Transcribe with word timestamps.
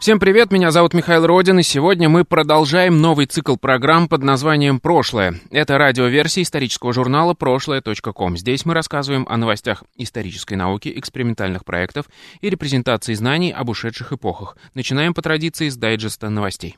Всем 0.00 0.20
привет, 0.20 0.52
меня 0.52 0.70
зовут 0.70 0.94
Михаил 0.94 1.26
Родин, 1.26 1.58
и 1.58 1.64
сегодня 1.64 2.08
мы 2.08 2.24
продолжаем 2.24 3.00
новый 3.00 3.26
цикл 3.26 3.56
программ 3.56 4.08
под 4.08 4.22
названием 4.22 4.78
«Прошлое». 4.78 5.40
Это 5.50 5.76
радиоверсия 5.76 6.44
исторического 6.44 6.92
журнала 6.92 7.34
«Прошлое.ком». 7.34 8.36
Здесь 8.36 8.64
мы 8.64 8.74
рассказываем 8.74 9.26
о 9.28 9.36
новостях 9.36 9.82
исторической 9.96 10.54
науки, 10.54 10.92
экспериментальных 10.94 11.64
проектов 11.64 12.06
и 12.40 12.48
репрезентации 12.48 13.14
знаний 13.14 13.50
об 13.50 13.70
ушедших 13.70 14.12
эпохах. 14.12 14.56
Начинаем 14.72 15.14
по 15.14 15.20
традиции 15.20 15.68
с 15.68 15.76
дайджеста 15.76 16.30
новостей. 16.30 16.76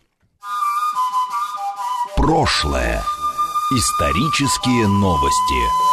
Прошлое. 2.16 3.02
Исторические 3.70 4.88
новости. 4.88 5.89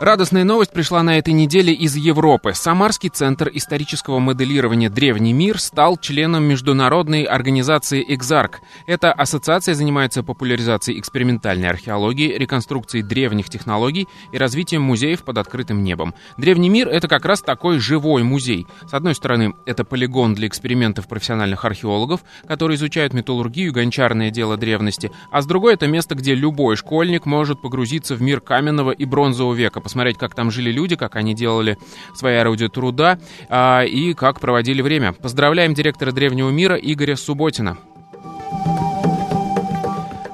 Радостная 0.00 0.44
новость 0.44 0.72
пришла 0.72 1.02
на 1.02 1.18
этой 1.18 1.34
неделе 1.34 1.72
из 1.72 1.96
Европы. 1.96 2.52
Самарский 2.54 3.08
центр 3.08 3.50
исторического 3.52 4.20
моделирования 4.20 4.88
«Древний 4.88 5.32
мир» 5.32 5.60
стал 5.60 5.96
членом 5.96 6.44
международной 6.44 7.24
организации 7.24 8.04
«Экзарк». 8.06 8.60
Эта 8.86 9.12
ассоциация 9.12 9.74
занимается 9.74 10.22
популяризацией 10.22 11.00
экспериментальной 11.00 11.68
археологии, 11.68 12.32
реконструкцией 12.38 13.02
древних 13.02 13.50
технологий 13.50 14.06
и 14.30 14.38
развитием 14.38 14.82
музеев 14.82 15.24
под 15.24 15.38
открытым 15.38 15.82
небом. 15.82 16.14
«Древний 16.36 16.68
мир»— 16.68 16.86
это 16.90 17.08
как 17.08 17.24
раз 17.24 17.42
такой 17.42 17.80
живой 17.80 18.22
музей. 18.22 18.68
С 18.88 18.94
одной 18.94 19.16
стороны, 19.16 19.54
это 19.66 19.84
полигон 19.84 20.32
для 20.32 20.46
экспериментов 20.46 21.08
профессиональных 21.08 21.64
археологов, 21.64 22.20
которые 22.46 22.76
изучают 22.76 23.14
металлургию 23.14 23.72
гончарное 23.72 24.30
дело 24.30 24.56
древности, 24.56 25.10
а 25.32 25.42
с 25.42 25.46
другой— 25.46 25.74
это 25.74 25.88
место, 25.88 26.14
где 26.14 26.36
любой 26.36 26.76
школьник 26.76 27.26
может 27.26 27.60
погрузиться 27.60 28.14
в 28.14 28.22
мир 28.22 28.40
каменного 28.40 28.92
и 28.92 29.04
бронзового 29.04 29.54
века, 29.54 29.80
посмотреть, 29.88 30.18
как 30.18 30.34
там 30.34 30.50
жили 30.50 30.70
люди, 30.70 30.96
как 30.96 31.16
они 31.16 31.34
делали 31.34 31.78
свои 32.14 32.36
орудия 32.36 32.68
труда 32.68 33.18
а, 33.48 33.82
и 33.82 34.12
как 34.12 34.38
проводили 34.38 34.82
время. 34.82 35.14
Поздравляем 35.14 35.72
директора 35.72 36.12
Древнего 36.12 36.50
мира 36.50 36.76
Игоря 36.76 37.16
Субботина. 37.16 37.78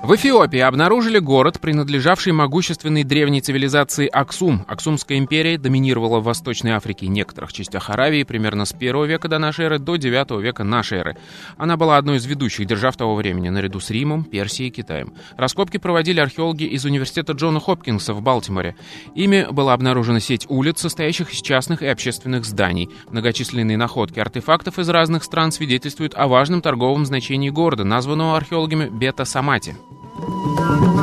В 0.05 0.14
Эфиопии 0.14 0.58
обнаружили 0.58 1.19
город, 1.19 1.60
принадлежавший 1.62 2.34
могущественной 2.34 3.05
древней 3.05 3.41
цивилизации 3.41 4.06
Аксум. 4.06 4.62
Аксумская 4.69 5.16
империя 5.16 5.56
доминировала 5.56 6.20
в 6.20 6.24
Восточной 6.24 6.72
Африке 6.72 7.06
и 7.06 7.08
некоторых 7.08 7.55
частях 7.55 7.88
Аравии 7.88 8.22
примерно 8.22 8.66
с 8.66 8.74
1 8.74 9.06
века 9.06 9.28
до 9.28 9.38
нашей 9.38 9.64
эры 9.64 9.78
до 9.78 9.96
9 9.96 10.42
века 10.42 10.62
нашей 10.62 10.98
эры. 10.98 11.16
Она 11.56 11.78
была 11.78 11.96
одной 11.96 12.19
из 12.19 12.27
ведущих 12.27 12.66
держав 12.66 12.98
того 12.98 13.14
времени, 13.14 13.48
наряду 13.48 13.80
с 13.80 13.88
Римом, 13.88 14.24
Персией 14.24 14.69
и 14.69 14.72
Китаем. 14.72 15.14
Раскопки 15.38 15.78
проводили 15.78 16.20
археологи 16.20 16.64
из 16.64 16.84
университета 16.84 17.33
Джона 17.33 17.58
Хопкинса 17.58 18.12
в 18.12 18.20
Балтиморе. 18.20 18.77
Ими 19.14 19.46
была 19.50 19.72
обнаружена 19.72 20.20
сеть 20.20 20.44
улиц, 20.50 20.80
состоящих 20.80 21.33
из 21.33 21.41
частных 21.41 21.80
и 21.80 21.86
общественных 21.86 22.44
зданий. 22.44 22.91
Многочисленные 23.08 23.78
находки 23.78 24.20
артефактов 24.20 24.78
из 24.78 24.89
разных 24.91 25.24
стран 25.24 25.50
свидетельствуют 25.50 26.12
о 26.14 26.28
важном 26.28 26.61
торговом 26.61 27.06
значении 27.06 27.48
города, 27.48 27.84
названного 27.84 28.36
археологами 28.36 28.91
Бета-Самати. 28.91 29.74
Thank 30.17 30.84
you. 30.84 30.94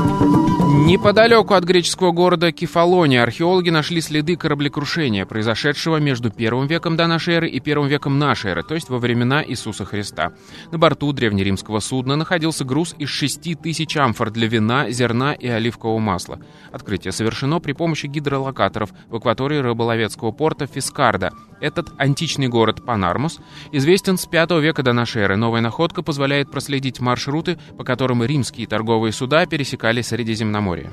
Неподалеку 0.92 1.54
от 1.54 1.64
греческого 1.64 2.12
города 2.12 2.52
Кефалония 2.52 3.24
археологи 3.24 3.70
нашли 3.70 4.02
следы 4.02 4.36
кораблекрушения, 4.36 5.26
произошедшего 5.26 6.02
между 6.02 6.32
первым 6.32 6.68
веком 6.68 6.98
до 6.98 7.08
нашей 7.08 7.36
эры 7.36 7.50
и 7.50 7.62
первым 7.62 7.88
веком 7.88 8.20
нашей 8.20 8.52
эры, 8.52 8.64
то 8.64 8.76
есть 8.76 8.90
во 8.90 9.00
времена 9.00 9.42
Иисуса 9.42 9.86
Христа. 9.86 10.34
На 10.70 10.78
борту 10.78 11.14
древнеримского 11.14 11.80
судна 11.80 12.18
находился 12.18 12.66
груз 12.66 12.94
из 13.00 13.08
6 13.08 13.62
тысяч 13.62 13.96
амфор 13.96 14.32
для 14.32 14.48
вина, 14.48 14.90
зерна 14.90 15.32
и 15.32 15.48
оливкового 15.48 16.00
масла. 16.00 16.42
Открытие 16.74 17.14
совершено 17.14 17.62
при 17.62 17.72
помощи 17.72 18.08
гидролокаторов 18.08 18.90
в 19.08 19.16
акватории 19.16 19.60
рыболовецкого 19.60 20.32
порта 20.32 20.68
Фискарда. 20.68 21.32
Этот 21.62 21.90
античный 22.00 22.50
город 22.50 22.84
Панармус 22.84 23.40
известен 23.72 24.18
с 24.18 24.26
5 24.26 24.52
века 24.60 24.84
до 24.84 24.92
нашей 24.92 25.22
эры. 25.22 25.38
Новая 25.38 25.62
находка 25.62 26.02
позволяет 26.02 26.52
проследить 26.52 27.00
маршруты, 27.00 27.58
по 27.78 27.86
которым 27.86 28.24
римские 28.26 28.68
торговые 28.68 29.14
суда 29.14 29.46
пересекали 29.46 30.02
Средиземноморье 30.02 30.81
истории. 30.82 30.90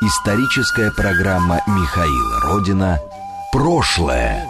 Историческая 0.00 0.90
программа 0.90 1.60
Михаила 1.66 2.40
Родина 2.42 2.98
«Прошлое». 3.52 4.46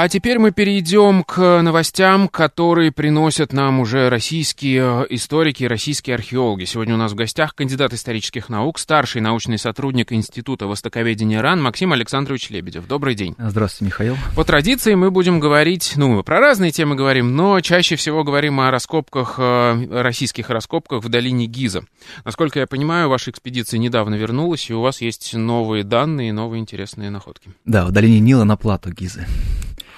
А 0.00 0.08
теперь 0.08 0.38
мы 0.38 0.52
перейдем 0.52 1.24
к 1.24 1.60
новостям, 1.60 2.28
которые 2.28 2.92
приносят 2.92 3.52
нам 3.52 3.80
уже 3.80 4.08
российские 4.08 5.04
историки 5.10 5.64
и 5.64 5.66
российские 5.66 6.14
археологи. 6.14 6.66
Сегодня 6.66 6.94
у 6.94 6.96
нас 6.96 7.10
в 7.10 7.16
гостях 7.16 7.56
кандидат 7.56 7.92
исторических 7.92 8.48
наук, 8.48 8.78
старший 8.78 9.20
научный 9.20 9.58
сотрудник 9.58 10.12
Института 10.12 10.68
востоковедения 10.68 11.42
РАН 11.42 11.60
Максим 11.60 11.92
Александрович 11.92 12.48
Лебедев. 12.50 12.86
Добрый 12.86 13.16
день. 13.16 13.34
Здравствуйте, 13.38 13.86
Михаил. 13.86 14.16
По 14.36 14.44
традиции 14.44 14.94
мы 14.94 15.10
будем 15.10 15.40
говорить, 15.40 15.94
ну, 15.96 16.22
про 16.22 16.38
разные 16.38 16.70
темы 16.70 16.94
говорим, 16.94 17.34
но 17.34 17.60
чаще 17.60 17.96
всего 17.96 18.22
говорим 18.22 18.60
о 18.60 18.70
раскопках, 18.70 19.34
э, 19.38 20.00
российских 20.00 20.48
раскопках 20.50 21.02
в 21.02 21.08
долине 21.08 21.46
Гиза. 21.46 21.82
Насколько 22.24 22.60
я 22.60 22.68
понимаю, 22.68 23.08
ваша 23.08 23.32
экспедиция 23.32 23.78
недавно 23.78 24.14
вернулась, 24.14 24.70
и 24.70 24.74
у 24.74 24.80
вас 24.80 25.00
есть 25.00 25.34
новые 25.34 25.82
данные, 25.82 26.32
новые 26.32 26.60
интересные 26.60 27.10
находки. 27.10 27.50
Да, 27.64 27.84
в 27.84 27.90
долине 27.90 28.20
Нила 28.20 28.44
на 28.44 28.56
плато 28.56 28.90
Гизы. 28.90 29.26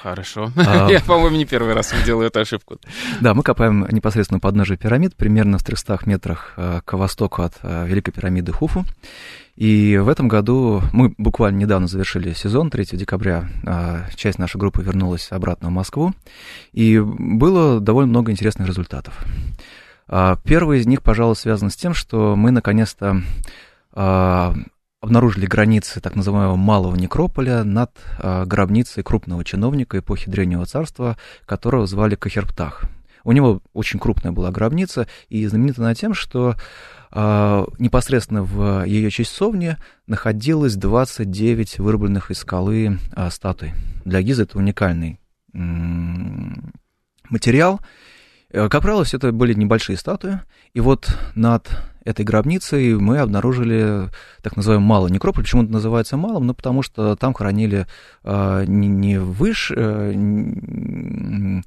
Хорошо. 0.03 0.51
А... 0.57 0.89
Я, 0.91 1.01
по-моему, 1.01 1.37
не 1.37 1.45
первый 1.45 1.75
раз 1.75 1.93
делаю 2.05 2.29
эту 2.29 2.41
ошибку. 2.41 2.79
Да, 3.21 3.35
мы 3.35 3.43
копаем 3.43 3.87
непосредственно 3.91 4.41
подножие 4.41 4.79
пирамид, 4.79 5.15
примерно 5.15 5.59
в 5.59 5.65
300 5.65 6.01
метрах 6.07 6.55
э, 6.57 6.81
к 6.85 6.95
востоку 6.95 7.43
от 7.43 7.55
э, 7.63 7.87
Великой 7.87 8.13
пирамиды 8.13 8.53
Хуфу. 8.53 8.85
И 9.57 9.99
в 9.99 10.09
этом 10.09 10.29
году 10.29 10.83
мы 10.93 11.15
буквально 11.19 11.59
недавно 11.59 11.87
завершили 11.87 12.33
сезон, 12.33 12.71
3 12.71 12.97
декабря 12.97 13.49
э, 13.65 14.05
часть 14.17 14.39
нашей 14.39 14.57
группы 14.57 14.83
вернулась 14.83 15.29
обратно 15.31 15.69
в 15.69 15.73
Москву, 15.73 16.15
и 16.73 16.99
было 16.99 17.79
довольно 17.79 18.09
много 18.09 18.33
интересных 18.33 18.69
результатов. 18.69 19.15
А 20.09 20.37
первый 20.45 20.81
из 20.81 20.87
них, 20.87 21.03
пожалуй, 21.03 21.37
связан 21.37 21.69
с 21.71 21.77
тем, 21.77 21.93
что 21.93 22.37
мы 22.37 22.51
наконец-то 22.51 23.23
обнаружили 25.01 25.47
границы 25.47 26.01
так 26.01 26.15
называемого 26.15 26.57
малого 26.57 26.95
некрополя 26.95 27.65
над 27.65 27.91
э, 28.19 28.45
гробницей 28.45 29.03
крупного 29.03 29.45
чиновника 29.45 29.99
эпохи 29.99 30.31
Древнего 30.31 30.67
Царства, 30.67 31.17
которого 31.47 31.87
звали 31.87 32.15
Кахерптах. 32.15 32.85
У 33.25 33.33
него 33.33 33.61
очень 33.73 33.99
крупная 33.99 34.33
была 34.33 34.51
гробница, 34.51 35.07
и 35.29 35.47
знаменита 35.47 35.83
она 35.83 35.95
тем, 35.95 36.13
что 36.15 36.55
э, 37.13 37.65
непосредственно 37.79 38.43
в 38.43 38.85
ее 38.85 39.11
часовне 39.11 39.79
находилось 40.07 40.77
29 40.77 41.79
вырубленных 41.79 42.31
из 42.31 42.39
скалы 42.39 42.99
э, 43.15 43.31
статуй. 43.31 43.73
Для 44.05 44.21
Гиза 44.23 44.43
это 44.43 44.59
уникальный 44.59 45.19
э, 45.55 45.59
материал. 47.31 47.81
Как 48.53 48.83
правило, 48.83 49.05
все 49.05 49.17
это 49.17 49.31
были 49.31 49.55
небольшие 49.55 49.97
статуи, 49.97 50.41
и 50.75 50.81
вот 50.81 51.17
над 51.37 51.71
этой 52.05 52.25
гробницей 52.25 52.95
мы 52.95 53.19
обнаружили 53.19 54.09
так 54.43 54.57
называемый 54.57 54.87
малый 54.87 55.13
некрополь. 55.13 55.45
Почему 55.45 55.63
это 55.63 55.73
называется 55.73 56.17
малым? 56.17 56.47
Ну, 56.47 56.55
потому 56.55 56.83
что 56.83 57.17
там 57.17 57.35
хоронили 57.35 57.87
э, 58.25 58.65
не, 58.67 58.89
не 58.89 59.19
выше, 59.19 59.75
э, 59.77 60.13
не 60.15 61.63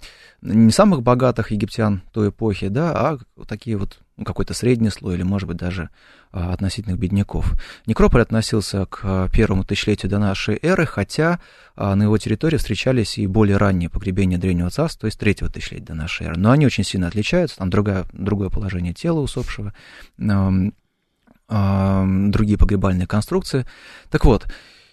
самых 0.71 1.03
богатых 1.03 1.51
египтян 1.51 2.01
той 2.11 2.29
эпохи, 2.29 2.67
да, 2.67 2.91
а 2.91 3.17
такие 3.45 3.77
вот 3.77 3.99
ну, 4.15 4.25
какой-то 4.25 4.53
средний 4.53 4.89
слой 4.89 5.15
или, 5.15 5.23
может 5.23 5.47
быть, 5.47 5.57
даже 5.57 5.89
а, 6.31 6.53
относительных 6.53 6.99
бедняков. 6.99 7.55
Некрополь 7.87 8.21
относился 8.21 8.85
к 8.85 8.99
а, 9.03 9.27
первому 9.29 9.63
тысячелетию 9.63 10.11
до 10.11 10.19
нашей 10.19 10.59
эры, 10.61 10.85
хотя 10.85 11.39
а, 11.75 11.95
на 11.95 12.03
его 12.03 12.17
территории 12.19 12.57
встречались 12.57 13.17
и 13.17 13.25
более 13.25 13.57
ранние 13.57 13.89
погребения 13.89 14.37
Древнего 14.37 14.69
Царства, 14.69 15.01
то 15.01 15.05
есть 15.07 15.19
третьего 15.19 15.49
тысячелетия 15.49 15.85
до 15.85 15.95
нашей 15.95 16.27
эры. 16.27 16.35
Но 16.37 16.51
они 16.51 16.67
очень 16.67 16.83
сильно 16.83 17.07
отличаются, 17.07 17.57
там 17.57 17.71
другое, 17.71 18.05
другое 18.13 18.49
положение 18.49 18.93
тела 18.93 19.19
усопшего, 19.19 19.73
другие 20.17 22.57
погребальные 22.57 23.07
конструкции. 23.07 23.65
Так 24.09 24.25
вот, 24.25 24.45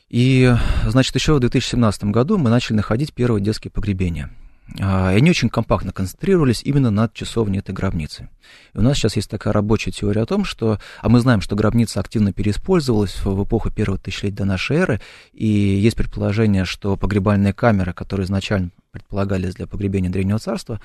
и, 0.08 0.52
значит, 0.86 1.14
еще 1.14 1.34
в 1.34 1.40
2017 1.40 2.04
году 2.04 2.38
мы 2.38 2.50
начали 2.50 2.76
находить 2.76 3.12
первые 3.12 3.42
детские 3.42 3.70
погребения– 3.70 4.30
а, 4.39 4.39
и 4.76 4.82
они 4.82 5.30
очень 5.30 5.48
компактно 5.48 5.92
концентрировались 5.92 6.62
именно 6.62 6.90
над 6.90 7.12
часовней 7.12 7.58
этой 7.58 7.72
гробницы. 7.74 8.28
И 8.74 8.78
у 8.78 8.82
нас 8.82 8.96
сейчас 8.96 9.16
есть 9.16 9.30
такая 9.30 9.52
рабочая 9.52 9.90
теория 9.90 10.22
о 10.22 10.26
том, 10.26 10.44
что... 10.44 10.78
А 11.00 11.08
мы 11.08 11.20
знаем, 11.20 11.40
что 11.40 11.56
гробница 11.56 12.00
активно 12.00 12.32
переиспользовалась 12.32 13.24
в 13.24 13.44
эпоху 13.44 13.70
первого 13.70 13.98
тысячелетия 13.98 14.36
до 14.36 14.44
нашей 14.44 14.76
эры, 14.76 15.00
и 15.32 15.46
есть 15.46 15.96
предположение, 15.96 16.64
что 16.64 16.96
погребальные 16.96 17.52
камеры, 17.52 17.92
которые 17.92 18.24
изначально 18.24 18.70
предполагались 18.92 19.54
для 19.54 19.66
погребения 19.66 20.10
Древнего 20.10 20.38
Царства, 20.38 20.76
а, 20.76 20.80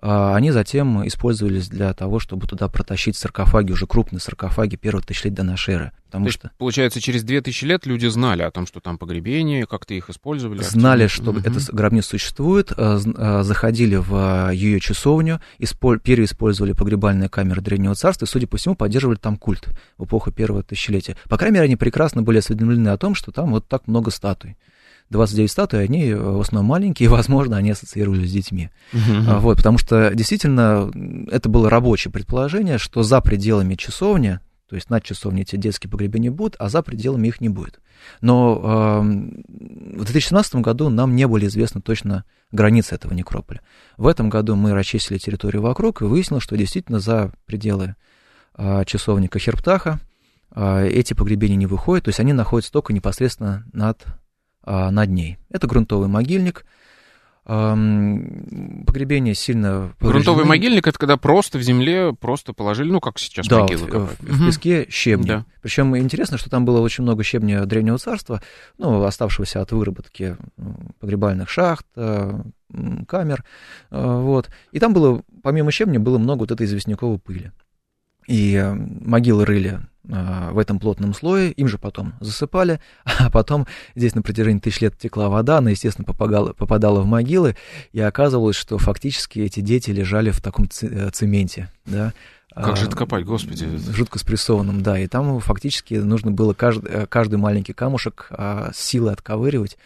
они 0.00 0.50
затем 0.50 1.06
использовались 1.06 1.68
для 1.68 1.92
того, 1.94 2.18
чтобы 2.18 2.46
туда 2.46 2.68
протащить 2.68 3.16
саркофаги, 3.16 3.72
уже 3.72 3.86
крупные 3.86 4.20
саркофаги 4.20 4.76
первых 4.76 5.06
тысяч 5.06 5.24
лет 5.24 5.34
до 5.34 5.42
нашей 5.42 5.74
эры. 5.74 5.92
Потому 6.06 6.26
То 6.26 6.32
что... 6.32 6.46
есть, 6.46 6.58
получается, 6.58 7.00
через 7.00 7.24
две 7.24 7.40
тысячи 7.40 7.64
лет 7.64 7.86
люди 7.86 8.06
знали 8.06 8.42
о 8.42 8.50
том, 8.50 8.66
что 8.66 8.80
там 8.80 8.98
погребение, 8.98 9.66
как-то 9.66 9.94
их 9.94 10.10
использовали? 10.10 10.62
Знали, 10.62 11.08
что 11.08 11.30
угу. 11.30 11.40
эта 11.40 11.58
гробница 11.72 12.10
существует, 12.10 12.70
а, 12.76 13.00
а, 13.16 13.42
заходили 13.42 13.96
в 13.96 14.50
ее 14.52 14.78
часовню, 14.78 15.40
переиспользовали 15.58 16.72
погребальные 16.72 17.28
камеры 17.28 17.62
Древнего 17.62 17.94
Царства 17.94 18.26
и, 18.26 18.28
судя 18.28 18.46
по 18.46 18.58
всему, 18.58 18.76
поддерживали 18.76 19.16
там 19.16 19.36
культ 19.36 19.68
в 19.98 20.04
эпоху 20.04 20.30
первого 20.30 20.62
тысячелетия. 20.62 21.16
По 21.28 21.36
крайней 21.36 21.54
мере, 21.54 21.64
они 21.64 21.76
прекрасно 21.76 22.22
были 22.22 22.38
осведомлены 22.38 22.90
о 22.90 22.96
том, 22.96 23.14
что 23.16 23.32
там 23.32 23.50
вот 23.50 23.66
так 23.66 23.88
много 23.88 24.10
статуй. 24.10 24.56
29 25.10 25.50
статуй, 25.50 25.84
они 25.84 26.08
э, 26.08 26.16
в 26.16 26.40
основном 26.40 26.70
маленькие, 26.70 27.06
и, 27.06 27.08
возможно, 27.10 27.56
они 27.56 27.70
ассоциировались 27.70 28.30
с 28.30 28.32
детьми. 28.32 28.70
Uh-huh. 28.92 29.38
Вот, 29.40 29.58
потому 29.58 29.78
что 29.78 30.14
действительно 30.14 30.90
это 31.30 31.48
было 31.48 31.70
рабочее 31.70 32.12
предположение, 32.12 32.78
что 32.78 33.02
за 33.02 33.20
пределами 33.20 33.74
часовни, 33.74 34.40
то 34.68 34.76
есть 34.76 34.90
над 34.90 35.04
часовней 35.04 35.42
эти 35.42 35.56
детские 35.56 35.90
погребения 35.90 36.30
будут, 36.30 36.56
а 36.58 36.68
за 36.68 36.82
пределами 36.82 37.28
их 37.28 37.40
не 37.40 37.48
будет. 37.48 37.80
Но 38.20 38.60
э, 38.62 39.98
в 39.98 40.04
2017 40.04 40.56
году 40.56 40.88
нам 40.88 41.14
не 41.14 41.26
были 41.26 41.46
известны 41.46 41.80
точно 41.80 42.24
границы 42.50 42.94
этого 42.94 43.12
некрополя. 43.12 43.60
В 43.96 44.06
этом 44.06 44.30
году 44.30 44.56
мы 44.56 44.72
расчистили 44.72 45.18
территорию 45.18 45.62
вокруг 45.62 46.02
и 46.02 46.04
выяснилось, 46.04 46.42
что 46.42 46.56
действительно 46.56 46.98
за 46.98 47.32
пределы 47.46 47.96
э, 48.56 48.84
часовника 48.86 49.38
Херптаха 49.38 50.00
э, 50.54 50.88
эти 50.88 51.14
погребения 51.14 51.56
не 51.56 51.66
выходят, 51.66 52.04
то 52.04 52.08
есть 52.08 52.20
они 52.20 52.32
находятся 52.32 52.72
только 52.72 52.92
непосредственно 52.92 53.64
над 53.72 54.04
а, 54.06 54.14
над 54.66 55.10
ней. 55.10 55.38
Это 55.50 55.66
грунтовый 55.66 56.08
могильник. 56.08 56.64
Погребение 57.44 59.34
сильно. 59.34 59.92
Грунтовый 60.00 60.46
могильник 60.46 60.86
это 60.86 60.98
когда 60.98 61.18
просто 61.18 61.58
в 61.58 61.62
земле 61.62 62.14
просто 62.14 62.54
положили, 62.54 62.90
ну 62.90 63.00
как 63.00 63.18
сейчас 63.18 63.46
да, 63.46 63.60
могилы. 63.60 63.86
В, 63.86 64.16
в 64.20 64.46
песке 64.46 64.86
щебни. 64.88 65.26
Да. 65.26 65.44
Причем 65.60 65.94
интересно, 65.98 66.38
что 66.38 66.48
там 66.48 66.64
было 66.64 66.80
очень 66.80 67.04
много 67.04 67.22
щебня 67.22 67.66
древнего 67.66 67.98
царства, 67.98 68.40
ну, 68.78 69.02
оставшегося 69.02 69.60
от 69.60 69.72
выработки 69.72 70.38
погребальных 71.00 71.50
шахт, 71.50 71.84
э, 71.96 72.40
камер. 73.06 73.44
Э, 73.90 74.20
вот. 74.20 74.48
И 74.72 74.78
там 74.78 74.94
было, 74.94 75.22
помимо 75.42 75.70
щебня, 75.70 76.00
было 76.00 76.16
много 76.16 76.40
вот 76.40 76.50
этой 76.50 76.64
известняковой 76.66 77.18
пыли. 77.18 77.52
И 78.26 78.54
э, 78.54 78.72
могилы 78.72 79.44
рыли 79.44 79.80
а, 80.10 80.50
в 80.52 80.58
этом 80.58 80.78
плотном 80.78 81.14
слое, 81.14 81.50
им 81.52 81.66
же 81.66 81.78
потом 81.78 82.12
засыпали, 82.20 82.78
а 83.04 83.30
потом 83.30 83.66
здесь 83.94 84.14
на 84.14 84.20
протяжении 84.20 84.60
тысяч 84.60 84.82
лет 84.82 84.98
текла 84.98 85.30
вода, 85.30 85.58
она, 85.58 85.70
естественно, 85.70 86.04
попадала, 86.04 86.52
попадала 86.52 87.00
в 87.00 87.06
могилы, 87.06 87.56
и 87.92 88.00
оказывалось, 88.00 88.56
что 88.56 88.76
фактически 88.76 89.38
эти 89.38 89.60
дети 89.60 89.90
лежали 89.90 90.30
в 90.30 90.42
таком 90.42 90.68
э, 90.82 91.10
цементе, 91.10 91.70
да, 91.86 92.12
как 92.54 92.76
же 92.76 92.86
это 92.86 92.96
копать, 92.96 93.24
господи? 93.24 93.66
Жутко 93.90 94.20
спрессованном, 94.20 94.80
да. 94.80 94.96
И 94.96 95.08
там 95.08 95.40
фактически 95.40 95.94
нужно 95.94 96.30
было 96.30 96.54
каждый, 96.54 96.88
э, 96.88 97.06
каждый 97.06 97.34
маленький 97.34 97.72
камушек 97.72 98.28
а, 98.30 98.70
с 98.72 98.78
силой 98.78 99.12
отковыривать. 99.12 99.76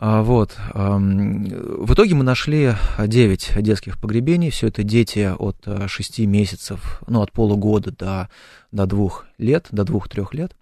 А, 0.00 0.22
вот. 0.22 0.56
В 0.74 1.92
итоге 1.92 2.14
мы 2.14 2.22
нашли 2.22 2.74
9 2.98 3.60
детских 3.60 3.98
погребений. 3.98 4.50
Все 4.50 4.68
это 4.68 4.84
дети 4.84 5.28
от 5.36 5.66
6 5.88 6.20
месяцев, 6.20 7.02
ну, 7.08 7.20
от 7.20 7.32
полугода 7.32 7.90
до, 7.90 8.28
до 8.70 8.86
2 8.86 9.10
лет, 9.38 9.66
до 9.72 9.82
2-3 9.82 10.28
лет. 10.32 10.54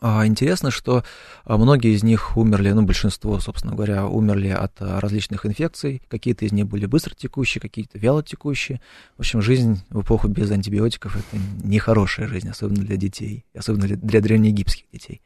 А 0.00 0.26
интересно, 0.26 0.70
что 0.70 1.04
многие 1.44 1.94
из 1.94 2.02
них 2.02 2.36
умерли, 2.36 2.70
ну, 2.70 2.82
большинство, 2.82 3.38
собственно 3.40 3.74
говоря, 3.74 4.06
умерли 4.06 4.48
от 4.48 4.72
различных 4.80 5.46
инфекций. 5.46 6.02
Какие-то 6.08 6.44
из 6.44 6.52
них 6.52 6.66
были 6.66 6.86
быстротекущие, 6.86 7.60
какие-то 7.60 7.98
вялотекущие. 7.98 8.80
В 9.16 9.20
общем, 9.20 9.40
жизнь 9.40 9.82
в 9.90 10.02
эпоху 10.02 10.28
без 10.28 10.50
антибиотиков– 10.50 11.16
это 11.16 11.40
нехорошая 11.64 12.26
жизнь, 12.28 12.48
особенно 12.48 12.84
для 12.84 12.96
детей, 12.96 13.44
особенно 13.56 13.86
для 13.86 14.20
древнеегипетских 14.20 14.86
детей. 14.92 15.20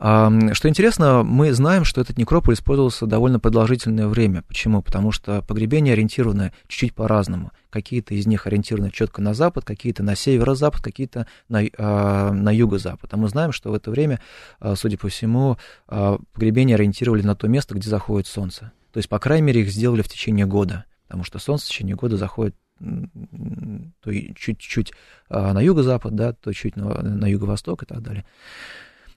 Что 0.00 0.68
интересно, 0.68 1.22
мы 1.24 1.52
знаем, 1.52 1.84
что 1.84 2.00
этот 2.00 2.16
некрополь 2.16 2.54
использовался 2.54 3.04
довольно 3.04 3.38
продолжительное 3.38 4.06
время. 4.06 4.42
Почему? 4.48 4.80
Потому 4.80 5.12
что 5.12 5.42
погребения 5.42 5.92
ориентированы 5.92 6.54
чуть-чуть 6.68 6.94
по-разному. 6.94 7.52
Какие-то 7.68 8.14
из 8.14 8.26
них 8.26 8.46
ориентированы 8.46 8.90
четко 8.90 9.20
на 9.20 9.34
запад, 9.34 9.66
какие-то 9.66 10.02
на 10.02 10.16
северо-запад, 10.16 10.80
какие-то 10.80 11.26
на, 11.50 11.64
а, 11.76 12.32
на 12.32 12.50
юго-запад. 12.50 13.12
А 13.12 13.18
мы 13.18 13.28
знаем, 13.28 13.52
что 13.52 13.72
в 13.72 13.74
это 13.74 13.90
время, 13.90 14.22
а, 14.58 14.74
судя 14.74 14.96
по 14.96 15.08
всему, 15.08 15.58
а, 15.86 16.18
погребения 16.32 16.76
ориентировали 16.76 17.20
на 17.20 17.36
то 17.36 17.46
место, 17.46 17.74
где 17.74 17.90
заходит 17.90 18.26
солнце. 18.26 18.72
То 18.92 18.98
есть, 18.98 19.08
по 19.10 19.18
крайней 19.18 19.48
мере, 19.48 19.60
их 19.60 19.70
сделали 19.70 20.00
в 20.00 20.08
течение 20.08 20.46
года, 20.46 20.86
потому 21.08 21.24
что 21.24 21.38
солнце 21.38 21.66
в 21.66 21.68
течение 21.68 21.96
года 21.96 22.16
заходит 22.16 22.56
то 22.78 24.10
чуть-чуть 24.34 24.94
на 25.28 25.60
юго-запад, 25.60 26.14
да, 26.14 26.32
то 26.32 26.50
чуть 26.54 26.76
на, 26.76 27.02
на 27.02 27.26
юго-восток 27.26 27.82
и 27.82 27.86
так 27.86 28.00
далее. 28.00 28.24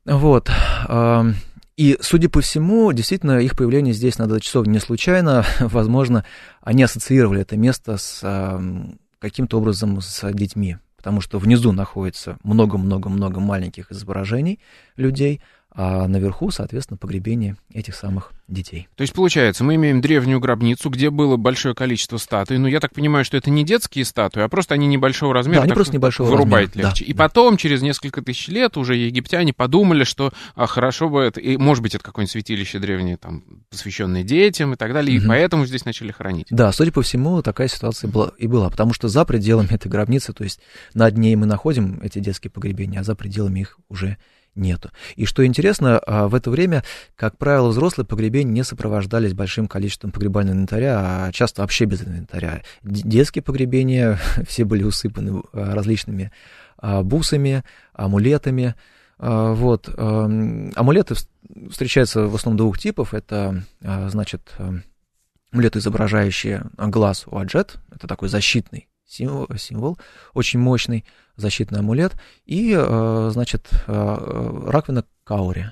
Вот. 0.05 0.49
И, 1.75 1.97
судя 2.01 2.29
по 2.29 2.41
всему, 2.41 2.91
действительно, 2.93 3.39
их 3.39 3.57
появление 3.57 3.93
здесь 3.93 4.19
на 4.19 4.39
часовне 4.39 4.73
не 4.73 4.79
случайно. 4.79 5.43
Возможно, 5.59 6.23
они 6.61 6.83
ассоциировали 6.83 7.41
это 7.41 7.57
место 7.57 7.97
с 7.97 8.21
каким-то 9.19 9.57
образом 9.57 10.01
с 10.01 10.31
детьми, 10.33 10.77
потому 10.97 11.21
что 11.21 11.39
внизу 11.39 11.71
находится 11.71 12.37
много-много-много 12.43 13.39
маленьких 13.39 13.91
изображений 13.91 14.59
людей, 14.97 15.41
а 15.75 16.07
наверху, 16.07 16.51
соответственно, 16.51 16.97
погребение 16.97 17.55
этих 17.73 17.95
самых 17.95 18.31
детей. 18.47 18.87
То 18.95 19.01
есть, 19.01 19.13
получается, 19.13 19.63
мы 19.63 19.75
имеем 19.75 20.01
древнюю 20.01 20.39
гробницу, 20.39 20.89
где 20.89 21.09
было 21.09 21.35
большое 21.37 21.73
количество 21.73 22.17
статуй. 22.17 22.57
Но 22.57 22.63
ну, 22.63 22.67
я 22.67 22.79
так 22.79 22.93
понимаю, 22.93 23.25
что 23.25 23.37
это 23.37 23.49
не 23.49 23.63
детские 23.63 24.05
статуи, 24.05 24.43
а 24.43 24.49
просто 24.49 24.75
они 24.75 24.85
небольшого 24.85 25.33
размера. 25.33 25.61
Да, 25.61 25.63
они 25.63 25.73
просто 25.73 25.93
небольшого 25.93 26.29
вырубать 26.29 26.67
размера. 26.67 26.87
легче. 26.89 27.05
Да, 27.05 27.09
и 27.09 27.13
да. 27.13 27.23
потом, 27.23 27.57
через 27.57 27.81
несколько 27.81 28.21
тысяч 28.21 28.49
лет, 28.49 28.77
уже 28.77 28.95
египтяне 28.95 29.53
подумали, 29.53 30.03
что 30.03 30.31
а, 30.55 30.67
хорошо 30.67 31.09
бы 31.09 31.21
это, 31.21 31.39
и, 31.39 31.57
может 31.57 31.81
быть, 31.81 31.95
это 31.95 32.03
какое-нибудь 32.03 32.31
святилище 32.31 32.77
древнее, 32.79 33.17
там, 33.17 33.43
посвященное 33.71 34.23
детям 34.23 34.73
и 34.73 34.75
так 34.75 34.93
далее, 34.93 35.17
угу. 35.17 35.25
и 35.25 35.27
поэтому 35.27 35.65
здесь 35.65 35.85
начали 35.85 36.11
хранить. 36.11 36.47
Да, 36.51 36.71
судя 36.71 36.91
по 36.91 37.01
всему, 37.01 37.41
такая 37.41 37.67
ситуация 37.67 38.09
была 38.09 38.31
и 38.37 38.45
была, 38.45 38.69
потому 38.69 38.93
что 38.93 39.07
за 39.07 39.25
пределами 39.25 39.69
этой 39.71 39.87
гробницы, 39.87 40.33
то 40.33 40.43
есть 40.43 40.59
над 40.93 41.17
ней 41.17 41.35
мы 41.35 41.47
находим 41.47 41.99
эти 42.03 42.19
детские 42.19 42.51
погребения, 42.51 42.99
а 42.99 43.03
за 43.03 43.15
пределами 43.15 43.61
их 43.61 43.79
уже 43.89 44.17
нету. 44.55 44.91
И 45.15 45.25
что 45.25 45.45
интересно, 45.45 45.99
а, 45.99 46.27
в 46.27 46.35
это 46.35 46.49
время, 46.49 46.83
как 47.15 47.37
правило, 47.37 47.69
взрослые 47.69 48.05
погребения 48.05 48.51
не 48.51 48.63
сопровождались 48.63 49.33
большим 49.33 49.67
количеством 49.67 50.11
погребального 50.11 50.55
инвентаря, 50.55 50.99
а 50.99 51.31
часто 51.31 51.61
вообще 51.61 51.85
без 51.85 52.03
инвентаря. 52.03 52.61
Детские 52.83 53.43
погребения 53.43 54.19
все 54.47 54.65
были 54.65 54.83
усыпаны 54.83 55.41
а, 55.53 55.73
различными 55.73 56.31
а, 56.77 57.03
бусами, 57.03 57.63
амулетами. 57.93 58.75
Вот. 59.19 59.87
Амулеты 59.87 61.15
встречаются 61.69 62.23
в 62.23 62.35
основном 62.35 62.57
двух 62.57 62.77
типов. 62.77 63.13
Это, 63.13 63.63
значит, 63.79 64.51
амулеты, 65.51 65.79
изображающие 65.79 66.65
глаз 66.77 67.25
у 67.27 67.37
аджет. 67.37 67.77
Это 67.91 68.07
такой 68.07 68.27
защитный 68.27 68.89
символ, 69.13 69.47
символ 69.57 69.97
очень 70.33 70.59
мощный 70.59 71.05
защитный 71.35 71.79
амулет, 71.79 72.13
и, 72.45 72.75
э, 72.77 73.29
значит, 73.31 73.69
э, 73.87 74.65
раковина 74.67 75.05
каури. 75.23 75.71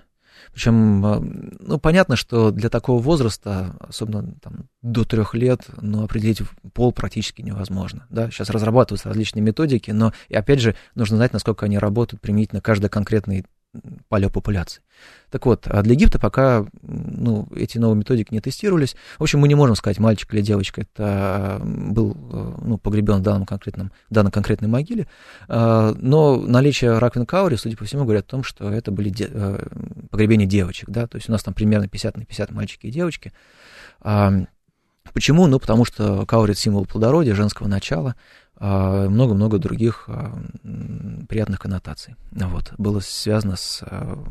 Причем, 0.53 1.05
э, 1.05 1.19
ну, 1.59 1.79
понятно, 1.79 2.15
что 2.15 2.51
для 2.51 2.69
такого 2.69 3.01
возраста, 3.01 3.75
особенно 3.79 4.33
там, 4.41 4.67
до 4.81 5.05
трех 5.05 5.33
лет, 5.33 5.61
ну, 5.81 6.03
определить 6.03 6.41
пол 6.73 6.91
практически 6.91 7.41
невозможно. 7.41 8.05
Да? 8.09 8.29
Сейчас 8.31 8.49
разрабатываются 8.49 9.09
различные 9.09 9.43
методики, 9.43 9.91
но, 9.91 10.13
и 10.29 10.35
опять 10.35 10.59
же, 10.59 10.75
нужно 10.95 11.17
знать, 11.17 11.33
насколько 11.33 11.65
они 11.65 11.77
работают 11.77 12.21
применительно 12.21 12.61
каждый 12.61 12.89
конкретный 12.89 13.45
палеопопуляции. 14.09 14.81
Так 15.29 15.45
вот, 15.45 15.65
а 15.67 15.81
для 15.81 15.93
Египта 15.93 16.19
пока 16.19 16.65
ну, 16.81 17.47
эти 17.55 17.77
новые 17.77 17.97
методики 17.97 18.33
не 18.33 18.41
тестировались. 18.41 18.95
В 19.17 19.23
общем, 19.23 19.39
мы 19.39 19.47
не 19.47 19.55
можем 19.55 19.75
сказать, 19.75 19.97
мальчик 19.97 20.33
или 20.33 20.41
девочка 20.41 20.81
это 20.81 21.61
был 21.63 22.15
ну, 22.61 22.77
погребен 22.77 23.19
в 23.19 23.21
данном 23.21 23.45
конкретном, 23.45 23.91
в 24.09 24.13
данной 24.13 24.31
конкретной 24.31 24.67
могиле, 24.67 25.07
а, 25.47 25.95
но 25.97 26.37
наличие 26.37 26.97
раковин 26.97 27.25
каури, 27.25 27.55
судя 27.55 27.77
по 27.77 27.85
всему, 27.85 28.03
говорят 28.03 28.25
о 28.25 28.29
том, 28.29 28.43
что 28.43 28.69
это 28.69 28.91
были 28.91 29.09
де, 29.09 29.29
э, 29.29 29.67
погребения 30.09 30.45
девочек, 30.45 30.89
да, 30.89 31.07
то 31.07 31.15
есть 31.15 31.29
у 31.29 31.31
нас 31.31 31.43
там 31.43 31.53
примерно 31.53 31.87
50 31.87 32.17
на 32.17 32.25
50 32.25 32.51
мальчики 32.51 32.87
и 32.87 32.91
девочки. 32.91 33.31
А, 34.01 34.33
почему? 35.13 35.47
Ну, 35.47 35.59
потому 35.59 35.85
что 35.85 36.25
каури— 36.25 36.51
это 36.53 36.59
символ 36.59 36.85
плодородия, 36.85 37.35
женского 37.35 37.67
начала, 37.67 38.15
много-много 38.61 39.57
других 39.57 40.05
а, 40.07 40.37
приятных 41.27 41.59
коннотаций. 41.59 42.15
Вот, 42.31 42.73
было 42.77 42.99
связано 42.99 43.55
с, 43.55 43.81
а, 43.81 44.23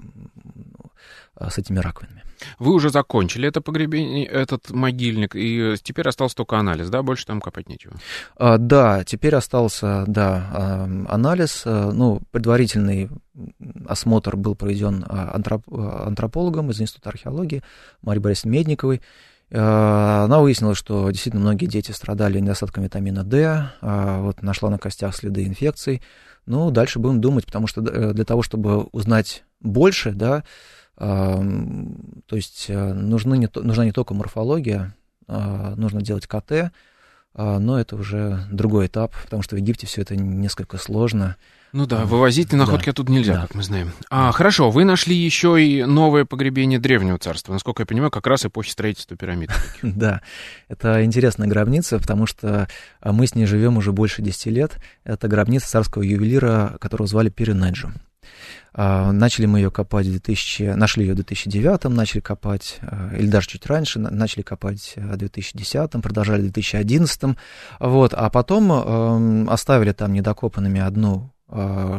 с 1.51 1.59
этими 1.59 1.81
раковинами. 1.81 2.23
Вы 2.61 2.73
уже 2.73 2.91
закончили 2.91 3.49
это 3.49 3.61
погребение, 3.61 4.25
этот 4.25 4.71
могильник, 4.71 5.35
и 5.35 5.75
теперь 5.83 6.09
остался 6.09 6.37
только 6.37 6.59
анализ, 6.59 6.89
да? 6.91 7.03
Больше 7.03 7.27
там 7.27 7.41
копать 7.41 7.69
нечего. 7.69 7.95
А, 8.37 8.57
да, 8.57 9.03
теперь 9.03 9.35
остался, 9.35 10.05
да, 10.07 10.87
анализ. 11.09 11.65
Ну, 11.65 12.23
предварительный 12.31 13.11
осмотр 13.89 14.37
был 14.37 14.55
проведен 14.55 15.05
антроп, 15.09 15.65
антропологом 15.73 16.71
из 16.71 16.81
Института 16.81 17.09
археологии 17.09 17.65
Марьей 18.03 18.23
Борисовной 18.23 18.59
Медниковой. 18.59 19.03
Она 19.53 20.39
выяснила, 20.39 20.75
что 20.77 21.11
действительно 21.11 21.43
многие 21.43 21.67
дети 21.67 21.91
страдали 21.91 22.39
недостатком 22.39 22.85
витамина 22.85 23.25
D, 23.25 23.71
вот 23.81 24.43
нашла 24.43 24.71
на 24.71 24.79
костях 24.79 25.17
следы 25.17 25.45
инфекций. 25.45 26.03
Ну, 26.47 26.71
дальше 26.71 27.01
будем 27.01 27.21
думать, 27.21 27.47
потому 27.47 27.67
что 27.67 27.81
для 27.81 28.25
того, 28.25 28.43
чтобы 28.43 28.85
узнать 28.93 29.45
больше, 29.61 30.13
да, 30.13 30.45
то 30.97 31.43
есть 32.31 32.69
нужны 32.69 33.39
не, 33.39 33.49
нужна 33.55 33.85
не 33.85 33.93
только 33.93 34.15
морфология, 34.15 34.95
нужно 35.27 36.01
делать 36.03 36.27
КТ, 36.27 36.73
но 37.35 37.81
это 37.81 37.97
уже 37.97 38.45
другой 38.51 38.87
этап, 38.87 39.15
потому 39.25 39.43
что 39.43 39.57
в 39.57 39.59
Египте 39.59 39.87
все 39.87 40.03
это 40.03 40.17
несколько 40.17 40.79
сложно. 40.79 41.37
Ну 41.73 41.87
да, 41.87 42.05
вывозить 42.05 42.53
находки 42.53 42.87
да. 42.87 42.91
оттуда 42.91 43.13
нельзя, 43.13 43.35
да. 43.35 43.43
как 43.43 43.55
мы 43.55 43.63
знаем. 43.63 43.93
А, 44.11 44.33
хорошо, 44.33 44.71
вы 44.71 44.85
нашли 44.85 45.15
еще 45.15 45.63
и 45.63 45.85
новое 45.85 46.25
погребение 46.25 46.81
древнего 46.81 47.19
царства. 47.19 47.53
Насколько 47.53 47.83
я 47.83 47.87
понимаю, 47.87 48.11
как 48.11 48.27
раз 48.27 48.45
эпохи 48.45 48.71
строительства 48.71 49.17
пирамид. 49.17 49.51
Да, 49.83 50.23
это 50.69 51.05
интересная 51.05 51.49
гробница, 51.49 51.99
потому 51.99 52.27
что 52.27 52.69
а, 53.01 53.13
мы 53.13 53.27
с 53.27 53.35
ней 53.35 53.47
живем 53.47 53.77
уже 53.77 53.93
больше 53.93 54.23
10 54.23 54.47
лет. 54.47 54.79
Это 55.05 55.29
гробница 55.29 55.69
царского 55.69 56.03
ювелира, 56.03 56.77
которого 56.81 57.07
звали 57.07 57.29
Пиринаджу. 57.29 57.93
А, 58.73 59.13
начали 59.13 59.47
мы 59.47 59.59
ее 59.61 59.71
копать 59.71 60.07
в 60.07 60.11
2000, 60.11 60.75
нашли 60.75 61.05
ее 61.05 61.13
в 61.13 61.17
2009, 61.17 61.85
начали 61.85 62.21
копать, 62.21 62.79
а, 62.83 63.15
или 63.17 63.27
даже 63.27 63.49
чуть 63.49 63.67
раньше, 63.67 63.99
начали 63.99 64.43
копать 64.43 64.95
в 64.97 65.17
2010, 65.17 66.03
продолжали 66.03 66.41
в 66.41 66.53
2011, 66.53 67.37
вот, 67.81 68.15
а 68.15 68.31
потом 68.31 69.49
оставили 69.49 69.93
там 69.93 70.13
недокопанными 70.13 70.81
одну 70.81 71.31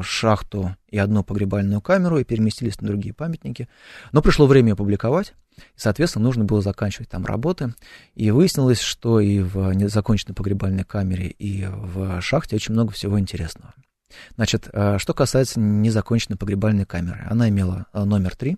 шахту 0.03 0.75
и 0.89 0.97
одну 0.97 1.23
погребальную 1.23 1.81
камеру 1.81 2.17
и 2.19 2.23
переместились 2.23 2.79
на 2.81 2.87
другие 2.87 3.13
памятники. 3.13 3.67
Но 4.11 4.21
пришло 4.21 4.47
время 4.47 4.73
опубликовать, 4.73 5.33
и, 5.57 5.61
соответственно, 5.75 6.25
нужно 6.25 6.45
было 6.45 6.61
заканчивать 6.61 7.09
там 7.09 7.25
работы. 7.25 7.73
И 8.15 8.31
выяснилось, 8.31 8.79
что 8.79 9.19
и 9.19 9.39
в 9.39 9.73
незаконченной 9.73 10.35
погребальной 10.35 10.83
камере, 10.83 11.27
и 11.27 11.65
в 11.67 12.21
шахте 12.21 12.55
очень 12.55 12.73
много 12.73 12.91
всего 12.91 13.19
интересного. 13.19 13.73
Значит, 14.35 14.69
а, 14.73 14.99
что 14.99 15.13
касается 15.13 15.59
незаконченной 15.59 16.37
погребальной 16.37 16.85
камеры, 16.85 17.25
она 17.29 17.49
имела 17.49 17.87
а, 17.93 18.05
номер 18.05 18.35
3, 18.35 18.57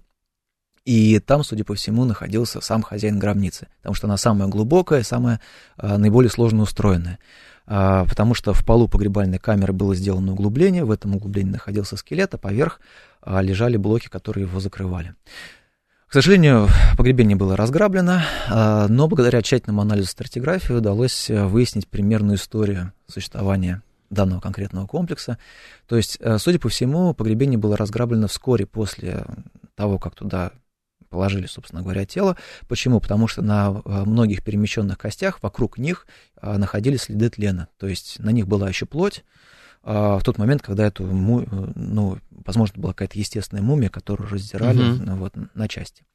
и 0.85 1.19
там, 1.19 1.43
судя 1.43 1.63
по 1.63 1.75
всему, 1.75 2.05
находился 2.05 2.61
сам 2.61 2.81
хозяин 2.81 3.19
гробницы, 3.19 3.67
потому 3.77 3.95
что 3.95 4.07
она 4.07 4.17
самая 4.17 4.49
глубокая, 4.49 5.03
самая 5.03 5.39
наиболее 5.77 6.29
сложно 6.29 6.63
устроенная. 6.63 7.19
А, 7.65 8.05
потому 8.05 8.33
что 8.33 8.53
в 8.53 8.65
полу 8.65 8.87
погребальной 8.87 9.39
камеры 9.39 9.73
было 9.73 9.95
сделано 9.95 10.33
углубление, 10.33 10.83
в 10.83 10.91
этом 10.91 11.15
углублении 11.15 11.51
находился 11.51 11.95
скелет, 11.95 12.33
а 12.33 12.37
поверх 12.37 12.81
а, 13.21 13.41
лежали 13.41 13.77
блоки, 13.77 14.07
которые 14.07 14.45
его 14.45 14.59
закрывали. 14.59 15.15
К 16.07 16.13
сожалению, 16.13 16.67
погребение 16.97 17.35
было 17.35 17.55
разграблено, 17.55 18.21
а, 18.49 18.87
но 18.87 19.07
благодаря 19.07 19.41
тщательному 19.41 19.81
анализу 19.81 20.07
стратиграфии 20.07 20.73
удалось 20.73 21.29
выяснить 21.29 21.87
примерную 21.87 22.35
историю 22.35 22.91
существования 23.07 23.81
данного 24.09 24.41
конкретного 24.41 24.85
комплекса. 24.85 25.39
То 25.87 25.97
есть, 25.97 26.19
судя 26.37 26.59
по 26.59 26.69
всему, 26.69 27.15
погребение 27.15 27.57
было 27.57 27.75
разграблено 27.75 28.27
вскоре 28.27 28.67
после 28.67 29.25
того, 29.75 29.97
как 29.97 30.13
туда 30.13 30.51
положили, 31.13 31.45
собственно 31.45 31.81
говоря, 31.81 32.05
тело. 32.05 32.35
Почему? 32.67 32.99
Потому 32.99 33.27
что 33.27 33.41
на 33.41 33.81
э, 33.85 34.03
многих 34.05 34.43
перемещенных 34.43 34.97
костях 34.97 35.41
вокруг 35.41 35.77
них 35.77 36.07
э, 36.41 36.57
находились 36.57 37.03
следы 37.03 37.29
тлена. 37.29 37.67
То 37.77 37.87
есть 37.87 38.19
на 38.19 38.31
них 38.31 38.47
была 38.47 38.67
еще 38.67 38.85
плоть, 38.85 39.23
а, 39.85 40.17
в 40.17 40.23
тот 40.23 40.37
момент, 40.37 40.61
когда 40.61 40.87
эту, 40.87 41.05
ну, 41.05 42.17
возможно, 42.45 42.81
была 42.81 42.93
какая-то 42.93 43.19
естественная 43.19 43.61
мумия, 43.61 43.89
которую 43.89 44.29
раздирали 44.29 44.79
uh-huh. 44.79 45.15
вот, 45.17 45.33
на 45.53 45.67
части. 45.67 46.05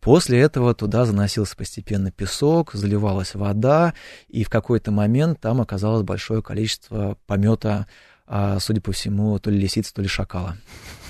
После 0.00 0.38
этого 0.38 0.72
туда 0.72 1.04
заносился 1.04 1.56
постепенно 1.56 2.12
песок, 2.12 2.74
заливалась 2.74 3.34
вода, 3.34 3.94
и 4.28 4.44
в 4.44 4.50
какой-то 4.50 4.92
момент 4.92 5.40
там 5.40 5.60
оказалось 5.60 6.04
большое 6.04 6.42
количество 6.42 7.18
помета, 7.26 7.88
а, 8.28 8.60
судя 8.60 8.80
по 8.80 8.92
всему, 8.92 9.36
то 9.40 9.50
ли 9.50 9.58
лисицы, 9.58 9.92
то 9.92 10.00
ли 10.00 10.06
шакала. 10.06 10.56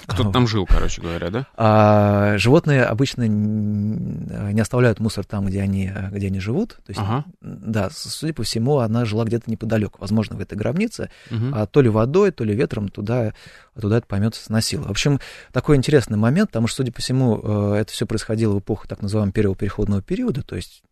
Кто-то 0.09 0.31
там 0.31 0.47
жил, 0.47 0.67
короче 0.67 1.03
говоря, 1.03 1.31
да? 1.31 1.47
А, 1.57 2.39
животные 2.39 2.85
обычно 2.85 3.29
не 3.29 4.61
оставляют 4.61 5.01
мусор 5.01 5.25
там, 5.25 5.47
где 5.47 5.61
они, 5.61 5.93
где 6.11 6.29
они 6.29 6.41
живут. 6.41 6.77
То 6.77 6.91
есть, 6.91 7.01
ага. 7.01 7.25
да, 7.41 7.91
судя 7.93 8.33
по 8.33 8.43
всему, 8.43 8.79
она 8.79 9.05
жила 9.05 9.25
где-то 9.25 9.51
неподалеку, 9.51 9.99
возможно, 10.01 10.37
в 10.37 10.41
этой 10.41 10.57
гробнице, 10.57 11.11
угу. 11.31 11.47
а 11.53 11.67
то 11.67 11.81
ли 11.83 11.89
водой, 11.89 12.31
то 12.31 12.45
ли 12.45 12.55
ветром 12.55 12.89
туда, 12.89 13.33
туда 13.79 13.99
это 13.99 14.07
помет 14.07 14.35
сносило. 14.35 14.85
В 14.85 14.91
общем, 14.91 15.21
такой 15.53 15.77
интересный 15.77 16.17
момент, 16.17 16.51
потому 16.51 16.67
что, 16.67 16.79
судя 16.79 16.93
по 16.93 17.01
всему, 17.01 17.41
э, 17.43 17.75
это 17.81 17.93
все 17.93 18.07
происходило 18.07 18.55
в 18.55 18.61
эпоху 18.61 18.89
так 18.89 19.03
называемого 19.03 19.33
первого 19.33 19.57
переходного 19.57 20.03
периода, 20.03 20.43
то 20.43 20.57
есть 20.57 20.83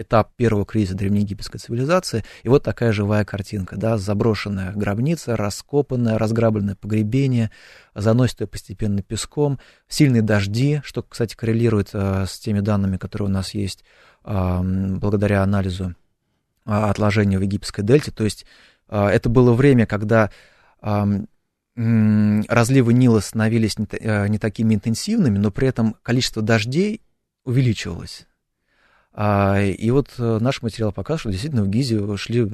этап 0.00 0.34
первого 0.36 0.64
кризиса 0.64 0.96
древнеегипетской 0.96 1.60
цивилизации. 1.60 2.24
И 2.42 2.48
вот 2.48 2.62
такая 2.62 2.92
живая 2.92 3.24
картинка, 3.24 3.76
да, 3.76 3.98
заброшенная 3.98 4.72
гробница, 4.72 5.36
раскопанная, 5.36 6.18
разграбленное 6.18 6.74
погребение, 6.74 7.50
заносит 7.94 8.40
ее 8.40 8.46
постепенно 8.46 9.02
песком, 9.02 9.58
сильные 9.88 10.22
дожди, 10.22 10.80
что, 10.84 11.02
кстати, 11.02 11.36
коррелирует 11.36 11.90
э, 11.92 12.24
с 12.26 12.38
теми 12.38 12.60
данными, 12.60 12.96
которые 12.96 13.28
у 13.28 13.32
нас 13.32 13.54
есть 13.54 13.84
э, 14.24 14.60
благодаря 14.62 15.42
анализу 15.42 15.94
э, 16.66 16.70
отложения 16.70 17.38
в 17.38 17.42
египетской 17.42 17.82
дельте. 17.82 18.10
То 18.10 18.24
есть 18.24 18.46
э, 18.88 19.06
это 19.06 19.28
было 19.28 19.52
время, 19.52 19.86
когда 19.86 20.30
разливы 21.76 22.92
Нила 22.92 23.20
становились 23.20 23.78
не, 23.78 23.86
э, 23.92 24.28
не 24.28 24.38
такими 24.38 24.74
интенсивными, 24.74 25.38
но 25.38 25.50
при 25.50 25.68
этом 25.68 25.94
количество 26.02 26.42
дождей 26.42 27.00
увеличивалось. 27.44 28.26
А, 29.12 29.60
и 29.60 29.90
вот 29.90 30.08
э, 30.18 30.38
наш 30.40 30.62
материал 30.62 30.92
показывает, 30.92 31.20
что 31.20 31.30
действительно 31.30 31.64
в 31.64 31.68
Гизе 31.68 32.16
шли 32.16 32.46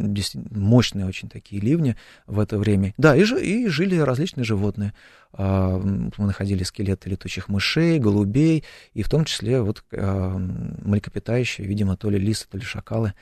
мощные 0.51 1.05
очень 1.05 1.29
такие 1.29 1.61
ливни 1.61 1.97
в 2.27 2.39
это 2.39 2.57
время. 2.57 2.95
Да, 2.97 3.15
и, 3.15 3.23
и 3.25 3.69
жили 3.69 3.97
различные 3.99 4.45
животные. 4.45 4.95
А, 5.33 5.79
мы 5.79 6.11
находили 6.27 6.63
скелеты 6.63 7.11
летучих 7.11 7.49
мышей, 7.49 7.99
голубей, 7.99 8.65
и 8.95 9.03
в 9.03 9.11
том 9.11 9.27
числе 9.27 9.61
вот 9.61 9.85
а, 9.93 10.39
млекопитающие, 10.39 11.67
видимо, 11.67 11.97
то 11.97 12.09
ли 12.09 12.19
лисы, 12.19 12.47
то 12.51 12.57
ли 12.57 12.65
шакалы. 12.65 13.13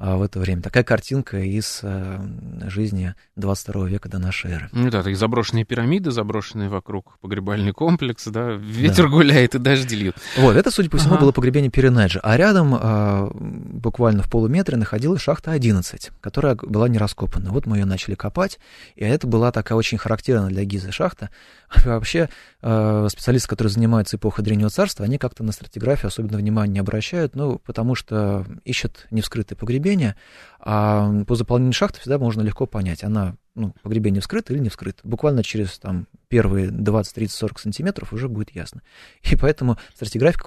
А, 0.00 0.16
в 0.16 0.22
это 0.22 0.38
время. 0.38 0.62
Такая 0.62 0.84
картинка 0.84 1.38
из 1.38 1.80
а, 1.82 2.24
жизни 2.66 3.14
22 3.34 3.88
века 3.88 4.08
до 4.08 4.20
нашей 4.20 4.52
эры. 4.52 4.68
Ну 4.70 4.90
да, 4.90 4.98
такие 5.02 5.16
заброшенные 5.16 5.64
пирамиды, 5.64 6.12
заброшенные 6.12 6.68
вокруг 6.68 7.18
погребальный 7.20 7.72
комплекс, 7.72 8.24
да, 8.26 8.52
ветер 8.52 9.04
да. 9.04 9.10
гуляет 9.10 9.56
и 9.56 9.58
дожди 9.58 9.96
льют. 9.96 10.14
Вот, 10.36 10.54
это, 10.54 10.70
судя 10.70 10.88
по 10.88 10.98
всему, 10.98 11.14
ага. 11.14 11.22
было 11.22 11.32
погребение 11.32 11.68
Пиренаджа. 11.68 12.20
А 12.22 12.36
рядом, 12.36 12.78
а, 12.80 13.28
буквально 13.34 14.22
в 14.22 14.30
полуметре, 14.30 14.76
находилась 14.76 15.20
шахта 15.20 15.50
11, 15.50 16.12
которая 16.20 16.54
была 16.54 16.88
не 16.88 16.98
раскопана. 16.98 17.50
Вот 17.50 17.66
мы 17.66 17.78
ее 17.78 17.84
начали 17.84 18.14
копать, 18.14 18.60
и 18.94 19.04
это 19.04 19.26
была 19.26 19.50
такая 19.50 19.76
очень 19.76 19.98
характерная 19.98 20.48
для 20.48 20.64
Гизы 20.64 20.92
шахта. 20.92 21.30
Вообще, 21.84 22.28
специалисты, 22.60 23.48
которые 23.48 23.70
занимаются 23.70 24.16
эпохой 24.16 24.42
Древнего 24.42 24.70
Царства, 24.70 25.04
они 25.04 25.18
как-то 25.18 25.44
на 25.44 25.52
стратиграфию 25.52 26.08
особенно 26.08 26.38
внимания 26.38 26.74
не 26.74 26.78
обращают, 26.78 27.34
ну, 27.34 27.58
потому 27.58 27.94
что 27.94 28.46
ищут 28.64 29.06
невскрытые 29.10 29.56
погребения, 29.56 30.16
а 30.60 31.24
по 31.24 31.34
заполнению 31.34 31.74
шахты 31.74 32.00
всегда 32.00 32.18
можно 32.18 32.40
легко 32.42 32.66
понять, 32.66 33.04
она, 33.04 33.36
ну, 33.54 33.74
погребение 33.82 34.20
вскрыто 34.20 34.52
или 34.52 34.60
не 34.60 34.68
вскрыто. 34.70 35.00
Буквально 35.04 35.42
через 35.42 35.78
там, 35.78 36.06
первые 36.28 36.70
20, 36.70 37.14
30, 37.14 37.36
40 37.36 37.58
сантиметров 37.58 38.12
уже 38.12 38.28
будет 38.28 38.54
ясно. 38.54 38.82
И 39.22 39.36
поэтому 39.36 39.78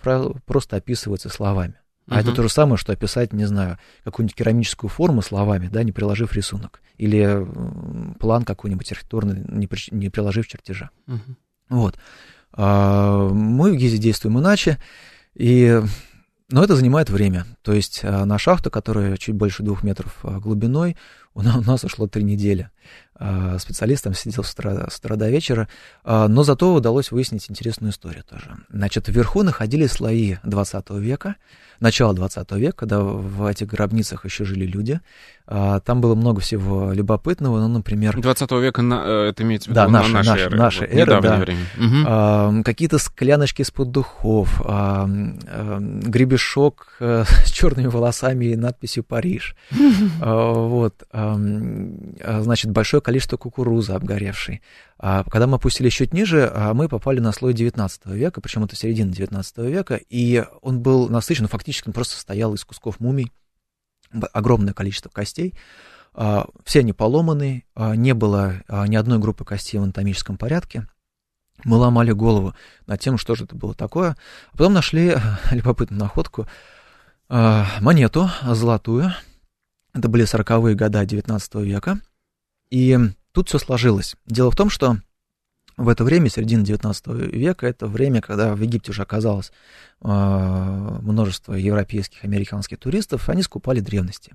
правило, 0.02 0.36
просто 0.46 0.78
описывается 0.78 1.30
словами. 1.30 1.76
А 2.12 2.16
uh-huh. 2.16 2.22
это 2.22 2.34
то 2.34 2.44
же 2.44 2.50
самое, 2.50 2.78
что 2.78 2.92
описать, 2.92 3.32
не 3.32 3.46
знаю, 3.46 3.78
какую-нибудь 4.04 4.36
керамическую 4.36 4.90
форму 4.90 5.22
словами, 5.22 5.70
да, 5.72 5.82
не 5.84 5.94
приложив 5.94 6.34
рисунок. 6.34 6.82
Или 6.98 7.48
план 8.20 8.44
какой-нибудь 8.44 8.92
архитектурный, 8.92 9.44
не, 9.48 9.68
при, 9.68 9.80
не 9.92 10.10
приложив 10.10 10.48
чертежа. 10.48 10.90
Uh-huh. 11.08 11.36
Вот. 11.70 11.98
А, 12.52 13.30
мы 13.30 13.72
в 13.72 13.76
ГИЗе 13.78 13.98
действуем 13.98 14.40
иначе. 14.40 14.78
И 15.36 15.82
но 16.52 16.64
это 16.64 16.76
занимает 16.76 17.10
время. 17.10 17.46
То 17.62 17.72
есть 17.72 18.02
э, 18.04 18.26
на 18.26 18.38
шахту, 18.38 18.70
которая 18.70 19.16
чуть 19.16 19.36
больше 19.36 19.64
двух 19.64 19.84
метров 19.84 20.20
э, 20.24 20.38
глубиной, 20.38 20.98
у 21.34 21.42
нас 21.42 21.86
ушло 21.86 22.08
три 22.08 22.24
недели. 22.24 22.70
Э, 23.22 23.58
специалист 23.60 24.04
там 24.04 24.16
сидел 24.16 24.44
с 24.44 24.52
утра, 24.52 24.88
с 24.90 24.98
утра 24.98 25.16
до 25.16 25.30
вечера, 25.30 25.68
но 26.04 26.42
зато 26.44 26.74
удалось 26.74 27.12
выяснить 27.12 27.46
интересную 27.50 27.92
историю 27.92 28.24
тоже. 28.24 28.56
Значит, 28.72 29.10
вверху 29.10 29.44
находились 29.44 29.92
слои 29.92 30.38
20 30.44 30.90
века, 30.92 31.36
начала 31.80 32.14
20 32.14 32.52
века, 32.54 32.78
когда 32.78 33.02
в 33.02 33.46
этих 33.46 33.68
гробницах 33.68 34.26
еще 34.26 34.46
жили 34.46 34.66
люди. 34.66 35.00
Там 35.48 36.00
было 36.00 36.16
много 36.16 36.40
всего 36.40 36.94
любопытного, 36.94 37.60
ну, 37.60 37.68
например... 37.68 38.22
20 38.22 38.52
века, 38.52 38.82
на, 38.82 39.28
это 39.28 39.44
имеется 39.44 39.70
в 39.70 39.72
виду 39.72 39.82
да, 39.82 39.90
наша, 39.90 40.14
наша, 40.14 40.30
наша 40.30 40.46
эра. 40.46 40.56
Наша 40.56 40.80
вот, 40.82 40.90
эра, 40.92 41.22
да. 41.22 41.36
время. 41.38 41.66
Угу. 41.78 42.64
Какие-то 42.64 43.00
скляночки 43.00 43.64
из-под 43.64 43.92
духов, 43.92 44.62
гребешок 44.62 46.96
э, 47.00 47.24
с 47.26 47.52
черными 47.52 47.88
волосами 47.88 48.46
и 48.46 48.56
надписью 48.56 49.04
«Париж». 49.04 49.58
Вот. 50.22 51.04
Значит, 51.12 52.72
большое 52.72 53.02
количество 53.02 53.11
количество 53.12 53.36
кукурузы 53.36 53.92
обгоревшей. 53.92 54.62
А 54.98 55.26
когда 55.26 55.46
мы 55.46 55.56
опустились 55.56 55.92
чуть 55.92 56.14
ниже, 56.14 56.50
а, 56.54 56.74
мы 56.74 56.88
попали 56.88 57.20
на 57.20 57.34
слой 57.34 57.54
19 57.54 58.06
века, 58.06 58.40
причем 58.40 58.64
это 58.64 58.78
середина 58.78 59.12
19 59.12 59.58
века, 59.70 60.00
и 60.10 60.46
он 60.62 60.80
был 60.80 61.10
насыщен, 61.10 61.48
фактически 61.48 61.90
он 61.90 61.94
просто 61.94 62.16
состоял 62.16 62.54
из 62.54 62.64
кусков 62.64 63.02
мумий, 63.02 63.34
огромное 64.32 64.74
количество 64.74 65.10
костей, 65.10 65.56
а, 66.14 66.48
все 66.64 66.80
они 66.80 66.94
поломаны, 66.94 67.66
а, 67.76 67.98
не 67.98 68.14
было 68.14 68.64
ни 68.88 68.96
одной 68.96 69.20
группы 69.20 69.44
костей 69.44 69.78
в 69.78 69.84
анатомическом 69.84 70.38
порядке. 70.38 70.88
Мы 71.66 71.76
ломали 71.76 72.14
голову 72.14 72.56
над 72.88 73.02
тем, 73.02 73.18
что 73.18 73.36
же 73.36 73.44
это 73.44 73.56
было 73.56 73.74
такое. 73.74 74.16
А 74.54 74.58
потом 74.58 74.72
нашли 74.72 75.18
любопытную 75.52 76.00
находку, 76.00 76.48
монету 77.28 78.30
золотую. 78.42 79.12
Это 79.94 80.08
были 80.08 80.24
40-е 80.24 80.76
годы 80.76 81.06
19 81.06 81.56
века. 81.56 82.00
И 82.72 82.98
тут 83.34 83.50
все 83.50 83.60
сложилось. 83.60 84.16
Дело 84.26 84.50
в 84.50 84.56
том, 84.56 84.70
что 84.70 84.98
в 85.78 85.90
это 85.90 86.04
время, 86.04 86.30
середина 86.30 86.64
19 86.64 87.08
века, 87.34 87.66
это 87.66 87.88
время, 87.88 88.22
когда 88.22 88.54
в 88.54 88.62
Египте 88.62 88.92
уже 88.92 89.02
оказалось 89.02 89.52
э, 90.02 90.08
множество 91.02 91.54
европейских, 91.54 92.24
американских 92.24 92.78
туристов, 92.78 93.30
они 93.30 93.42
скупали 93.42 93.80
древности. 93.80 94.34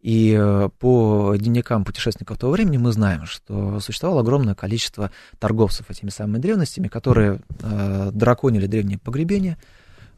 И 0.00 0.36
э, 0.38 0.68
по 0.78 1.34
дневникам 1.36 1.84
путешественников 1.84 2.38
того 2.38 2.52
времени 2.52 2.76
мы 2.76 2.92
знаем, 2.92 3.26
что 3.26 3.80
существовало 3.80 4.20
огромное 4.20 4.54
количество 4.54 5.10
торговцев 5.38 5.90
этими 5.90 6.10
самыми 6.10 6.38
древностями, 6.38 6.88
которые 6.88 7.40
э, 7.60 8.10
драконили 8.12 8.66
древние 8.66 8.98
погребения, 8.98 9.58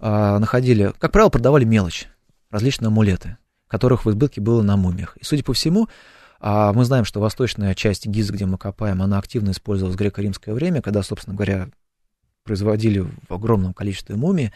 э, 0.00 0.38
находили, 0.38 0.92
как 0.98 1.12
правило, 1.12 1.30
продавали 1.30 1.64
мелочь, 1.64 2.08
различные 2.50 2.88
амулеты, 2.88 3.38
которых 3.68 4.04
в 4.04 4.10
избытке 4.10 4.40
было 4.40 4.62
на 4.62 4.76
мумиях. 4.76 5.16
И, 5.16 5.24
судя 5.24 5.44
по 5.44 5.54
всему, 5.54 5.88
а 6.40 6.72
мы 6.72 6.84
знаем, 6.86 7.04
что 7.04 7.20
восточная 7.20 7.74
часть 7.74 8.06
Гизы, 8.06 8.32
где 8.32 8.46
мы 8.46 8.56
копаем, 8.56 9.02
она 9.02 9.18
активно 9.18 9.50
использовалась 9.50 9.94
в 9.94 9.98
греко-римское 9.98 10.54
время, 10.54 10.80
когда, 10.80 11.02
собственно 11.02 11.36
говоря, 11.36 11.68
производили 12.44 13.00
в 13.28 13.34
огромном 13.34 13.74
количестве 13.74 14.16
мумий. 14.16 14.50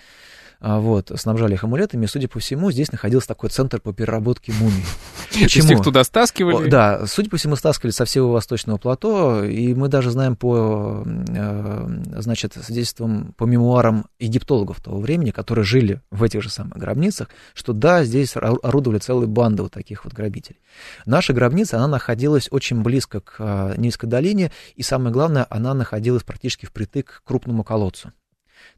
А, 0.67 0.81
вот, 0.81 1.13
снабжали 1.17 1.53
их 1.53 1.65
амулетами, 1.65 2.07
и, 2.07 2.09
судя 2.09 2.27
по 2.27 2.39
всему, 2.39 2.73
здесь 2.73 2.91
находился 2.91 3.29
такой 3.29 3.51
центр 3.51 3.83
по 3.83 3.93
переработке 3.93 4.51
мумий. 4.59 4.87
Почему? 5.39 5.71
их 5.73 5.83
туда 5.83 6.03
стаскивали? 6.05 6.71
Да, 6.71 7.07
судя 7.07 7.29
по 7.29 7.37
всему, 7.37 7.55
стаскивали 7.55 7.91
со 7.91 8.07
всего 8.07 8.33
восточного 8.33 8.79
плато, 8.79 9.45
и 9.45 9.75
мы 9.75 9.89
даже 9.89 10.11
знаем 10.11 10.37
по, 10.37 11.05
э, 11.05 11.89
значит, 12.17 12.55
свидетельствам, 12.55 13.35
по 13.37 13.45
мемуарам 13.45 14.07
египтологов 14.19 14.81
того 14.81 15.01
времени, 15.01 15.33
которые 15.33 15.67
жили 15.67 16.01
в 16.11 16.23
этих 16.23 16.43
же 16.43 16.49
самых 16.49 16.79
гробницах, 16.79 17.29
что 17.53 17.75
да, 17.75 18.03
здесь 18.03 18.35
орудовали 18.35 19.01
целые 19.01 19.29
банды 19.29 19.65
вот 19.65 19.73
таких 19.73 20.07
вот 20.07 20.15
грабителей. 20.15 20.61
Наша 21.05 21.35
гробница, 21.35 21.77
она 21.77 21.89
находилась 21.89 22.49
очень 22.51 22.81
близко 22.81 23.21
к 23.21 23.35
э, 23.39 23.75
Нильской 23.77 24.09
долине, 24.09 24.51
и 24.77 24.83
самое 24.83 25.13
главное, 25.13 25.47
она 25.51 25.75
находилась 25.75 26.23
практически 26.23 26.65
впритык 26.65 27.21
к 27.23 27.29
крупному 27.29 27.65
колодцу. 27.65 28.15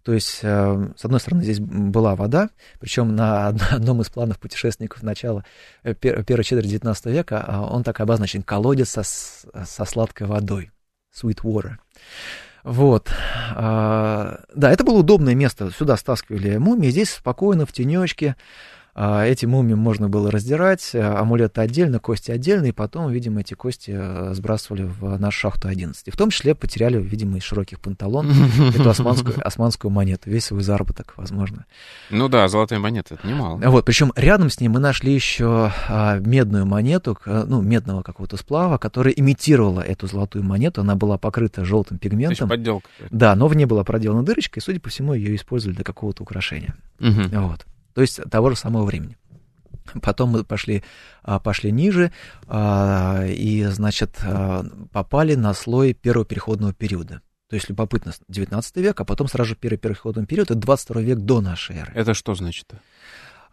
То 0.07 0.13
есть, 0.13 0.39
э, 0.43 0.89
с 0.97 1.05
одной 1.05 1.19
стороны, 1.19 1.43
здесь 1.43 1.59
была 1.59 2.15
вода, 2.15 2.51
причем 2.79 3.17
на 3.17 3.49
одном 3.73 4.03
из 4.03 4.09
планов 4.09 4.39
путешественников 4.39 5.03
начала 5.03 5.45
э, 5.83 5.95
первой 5.95 6.45
четверти 6.45 6.69
19 6.69 7.07
века 7.07 7.45
а, 7.45 7.63
он 7.67 7.83
так 7.83 7.99
обозначен 7.99 8.45
колодец 8.45 8.91
со, 8.91 9.03
со 9.03 9.85
сладкой 9.85 10.29
водой, 10.29 10.71
sweet 11.13 11.41
water. 11.43 11.73
Вот. 12.63 13.11
А, 13.57 14.45
да, 14.55 14.71
это 14.71 14.85
было 14.85 14.99
удобное 14.99 15.35
место. 15.35 15.73
Сюда 15.77 15.97
стаскивали 15.97 16.57
мумии. 16.57 16.91
Здесь 16.91 17.11
спокойно, 17.11 17.67
в 17.67 17.73
тенечке. 17.73 18.37
А, 18.99 19.27
эти 19.27 19.45
мумии 19.45 19.75
можно 19.75 20.09
было 20.09 20.31
раздирать, 20.31 20.93
а, 20.95 21.21
амулеты 21.21 21.61
отдельно, 21.61 21.99
кости 21.99 22.31
отдельно, 22.31 22.65
и 22.65 22.73
потом, 22.73 23.11
видимо, 23.13 23.43
эти 23.43 23.53
кости 23.53 23.93
э, 23.95 24.33
сбрасывали 24.33 24.85
в 24.85 25.19
нашу 25.19 25.39
шахту 25.39 25.69
11. 25.69 26.09
И 26.09 26.11
в 26.11 26.17
том 26.17 26.31
числе 26.31 26.55
потеряли, 26.55 26.99
видимо, 26.99 27.37
из 27.37 27.43
широких 27.43 27.79
панталон 27.79 28.31
эту 28.75 28.89
османскую, 28.89 29.47
османскую 29.47 29.91
монету, 29.91 30.31
весь 30.31 30.47
свой 30.47 30.63
заработок, 30.63 31.13
возможно. 31.19 31.67
Ну 32.09 32.29
да, 32.29 32.49
золотая 32.49 32.79
монета, 32.79 33.17
это 33.17 33.29
немало. 33.29 33.59
Вот, 33.59 33.85
причем 33.85 34.15
рядом 34.17 34.49
с 34.49 34.61
ней 34.61 34.69
мы 34.69 34.81
нашли 34.81 35.13
еще 35.13 35.71
а, 35.89 36.19
медную 36.19 36.65
монету, 36.65 37.19
ну, 37.27 37.61
медного 37.61 38.01
какого-то 38.01 38.39
сплава, 38.39 38.79
которая 38.79 39.13
имитировала 39.13 39.83
эту 39.83 40.07
золотую 40.07 40.43
монету, 40.43 40.81
она 40.81 40.95
была 40.95 41.19
покрыта 41.19 41.67
желтым 41.67 41.99
пигментом. 41.99 42.49
подделка. 42.49 42.89
Да, 43.11 43.35
но 43.35 43.47
в 43.49 43.55
ней 43.55 43.67
была 43.67 43.85
проделана 43.85 44.23
дырочка, 44.23 44.59
и, 44.59 44.63
судя 44.63 44.81
по 44.81 44.89
всему, 44.89 45.13
ее 45.13 45.37
использовали 45.37 45.77
для 45.77 45.85
какого-то 45.85 46.23
украшения. 46.23 46.75
Угу. 46.99 47.39
Вот 47.41 47.67
то 47.97 48.03
есть 48.03 48.21
того 48.31 48.51
же 48.51 48.57
самого 48.57 48.85
времени. 48.85 49.17
Потом 50.03 50.29
мы 50.29 50.45
пошли, 50.45 50.85
а, 51.23 51.41
пошли 51.41 51.73
ниже 51.73 52.13
а, 52.47 53.25
и, 53.27 53.65
значит, 53.65 54.19
а, 54.23 54.67
попали 54.93 55.35
на 55.35 55.55
слой 55.55 55.95
первого 55.95 56.27
переходного 56.27 56.75
периода. 56.75 57.23
То 57.49 57.57
есть 57.57 57.71
любопытно, 57.71 58.13
19 58.29 58.77
век, 58.77 59.01
а 59.01 59.05
потом 59.07 59.29
сразу 59.29 59.51
же 59.51 59.57
первый 59.57 59.79
переходный 59.79 60.27
период, 60.27 60.51
это 60.51 60.61
22 60.61 61.01
век 61.01 61.19
до 61.21 61.41
нашей 61.41 61.77
эры. 61.77 61.93
Это 61.95 62.13
что 62.13 62.35
значит? 62.35 62.71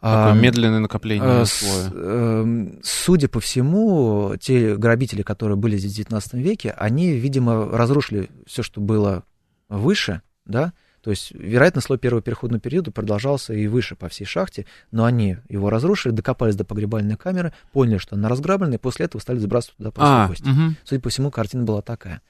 Такое 0.02 0.34
медленное 0.34 0.80
накопление 0.80 1.46
слоя. 1.46 1.90
Эм, 1.94 2.82
судя 2.84 3.30
по 3.30 3.40
всему, 3.40 4.34
те 4.42 4.76
грабители, 4.76 5.22
которые 5.22 5.56
были 5.56 5.78
здесь 5.78 5.94
в 5.94 5.96
19 5.96 6.34
веке, 6.34 6.72
они, 6.72 7.14
видимо, 7.14 7.70
разрушили 7.72 8.30
все, 8.46 8.62
что 8.62 8.82
было 8.82 9.24
выше, 9.70 10.22
да, 10.44 10.74
то 11.04 11.10
есть, 11.10 11.32
вероятно, 11.32 11.82
слой 11.82 11.98
первого 11.98 12.22
переходного 12.22 12.62
периода 12.62 12.90
продолжался 12.90 13.54
и 13.54 13.68
выше 13.68 13.98
по 13.98 14.08
всей 14.08 14.24
шахте, 14.24 14.66
но 14.92 15.04
они 15.04 15.38
его 15.50 15.70
разрушили, 15.70 16.14
докопались 16.14 16.56
до 16.56 16.64
погребальной 16.64 17.18
камеры, 17.18 17.54
поняли, 17.74 17.98
что 17.98 18.16
она 18.16 18.30
разграблена, 18.30 18.76
и 18.76 18.78
после 18.78 19.08
этого 19.08 19.22
стали 19.22 19.38
сбрасывать 19.40 19.76
туда 19.76 19.92
просто 19.92 20.24
а, 20.24 20.28
кости. 20.30 20.48
Угу. 20.48 20.76
Судя 20.86 21.02
по 21.02 21.10
всему, 21.10 21.30
картина 21.30 21.64
была 21.64 21.82
такая. 21.82 22.22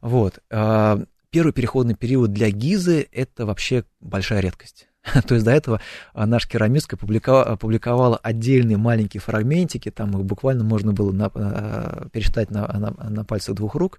Вот. 0.00 0.38
А, 0.50 1.02
первый 1.28 1.52
переходный 1.52 1.94
период 1.94 2.32
для 2.32 2.50
Гизы— 2.50 3.06
это 3.12 3.44
вообще 3.44 3.84
большая 4.00 4.40
редкость. 4.40 4.88
То 5.26 5.34
есть 5.34 5.44
до 5.44 5.50
этого 5.50 5.80
а, 6.12 6.26
наш 6.26 6.46
керамист 6.46 6.92
опубликовал, 6.92 7.42
опубликовала 7.42 8.16
отдельные 8.16 8.76
маленькие 8.76 9.20
фрагментики, 9.20 9.90
там 9.90 10.10
их 10.18 10.24
буквально 10.24 10.64
можно 10.64 10.92
было 10.92 11.12
на, 11.12 11.30
а, 11.34 12.08
пересчитать 12.12 12.50
на, 12.50 12.66
на, 12.66 13.10
на 13.10 13.24
пальцах 13.24 13.54
двух 13.54 13.74
рук, 13.74 13.98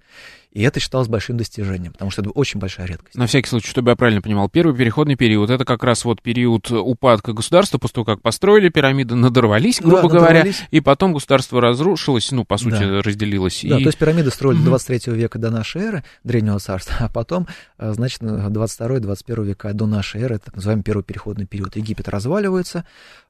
и 0.56 0.62
это 0.62 0.80
считалось 0.80 1.10
большим 1.10 1.36
достижением, 1.36 1.92
потому 1.92 2.12
что 2.12 2.22
это 2.22 2.32
очень 2.32 2.62
большая 2.62 2.88
редкость. 2.88 3.16
На 3.16 3.28
всякий 3.28 3.50
случай, 3.50 3.68
чтобы 3.68 3.92
я 3.92 3.98
правильно 3.98 4.22
понимал, 4.22 4.48
первый 4.48 4.74
переходный 4.74 5.18
период, 5.18 5.50
это 5.50 5.66
как 5.66 5.84
раз 5.84 6.06
вот 6.06 6.22
период 6.22 6.72
упадка 6.72 7.34
государства, 7.34 7.78
после 7.78 7.96
того, 7.96 8.06
как 8.06 8.22
построили 8.22 8.70
пирамиды, 8.70 9.16
надорвались, 9.16 9.82
грубо 9.82 10.10
да, 10.10 10.18
говоря, 10.18 10.46
и 10.72 10.80
потом 10.80 11.14
государство 11.14 11.60
разрушилось, 11.60 12.32
ну, 12.32 12.46
по 12.46 12.56
сути, 12.56 12.80
да. 12.80 13.02
разделилось. 13.02 13.62
Да, 13.64 13.80
и... 13.80 13.84
то 13.84 13.90
есть 13.90 13.98
пирамиды 13.98 14.32
строили 14.32 14.60
угу. 14.60 14.68
23 14.68 15.14
века 15.14 15.40
до 15.40 15.52
нашей 15.52 15.82
эры, 15.82 16.04
Древнего 16.24 16.58
царства, 16.60 16.96
а 17.00 17.10
потом, 17.10 17.48
а, 17.78 17.92
значит, 17.92 18.22
22-21 18.22 19.44
века 19.44 19.74
до 19.74 19.88
нашей 19.88 20.22
эры, 20.22 20.40
так 20.40 20.56
называемый 20.56 20.84
первый 21.04 21.26
переходный 21.26 21.46
период. 21.46 21.76
Египет 21.76 22.08
разваливается, 22.10 22.86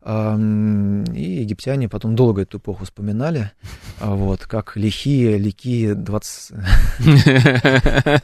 и 0.06 0.08
египтяне 0.08 1.90
потом 1.90 2.16
долго 2.16 2.42
эту 2.42 2.58
эпоху 2.58 2.86
вспоминали, 2.86 3.52
а 4.00 4.14
вот, 4.14 4.46
как 4.46 4.76
лихие, 4.76 5.38
лихие 5.38 5.96
20... 5.96 6.52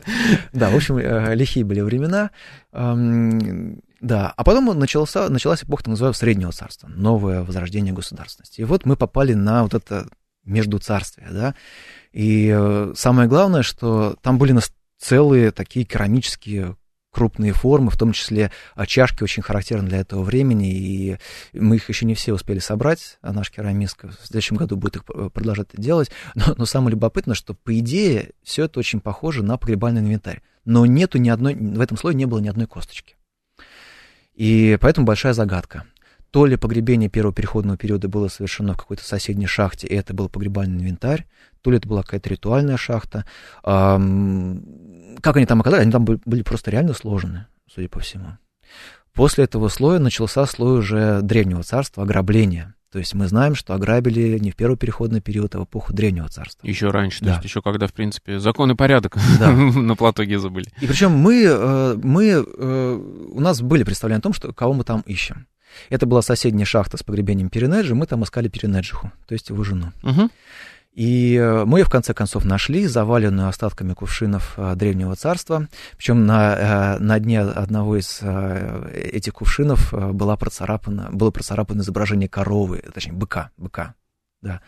Да, 0.53 0.69
в 0.69 0.75
общем, 0.75 0.97
э, 0.97 1.35
лихие 1.35 1.65
были 1.65 1.81
времена. 1.81 2.31
Да, 2.71 4.33
а 4.35 4.43
потом 4.43 4.77
начался, 4.79 5.29
началась 5.29 5.63
эпоха, 5.63 5.83
так 5.83 5.91
называемого 5.91 6.17
Среднего 6.17 6.51
Царства, 6.51 6.87
новое 6.87 7.43
возрождение 7.43 7.93
государственности. 7.93 8.61
И 8.61 8.63
вот 8.63 8.85
мы 8.85 8.95
попали 8.95 9.33
на 9.33 9.63
вот 9.63 9.75
это 9.75 10.07
междуцарствие, 10.43 11.27
да, 11.31 11.55
и 12.11 12.51
э, 12.51 12.93
самое 12.95 13.29
главное, 13.29 13.61
что 13.61 14.15
там 14.21 14.39
были 14.39 14.59
целые 14.97 15.51
такие 15.51 15.85
керамические 15.85 16.75
крупные 17.11 17.53
формы, 17.53 17.91
в 17.91 17.97
том 17.97 18.13
числе 18.13 18.51
а, 18.75 18.85
чашки 18.85 19.23
очень 19.23 19.43
характерны 19.43 19.87
для 19.87 19.99
этого 19.99 20.23
времени, 20.23 20.71
и 20.73 21.17
мы 21.53 21.75
их 21.75 21.89
еще 21.89 22.05
не 22.05 22.15
все 22.15 22.33
успели 22.33 22.59
собрать, 22.59 23.17
а 23.21 23.33
наш 23.33 23.51
керамист 23.51 23.97
в 24.03 24.25
следующем 24.25 24.55
году 24.55 24.77
будет 24.77 24.97
их 24.97 25.03
э, 25.13 25.29
продолжать 25.33 25.67
делать, 25.73 26.09
но, 26.35 26.55
но 26.57 26.65
самое 26.65 26.91
любопытное, 26.91 27.35
что 27.35 27.53
по 27.53 27.77
идее 27.77 28.31
все 28.43 28.65
это 28.65 28.79
очень 28.79 29.01
похоже 29.01 29.43
на 29.43 29.57
погребальный 29.57 30.01
инвентарь, 30.01 30.41
но 30.65 30.85
нету 30.85 31.17
ни 31.17 31.29
одной, 31.29 31.55
в 31.55 31.81
этом 31.81 31.97
слое 31.97 32.15
не 32.15 32.25
было 32.25 32.39
ни 32.39 32.47
одной 32.47 32.67
косточки. 32.67 33.15
И 34.33 34.77
поэтому 34.79 35.05
большая 35.05 35.33
загадка 35.33 35.85
то 36.31 36.45
ли 36.45 36.55
погребение 36.55 37.09
первого 37.09 37.33
переходного 37.33 37.77
периода 37.77 38.07
было 38.07 38.29
совершено 38.29 38.73
в 38.73 38.77
какой-то 38.77 39.03
соседней 39.03 39.47
шахте, 39.47 39.87
и 39.87 39.93
это 39.93 40.13
был 40.13 40.29
погребальный 40.29 40.77
инвентарь, 40.77 41.25
то 41.61 41.71
ли 41.71 41.77
это 41.77 41.87
была 41.87 42.03
какая-то 42.03 42.29
ритуальная 42.29 42.77
шахта. 42.77 43.25
как 43.63 43.99
они 45.37 45.45
там 45.45 45.61
оказались? 45.61 45.83
Они 45.83 45.91
там 45.91 46.05
были 46.05 46.41
просто 46.41 46.71
реально 46.71 46.93
сложены, 46.93 47.47
судя 47.67 47.89
по 47.89 47.99
всему. 47.99 48.37
После 49.13 49.43
этого 49.43 49.67
слоя 49.67 49.99
начался 49.99 50.45
слой 50.45 50.79
уже 50.79 51.21
древнего 51.21 51.63
царства, 51.63 52.03
ограбления. 52.03 52.75
То 52.91 52.99
есть 52.99 53.13
мы 53.13 53.27
знаем, 53.27 53.55
что 53.55 53.73
ограбили 53.73 54.37
не 54.37 54.51
в 54.51 54.55
первый 54.57 54.75
переходный 54.75 55.21
период, 55.21 55.55
а 55.55 55.59
в 55.59 55.63
эпоху 55.63 55.93
древнего 55.93 56.27
царства. 56.27 56.67
Еще 56.67 56.91
раньше, 56.91 57.19
да. 57.21 57.25
то 57.25 57.31
есть 57.35 57.45
еще 57.45 57.61
когда, 57.61 57.87
в 57.87 57.93
принципе, 57.93 58.37
закон 58.39 58.71
и 58.71 58.75
порядок 58.75 59.17
да. 59.39 59.51
на 59.55 59.95
плато 59.95 60.25
Гиза 60.25 60.49
были. 60.49 60.67
И 60.81 60.87
причем 60.87 61.11
мы, 61.11 61.43
э, 61.45 61.95
мы, 62.03 62.25
э, 62.45 62.93
у 63.31 63.39
нас 63.39 63.61
были 63.61 63.83
представления 63.83 64.19
о 64.19 64.21
том, 64.21 64.33
что 64.33 64.51
кого 64.51 64.73
мы 64.73 64.83
там 64.83 65.01
ищем. 65.05 65.47
Это 65.89 66.05
была 66.05 66.21
соседняя 66.21 66.65
шахта 66.65 66.97
с 66.97 67.03
погребением 67.03 67.49
Перенеджи, 67.49 67.95
мы 67.95 68.05
там 68.07 68.23
искали 68.23 68.47
Перенеджиху, 68.47 69.11
то 69.27 69.33
есть 69.33 69.49
его 69.49 69.63
жену. 69.63 69.91
Угу. 70.03 70.29
И 70.93 71.35
э, 71.37 71.63
мы 71.65 71.79
ее 71.79 71.85
в 71.85 71.89
конце 71.89 72.13
концов 72.13 72.43
нашли, 72.43 72.85
заваленную 72.85 73.47
остатками 73.47 73.93
кувшинов 73.93 74.55
э, 74.57 74.75
Древнего 74.75 75.15
Царства. 75.15 75.67
Причем 75.95 76.25
на, 76.25 76.97
э, 76.97 76.99
на 76.99 77.19
дне 77.19 77.41
одного 77.41 77.97
из 77.97 78.21
этих 78.21 79.33
кувшинов 79.33 79.93
была 79.93 80.35
процарапана, 80.35 81.09
было 81.11 81.31
процарапано 81.31 81.81
изображение 81.81 82.27
коровы, 82.27 82.83
точнее, 82.93 83.13
быка, 83.13 83.51
быка, 83.57 83.95
да. 84.41 84.61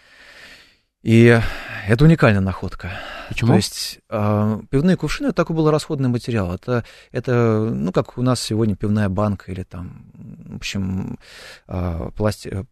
И 1.04 1.40
это 1.88 2.06
уникальная 2.06 2.42
находка. 2.42 2.92
Почему? 3.30 3.52
То 3.52 3.56
есть 3.58 4.00
э, 4.10 4.62
пивные 4.70 4.96
кувшины 4.96 5.28
это 5.28 5.36
такой 5.36 5.56
был 5.56 5.70
расходный 5.70 6.10
материал. 6.10 6.54
Это, 6.54 6.86
это, 7.12 7.70
ну, 7.74 7.92
как 7.92 8.18
у 8.18 8.22
нас 8.22 8.42
сегодня 8.42 8.76
пивная 8.76 9.10
банка 9.10 9.52
или 9.52 9.64
там, 9.64 10.12
в 10.14 10.56
общем, 10.56 11.20
э, 11.68 12.10
пластик, 12.16 12.66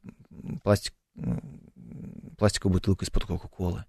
пластик, 0.63 0.93
пластиковая 2.37 2.73
бутылка 2.73 3.05
из-под 3.05 3.25
Кока-Колы. 3.25 3.85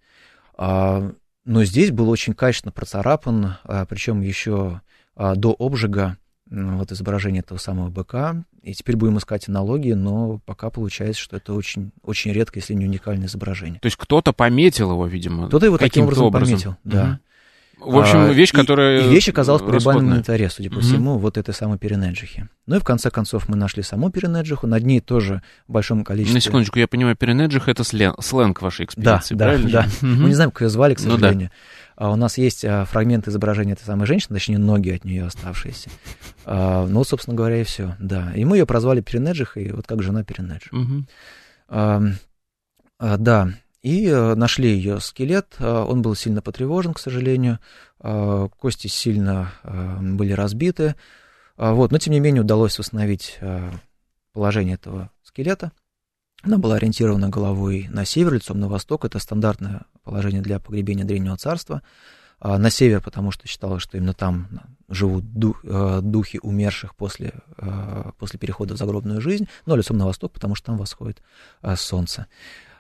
А, 0.56 1.12
но 1.44 1.64
здесь 1.64 1.90
был 1.90 2.10
очень 2.10 2.34
качественно 2.34 2.72
процарапан, 2.72 3.56
а, 3.64 3.86
причем 3.86 4.20
еще 4.20 4.80
а, 5.14 5.34
до 5.34 5.54
обжига 5.58 6.18
вот 6.52 6.92
изображение 6.92 7.40
этого 7.40 7.58
самого 7.58 7.88
быка. 7.88 8.44
И 8.62 8.74
теперь 8.74 8.96
будем 8.96 9.18
искать 9.18 9.48
аналогии, 9.48 9.94
но 9.94 10.38
пока 10.44 10.70
получается, 10.70 11.20
что 11.20 11.36
это 11.36 11.54
очень, 11.54 11.90
очень 12.02 12.32
редкое, 12.32 12.60
если 12.60 12.74
не 12.74 12.84
уникальное 12.84 13.26
изображение. 13.26 13.80
То 13.80 13.86
есть 13.86 13.96
кто-то 13.96 14.32
пометил 14.32 14.92
его, 14.92 15.06
видимо. 15.06 15.48
Кто-то 15.48 15.66
его 15.66 15.78
таким 15.78 16.04
образом, 16.04 16.26
образом. 16.26 16.48
пометил, 16.48 16.76
да. 16.84 17.04
Угу. 17.04 17.18
В 17.84 17.98
общем, 17.98 18.30
вещь, 18.30 18.52
которая... 18.52 19.00
И, 19.00 19.06
и 19.06 19.08
вещь 19.08 19.28
оказалась 19.28 19.62
в 19.62 19.64
погребальном 19.66 20.10
инвентаре, 20.10 20.48
судя 20.50 20.70
по 20.70 20.74
угу. 20.74 20.82
всему, 20.82 21.18
вот 21.18 21.36
этой 21.36 21.52
самой 21.52 21.78
перенеджихи. 21.78 22.48
Ну 22.66 22.76
и 22.76 22.78
в 22.78 22.84
конце 22.84 23.10
концов 23.10 23.48
мы 23.48 23.56
нашли 23.56 23.82
саму 23.82 24.10
перенеджиху, 24.10 24.68
над 24.68 24.84
ней 24.84 25.00
тоже 25.00 25.42
в 25.66 25.72
большом 25.72 26.04
количестве... 26.04 26.34
На 26.34 26.40
секундочку, 26.40 26.78
я 26.78 26.86
понимаю, 26.86 27.16
перенеджих— 27.16 27.66
это 27.68 27.82
слен... 27.82 28.14
сленг 28.20 28.62
вашей 28.62 28.84
экспедиции, 28.84 29.34
да, 29.34 29.46
правильно? 29.46 29.70
Да, 29.70 29.82
да. 29.82 30.06
Угу. 30.06 30.16
Мы 30.20 30.28
не 30.28 30.34
знаем, 30.34 30.52
как 30.52 30.62
ее 30.62 30.68
звали, 30.68 30.94
к 30.94 31.00
сожалению. 31.00 31.32
Ну, 31.32 31.48
да. 31.48 31.50
А 31.96 32.10
у 32.10 32.16
нас 32.16 32.38
есть 32.38 32.64
а, 32.64 32.84
фрагмент 32.84 33.28
изображения 33.28 33.74
этой 33.74 33.84
самой 33.84 34.06
женщины, 34.06 34.36
точнее, 34.36 34.58
ноги 34.58 34.90
от 34.90 35.04
нее 35.04 35.26
оставшиеся. 35.26 35.90
А, 36.44 36.86
ну, 36.86 37.04
собственно 37.04 37.36
говоря, 37.36 37.60
и 37.60 37.64
все, 37.64 37.96
да. 37.98 38.32
И 38.34 38.44
мы 38.44 38.56
ее 38.58 38.66
прозвали 38.66 39.00
перенеджихой, 39.00 39.72
вот 39.72 39.86
как 39.86 40.02
жена 40.02 40.24
перенеджих. 40.24 40.72
Угу. 40.72 41.04
Да, 42.98 43.48
и 43.82 44.06
э, 44.06 44.34
нашли 44.36 44.68
ее 44.68 45.00
скелет. 45.00 45.56
Он 45.58 46.02
был 46.02 46.14
сильно 46.14 46.40
потревожен, 46.40 46.94
к 46.94 47.00
сожалению. 47.00 47.58
Кости 47.98 48.86
сильно 48.86 49.52
были 49.64 50.32
разбиты. 50.32 50.94
Вот. 51.56 51.90
Но, 51.90 51.98
тем 51.98 52.12
не 52.12 52.20
менее, 52.20 52.42
удалось 52.42 52.78
восстановить 52.78 53.40
положение 54.32 54.74
этого 54.74 55.10
скелета. 55.22 55.72
Она 56.42 56.58
была 56.58 56.76
ориентирована 56.76 57.28
головой 57.28 57.88
на 57.90 58.04
север, 58.04 58.34
лицом 58.34 58.58
на 58.58 58.68
восток. 58.68 59.04
Это 59.04 59.18
стандартное 59.18 59.82
положение 60.02 60.42
для 60.42 60.58
погребения 60.58 61.04
Древнего 61.04 61.36
Царства. 61.36 61.82
На 62.40 62.70
север, 62.70 63.00
потому 63.00 63.30
что 63.30 63.46
считалось, 63.46 63.82
что 63.82 63.96
именно 63.96 64.14
там 64.14 64.48
живут 64.88 65.24
духи 65.32 66.40
умерших 66.42 66.96
после, 66.96 67.34
после 68.18 68.40
перехода 68.40 68.74
в 68.74 68.78
загробную 68.78 69.20
жизнь. 69.20 69.48
Но 69.66 69.76
лицом 69.76 69.96
на 69.96 70.06
восток, 70.06 70.32
потому 70.32 70.56
что 70.56 70.66
там 70.66 70.76
восходит 70.78 71.22
солнце. 71.76 72.26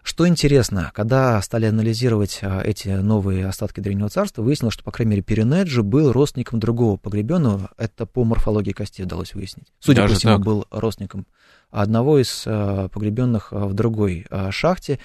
Что 0.02 0.26
интересно, 0.26 0.90
когда 0.94 1.40
стали 1.42 1.66
анализировать 1.66 2.40
а, 2.42 2.60
эти 2.60 2.88
новые 2.88 3.46
остатки 3.46 3.78
Древнего 3.78 4.08
Царства, 4.08 4.42
выяснилось, 4.42 4.74
что, 4.74 4.82
по 4.82 4.90
крайней 4.90 5.12
мере, 5.12 5.22
Перенеджи 5.22 5.84
был 5.84 6.10
родственником 6.10 6.58
другого 6.58 6.96
погребенного. 6.96 7.70
Это 7.78 8.04
по 8.04 8.24
морфологии 8.24 8.72
костей 8.72 9.04
удалось 9.04 9.32
выяснить. 9.32 9.72
Судя 9.78 10.02
Даже 10.02 10.14
по 10.14 10.18
всему, 10.18 10.32
так? 10.34 10.44
был 10.44 10.66
родственником 10.72 11.26
одного 11.72 12.20
из 12.20 12.44
а, 12.46 12.88
погребенных 12.88 13.48
а, 13.52 13.66
в 13.66 13.74
другой 13.74 14.26
шахте. 14.50 15.00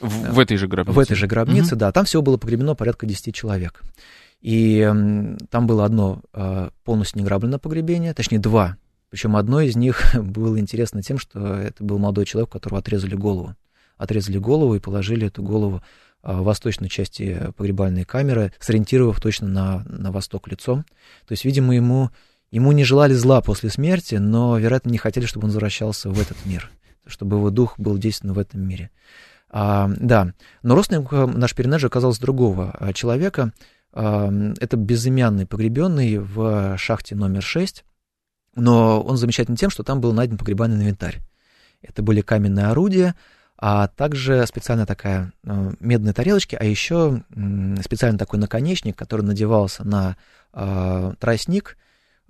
В, 0.00 0.34
в 0.34 0.38
этой 0.38 0.56
же 0.56 0.68
гробнице? 0.68 0.94
В 0.94 0.98
этой 1.00 1.16
же 1.16 1.26
гробнице, 1.26 1.74
угу. 1.74 1.80
да. 1.80 1.92
Там 1.92 2.04
всего 2.04 2.22
было 2.22 2.36
погребено 2.36 2.74
порядка 2.74 3.06
10 3.06 3.34
человек. 3.34 3.82
И 4.40 4.88
там 5.50 5.66
было 5.66 5.84
одно 5.84 6.22
полностью 6.84 7.20
неграбленное 7.20 7.58
погребение, 7.58 8.14
точнее, 8.14 8.38
два. 8.38 8.76
Причем 9.10 9.36
одно 9.36 9.60
из 9.60 9.76
них 9.76 10.14
было 10.14 10.58
интересно 10.58 11.02
тем, 11.02 11.18
что 11.18 11.56
это 11.56 11.82
был 11.82 11.98
молодой 11.98 12.24
человек, 12.24 12.50
которого 12.50 12.78
отрезали 12.78 13.16
голову 13.16 13.56
отрезали 14.00 14.38
голову 14.38 14.74
и 14.74 14.80
положили 14.80 15.26
эту 15.26 15.42
голову 15.42 15.82
в 16.22 16.42
восточной 16.42 16.88
части 16.88 17.52
погребальной 17.56 18.04
камеры, 18.04 18.52
сориентировав 18.58 19.20
точно 19.20 19.48
на, 19.48 19.84
на 19.86 20.10
восток 20.10 20.48
лицом. 20.48 20.84
То 21.26 21.32
есть, 21.32 21.44
видимо, 21.44 21.74
ему, 21.74 22.10
ему 22.50 22.72
не 22.72 22.84
желали 22.84 23.14
зла 23.14 23.40
после 23.40 23.70
смерти, 23.70 24.16
но, 24.16 24.58
вероятно, 24.58 24.90
не 24.90 24.98
хотели, 24.98 25.26
чтобы 25.26 25.44
он 25.44 25.50
возвращался 25.50 26.10
в 26.10 26.20
этот 26.20 26.44
мир, 26.44 26.70
чтобы 27.06 27.36
его 27.36 27.50
дух 27.50 27.78
был 27.78 27.98
действенен 27.98 28.34
в 28.34 28.38
этом 28.38 28.66
мире. 28.66 28.90
А, 29.50 29.90
да, 29.98 30.32
но 30.62 30.74
родственник 30.74 31.10
наш 31.10 31.54
перенеджер 31.54 31.88
оказался 31.88 32.20
другого 32.20 32.74
а, 32.78 32.92
человека. 32.92 33.52
А, 33.92 34.30
это 34.60 34.76
безымянный 34.76 35.46
погребенный 35.46 36.18
в 36.18 36.76
шахте 36.78 37.16
номер 37.16 37.42
6, 37.42 37.84
но 38.54 39.02
он 39.02 39.16
замечательный 39.16 39.56
тем, 39.56 39.70
что 39.70 39.82
там 39.82 40.00
был 40.00 40.12
найден 40.12 40.38
погребальный 40.38 40.76
инвентарь. 40.76 41.20
Это 41.82 42.02
были 42.02 42.20
каменные 42.20 42.66
орудия, 42.66 43.14
а 43.56 43.88
также 43.88 44.46
специальная 44.46 44.86
такая 44.86 45.32
э, 45.44 45.72
медные 45.80 46.12
тарелочки, 46.14 46.56
а 46.56 46.64
еще 46.64 47.22
специальный 47.82 48.18
такой 48.18 48.38
наконечник, 48.38 48.96
который 48.96 49.22
надевался 49.22 49.86
на 49.86 50.16
э, 50.52 51.14
тростник. 51.18 51.76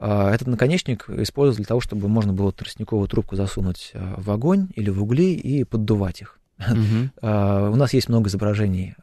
Э, 0.00 0.30
этот 0.34 0.48
наконечник 0.48 1.08
использовался 1.08 1.58
для 1.58 1.66
того, 1.66 1.80
чтобы 1.80 2.08
можно 2.08 2.32
было 2.32 2.50
тростниковую 2.52 3.06
трубку 3.06 3.36
засунуть 3.36 3.92
в 3.94 4.30
огонь 4.30 4.68
или 4.74 4.90
в 4.90 5.02
угли 5.02 5.34
и 5.34 5.62
поддувать 5.64 6.22
их. 6.22 6.38
Uh-huh. 6.58 7.70
У 7.72 7.76
нас 7.76 7.94
есть 7.94 8.08
много 8.08 8.28
изображений 8.28 8.94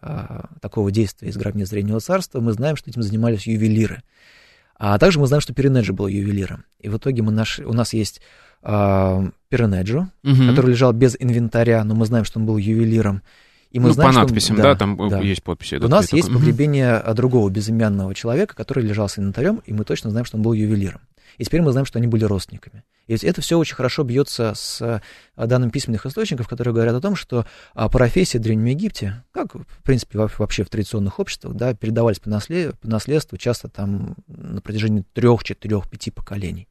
такого 0.62 0.92
действия 0.92 1.30
из 1.30 1.38
гробниц 1.38 1.70
Древнего 1.70 2.00
Царства. 2.00 2.40
Мы 2.40 2.52
знаем, 2.52 2.76
что 2.76 2.90
этим 2.90 3.02
занимались 3.02 3.48
ювелиры. 3.48 4.04
А 4.76 5.00
также 5.00 5.20
мы 5.20 5.26
знаем, 5.26 5.42
что 5.42 5.56
Перенеджи 5.56 5.92
был 5.92 6.06
ювелиром. 6.06 6.66
И 6.80 6.90
в 6.90 6.98
итоге 6.98 7.24
мы 7.24 7.32
наш, 7.32 7.58
у 7.60 7.74
нас 7.74 7.94
есть 7.94 8.22
Пиранеджо, 8.62 10.10
угу. 10.24 10.48
который 10.50 10.72
лежал 10.72 10.92
без 10.92 11.16
инвентаря, 11.18 11.84
но 11.84 11.96
мы 11.96 12.06
знаем, 12.06 12.26
что 12.26 12.40
он 12.40 12.46
был 12.46 12.58
ювелиром. 12.58 13.22
И 13.72 13.80
мы 13.80 13.88
ну, 13.88 13.94
знаем, 13.94 14.14
по 14.14 14.20
надписям, 14.22 14.56
что, 14.56 14.64
да, 14.64 14.74
да, 14.74 14.80
там 14.80 15.10
да. 15.10 15.20
есть 15.20 15.44
подписи. 15.44 15.76
У 15.76 15.88
нас 15.88 16.14
есть 16.14 16.28
такой. 16.28 16.42
погребение 16.42 17.00
угу. 17.00 17.14
другого 17.14 17.50
безымянного 17.50 18.16
человека, 18.16 18.56
который 18.56 18.84
лежал 18.84 19.10
с 19.10 19.20
инвентарем, 19.20 19.62
и 19.66 19.74
мы 19.74 19.84
точно 19.84 20.10
знаем, 20.10 20.26
что 20.26 20.38
он 20.38 20.44
был 20.44 20.54
ювелиром. 20.54 21.02
И 21.38 21.44
теперь 21.44 21.62
мы 21.62 21.72
знаем, 21.72 21.86
что 21.86 22.00
они 22.00 22.08
были 22.08 22.24
родственниками. 22.24 22.84
И 23.06 23.14
это 23.14 23.42
все 23.42 23.58
очень 23.58 23.76
хорошо 23.76 24.04
бьется 24.04 24.54
с 24.56 24.82
а, 24.82 25.02
данным 25.36 25.70
письменных 25.70 26.06
источников, 26.06 26.48
которые 26.48 26.74
говорят 26.74 26.96
о 26.96 27.02
том, 27.02 27.16
что 27.16 27.46
а, 27.74 27.90
профессии 27.90 28.38
в 28.38 28.42
Древнем 28.42 28.66
Египте, 28.66 29.24
как, 29.32 29.54
в 29.54 29.84
принципе, 29.84 30.18
вообще 30.18 30.64
в 30.64 30.70
традиционных 30.70 31.20
обществах, 31.20 31.54
да, 31.56 31.74
передавались 31.74 32.20
по 32.20 32.30
наследству 32.30 33.38
часто 33.38 33.70
там 33.70 34.16
на 34.28 34.62
протяжении 34.62 35.06
трех, 35.14 35.44
четырех, 35.44 35.90
пяти 35.90 36.12
поколений. 36.12 36.68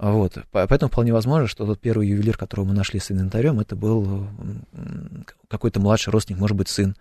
Вот. 0.00 0.38
Поэтому 0.50 0.90
вполне 0.90 1.12
возможно, 1.12 1.46
что 1.46 1.66
тот 1.66 1.78
первый 1.78 2.08
ювелир, 2.08 2.36
которого 2.38 2.64
мы 2.64 2.74
нашли 2.74 2.98
с 2.98 3.10
инвентарем, 3.10 3.60
это 3.60 3.76
был 3.76 4.26
какой-то 5.48 5.78
младший 5.78 6.10
родственник, 6.10 6.40
может 6.40 6.56
быть, 6.56 6.68
сын 6.68 6.96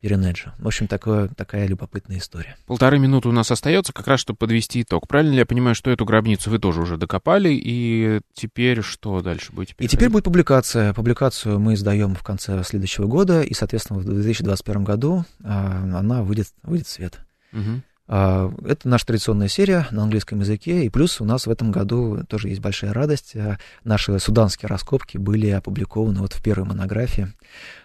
Перенеджа. 0.00 0.54
В 0.58 0.66
общем, 0.66 0.88
такое, 0.88 1.28
такая 1.28 1.66
любопытная 1.66 2.18
история. 2.18 2.56
Полторы 2.66 2.98
минуты 2.98 3.28
у 3.28 3.32
нас 3.32 3.50
остается, 3.50 3.92
как 3.92 4.06
раз, 4.06 4.18
чтобы 4.18 4.38
подвести 4.38 4.80
итог. 4.80 5.06
Правильно 5.06 5.32
ли 5.32 5.38
я 5.38 5.46
понимаю, 5.46 5.74
что 5.74 5.90
эту 5.90 6.06
гробницу 6.06 6.50
вы 6.50 6.58
тоже 6.58 6.80
уже 6.80 6.96
докопали, 6.96 7.50
и 7.52 8.20
теперь 8.32 8.80
что 8.80 9.20
дальше 9.20 9.52
будете 9.52 9.74
И 9.78 9.86
теперь 9.88 10.08
будет 10.08 10.24
публикация. 10.24 10.94
Публикацию 10.94 11.60
мы 11.60 11.74
издаем 11.74 12.14
в 12.14 12.22
конце 12.22 12.64
следующего 12.64 13.06
года, 13.06 13.42
и, 13.42 13.52
соответственно, 13.52 14.00
в 14.00 14.04
2021 14.04 14.84
году 14.84 15.24
а, 15.44 15.82
она 15.82 16.22
выйдет, 16.22 16.48
выйдет 16.62 16.86
в 16.86 16.90
свет. 16.90 17.20
Угу. 17.52 17.82
А, 18.12 18.52
это 18.64 18.88
наша 18.88 19.06
традиционная 19.06 19.46
серия 19.46 19.86
на 19.92 20.02
английском 20.02 20.40
языке, 20.40 20.84
и 20.84 20.88
плюс 20.88 21.20
у 21.20 21.24
нас 21.24 21.46
в 21.46 21.50
этом 21.50 21.70
году 21.70 22.24
тоже 22.28 22.48
есть 22.48 22.60
большая 22.60 22.92
радость. 22.92 23.36
А, 23.36 23.56
наши 23.84 24.18
суданские 24.18 24.68
раскопки 24.68 25.16
были 25.16 25.48
опубликованы 25.50 26.18
вот 26.18 26.32
в 26.32 26.42
первой 26.42 26.66
монографии, 26.66 27.32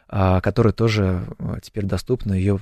а, 0.10 0.42
которая 0.42 0.74
тоже 0.74 1.28
теперь 1.62 1.86
доступна. 1.86 2.34
Ее 2.34 2.60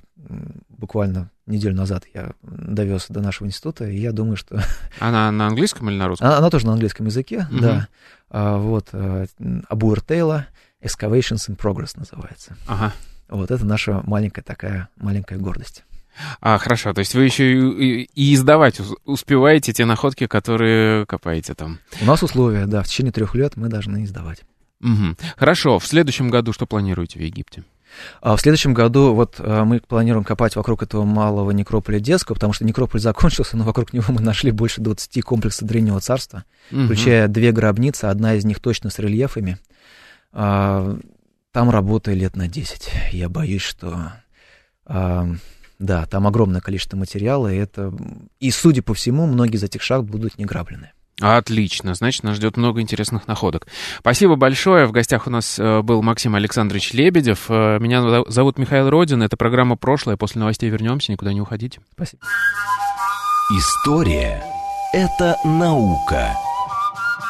буквально 0.67 1.31
неделю 1.45 1.75
назад 1.75 2.03
я 2.13 2.33
довез 2.41 3.05
до 3.07 3.21
нашего 3.21 3.47
института, 3.47 3.85
и 3.85 3.97
я 3.97 4.11
думаю, 4.11 4.35
что... 4.35 4.61
Она 4.99 5.31
на 5.31 5.47
английском 5.47 5.89
или 5.89 5.97
на 5.97 6.09
русском? 6.09 6.27
Она, 6.27 6.39
она 6.39 6.49
тоже 6.49 6.65
на 6.65 6.73
английском 6.73 7.05
языке, 7.05 7.47
угу. 7.49 7.59
да. 7.61 7.87
Вот, 8.29 8.89
Абуэр 9.69 10.01
Тейла, 10.01 10.47
Excavations 10.81 11.47
in 11.47 11.55
Progress 11.55 11.93
называется. 11.95 12.57
Ага. 12.67 12.91
Вот 13.29 13.51
это 13.51 13.65
наша 13.65 14.01
маленькая 14.05 14.41
такая, 14.41 14.89
маленькая 14.97 15.37
гордость. 15.39 15.85
А, 16.41 16.57
хорошо, 16.57 16.93
то 16.93 16.99
есть 16.99 17.15
вы 17.15 17.23
еще 17.23 17.53
и, 17.53 18.03
и 18.03 18.33
издавать 18.33 18.79
успеваете 19.05 19.73
те 19.73 19.85
находки, 19.85 20.27
которые 20.27 21.05
копаете 21.05 21.53
там? 21.53 21.79
У 22.01 22.05
нас 22.05 22.23
условия, 22.23 22.65
да, 22.65 22.83
в 22.83 22.87
течение 22.87 23.11
трех 23.11 23.35
лет 23.35 23.57
мы 23.57 23.67
должны 23.67 24.03
издавать. 24.03 24.41
Угу. 24.81 25.15
Хорошо, 25.37 25.79
в 25.79 25.87
следующем 25.87 26.29
году 26.29 26.53
что 26.53 26.65
планируете 26.65 27.19
в 27.19 27.21
Египте? 27.21 27.63
А 28.21 28.35
в 28.35 28.41
следующем 28.41 28.73
году 28.73 29.13
вот 29.13 29.35
а, 29.39 29.65
мы 29.65 29.79
планируем 29.79 30.23
копать 30.23 30.55
вокруг 30.55 30.83
этого 30.83 31.03
малого 31.03 31.51
некрополя 31.51 31.99
детского, 31.99 32.35
потому 32.35 32.53
что 32.53 32.65
некрополь 32.65 32.99
закончился, 33.01 33.57
но 33.57 33.63
вокруг 33.63 33.93
него 33.93 34.05
мы 34.09 34.21
нашли 34.21 34.51
больше 34.51 34.81
20 34.81 35.21
комплексов 35.23 35.67
Древнего 35.67 35.99
Царства, 35.99 36.43
угу. 36.71 36.85
включая 36.85 37.27
две 37.27 37.51
гробницы, 37.51 38.05
одна 38.05 38.35
из 38.35 38.45
них 38.45 38.59
точно 38.59 38.89
с 38.89 38.99
рельефами. 38.99 39.57
А, 40.31 40.97
там 41.51 41.69
работаю 41.69 42.17
лет 42.17 42.35
на 42.35 42.47
10. 42.47 42.89
Я 43.11 43.29
боюсь, 43.29 43.61
что 43.61 44.11
Да, 45.83 46.05
там 46.05 46.25
огромное 46.25 46.61
количество 46.61 46.95
материала, 46.95 47.51
и 47.51 47.57
это... 47.57 47.93
И, 48.39 48.51
судя 48.51 48.81
по 48.81 48.93
всему, 48.93 49.25
многие 49.25 49.57
из 49.57 49.63
этих 49.63 49.81
шахт 49.81 50.05
будут 50.05 50.37
не 50.37 50.45
граблены. 50.45 50.91
Отлично, 51.19 51.93
значит, 51.93 52.23
нас 52.23 52.37
ждет 52.37 52.55
много 52.55 52.79
интересных 52.79 53.27
находок. 53.27 53.67
Спасибо 53.99 54.37
большое. 54.37 54.85
В 54.85 54.93
гостях 54.93 55.27
у 55.27 55.29
нас 55.29 55.59
э, 55.59 55.81
был 55.81 56.01
Максим 56.01 56.35
Александрович 56.35 56.93
Лебедев. 56.93 57.47
Э, 57.49 57.79
меня 57.79 58.23
зовут 58.29 58.57
Михаил 58.57 58.89
Родин. 58.89 59.23
Это 59.23 59.35
программа 59.35 59.75
«Прошлое». 59.75 60.15
После 60.15 60.39
новостей 60.39 60.69
вернемся, 60.69 61.11
никуда 61.11 61.33
не 61.33 61.41
уходите. 61.41 61.81
Спасибо. 61.91 62.23
История— 63.51 64.41
это 64.93 65.35
наука. 65.43 66.33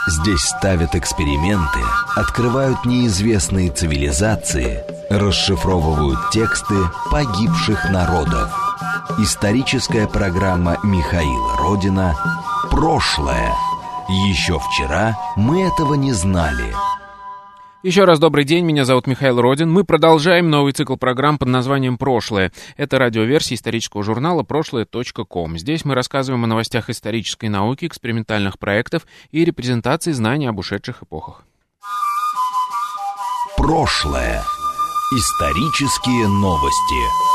Здесь 0.07 0.41
ставят 0.41 0.93
эксперименты, 0.93 1.79
открывают 2.15 2.85
неизвестные 2.85 3.71
цивилизации, 3.71 4.83
расшифровывают 5.13 6.19
тексты 6.31 6.75
погибших 7.11 7.89
народов. 7.91 8.51
Историческая 9.19 10.07
программа 10.07 10.77
Михаила 10.83 11.57
Родина 11.57 12.15
«Прошлое». 12.71 13.53
Еще 14.09 14.59
вчера 14.59 15.17
мы 15.35 15.63
этого 15.63 15.93
не 15.93 16.13
знали. 16.13 16.73
Еще 17.83 18.05
раз 18.05 18.17
добрый 18.17 18.43
день, 18.43 18.65
меня 18.65 18.85
зовут 18.85 19.07
Михаил 19.07 19.39
Родин. 19.41 19.69
Мы 19.69 19.83
продолжаем 19.83 20.49
новый 20.49 20.71
цикл 20.71 20.95
программ 20.95 21.37
под 21.37 21.49
названием 21.49 21.97
«Прошлое». 21.97 22.51
Это 22.77 22.97
радиоверсия 22.97 23.55
исторического 23.55 24.03
журнала 24.03 24.43
«Прошлое.ком». 24.43 25.57
Здесь 25.57 25.85
мы 25.85 25.93
рассказываем 25.93 26.43
о 26.45 26.47
новостях 26.47 26.89
исторической 26.89 27.49
науки, 27.49 27.85
экспериментальных 27.85 28.57
проектов 28.57 29.05
и 29.31 29.43
репрезентации 29.45 30.11
знаний 30.11 30.47
об 30.47 30.59
ушедших 30.59 31.03
эпохах. 31.03 31.43
Прошлое. 33.57 34.41
Исторические 35.15 36.27
новости. 36.27 37.32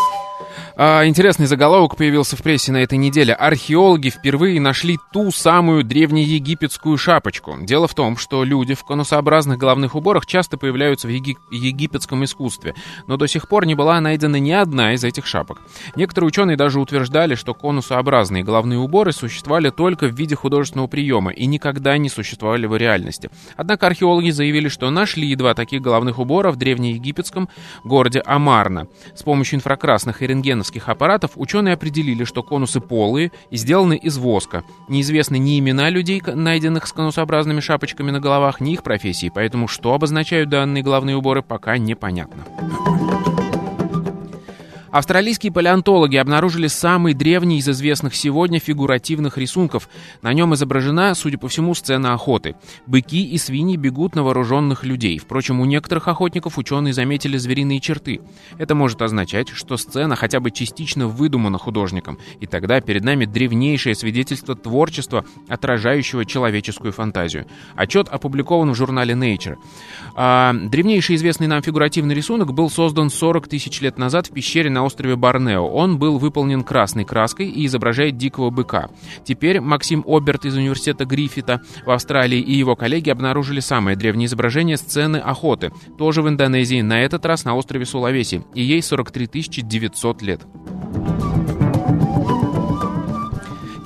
А, 0.81 1.05
интересный 1.07 1.47
заголовок 1.47 1.97
появился 1.97 2.37
в 2.37 2.43
прессе 2.45 2.71
на 2.71 2.77
этой 2.77 2.99
неделе. 2.99 3.35
Археологи 3.35 4.11
впервые 4.11 4.61
нашли 4.61 4.97
ту 5.13 5.33
самую 5.33 5.83
древнеегипетскую 5.83 6.97
шапочку. 6.97 7.57
Дело 7.63 7.89
в 7.89 7.95
том, 7.97 8.17
что 8.17 8.45
люди 8.45 8.75
в 8.75 8.85
конусообразных 8.85 9.59
головных 9.59 9.97
уборах 9.97 10.25
часто 10.25 10.57
появляются 10.57 11.09
в 11.09 11.11
еги- 11.11 11.37
египетском 11.51 12.23
искусстве, 12.23 12.77
но 13.09 13.17
до 13.17 13.27
сих 13.27 13.49
пор 13.49 13.67
не 13.67 13.75
была 13.75 14.01
найдена 14.01 14.37
ни 14.37 14.53
одна 14.53 14.95
из 14.95 15.03
этих 15.03 15.27
шапок. 15.27 15.63
Некоторые 15.97 16.29
ученые 16.29 16.57
даже 16.57 16.79
утверждали, 16.79 17.35
что 17.35 17.55
конусообразные 17.55 18.45
головные 18.45 18.79
уборы 18.79 19.11
существовали 19.11 19.71
только 19.71 20.07
в 20.07 20.15
виде 20.15 20.37
художественного 20.37 20.87
приема 20.87 21.33
и 21.33 21.47
никогда 21.47 21.99
не 21.99 22.09
существовали 22.09 22.67
в 22.67 22.77
реальности. 22.77 23.31
Однако 23.57 23.89
археологи 23.89 24.31
заявили, 24.31 24.69
что 24.69 24.91
нашли 24.91 25.35
два 25.35 25.55
таких 25.55 25.83
головных 25.83 26.21
убора 26.21 26.53
в 26.53 26.57
древнеегипетском 26.57 27.49
городе 27.83 28.23
Амарна. 28.25 28.87
С 29.17 29.25
помощью 29.25 29.57
инфракрасных 29.57 30.23
и 30.23 30.27
рентгеновских 30.29 30.68
рентгеновских 30.69 30.89
аппаратов 30.89 31.33
ученые 31.37 31.75
определили, 31.75 32.25
что 32.25 32.43
конусы 32.43 32.81
полые 32.81 33.33
и 33.51 33.57
сделаны 33.57 33.97
из 33.97 34.19
воска. 34.19 34.63
Неизвестны 34.89 35.39
ни 35.39 35.59
имена 35.59 35.91
людей, 35.91 36.23
найденных 36.27 36.87
с 36.87 36.93
конусообразными 36.93 37.61
шапочками 37.61 38.11
на 38.11 38.21
головах, 38.21 38.61
ни 38.61 38.73
их 38.73 38.83
профессии, 38.83 39.31
поэтому 39.35 39.69
что 39.69 39.95
обозначают 39.95 40.49
данные 40.51 40.83
головные 40.83 41.17
уборы, 41.17 41.43
пока 41.43 41.79
непонятно. 41.79 42.45
Австралийские 44.91 45.53
палеонтологи 45.53 46.17
обнаружили 46.17 46.67
самый 46.67 47.13
древний 47.13 47.59
из 47.59 47.69
известных 47.69 48.15
сегодня 48.15 48.59
фигуративных 48.59 49.37
рисунков. 49.37 49.89
На 50.23 50.33
нем 50.33 50.55
изображена, 50.55 51.15
судя 51.15 51.37
по 51.37 51.49
всему, 51.49 51.75
сцена 51.75 52.15
охоты. 52.15 52.55
Быки 52.87 53.23
и 53.23 53.37
свиньи 53.37 53.77
бегут 53.77 54.15
на 54.15 54.23
вооруженных 54.23 54.85
людей. 54.85 55.19
Впрочем, 55.19 55.61
у 55.61 55.67
некоторых 55.67 56.09
охотников 56.09 56.57
ученые 56.57 56.95
заметили 56.95 57.37
звериные 57.37 57.81
черты. 57.81 58.21
Это 58.57 58.75
может 58.75 59.03
означать, 59.03 59.51
что 59.51 59.77
сцена 59.77 60.17
хотя 60.17 60.41
бы 60.41 60.51
частично 60.51 61.07
выдумана 61.07 61.59
художником, 61.59 62.19
и 62.41 62.47
тогда 62.47 62.81
перед 62.81 63.05
нами 63.05 63.27
древнейшее 63.27 63.95
свидетельство 63.95 64.55
творчества, 64.55 65.25
отражающего 65.49 66.25
человеческую 66.25 66.93
фантазию. 66.93 67.47
Отчет 67.77 68.09
опубликован 68.09 68.71
в 68.73 68.75
журнале 68.75 69.15
Nature. 69.15 69.57
А, 70.15 70.55
древнейший 70.55 71.17
известный 71.17 71.47
нам 71.47 71.63
фигуративный 71.63 72.15
рисунок 72.15 72.55
был 72.55 72.71
создан 72.71 73.11
40 73.11 73.49
тысяч 73.49 73.81
лет 73.81 73.99
назад 73.99 74.29
в 74.29 74.33
пещере 74.33 74.71
на 74.79 74.85
острове 74.85 75.17
Борнео. 75.17 75.67
Он 75.67 75.99
был 75.99 76.19
выполнен 76.19 76.63
красной 76.63 77.05
краской 77.05 77.49
и 77.49 77.67
изображает 77.67 78.17
дикого 78.17 78.51
быка. 78.51 78.91
Теперь 79.25 79.61
Максим 79.61 80.05
Оберт 80.07 80.45
из 80.45 80.55
университета 80.55 81.05
Гриффита 81.05 81.61
в 81.85 81.91
Австралии 81.91 82.39
и 82.39 82.55
его 82.55 82.77
коллеги 82.77 83.11
обнаружили 83.11 83.59
самое 83.59 83.97
древнее 83.97 84.27
изображение 84.27 84.77
сцены 84.77 85.17
охоты, 85.17 85.73
тоже 85.99 86.23
в 86.23 86.29
Индонезии, 86.29 86.81
на 86.81 87.03
этот 87.03 87.27
раз 87.27 87.45
на 87.45 87.57
острове 87.57 87.87
Сулавеси, 87.87 88.45
и 88.55 88.63
ей 88.63 88.81
43 88.81 89.29
900 89.65 90.23
лет. 90.23 90.43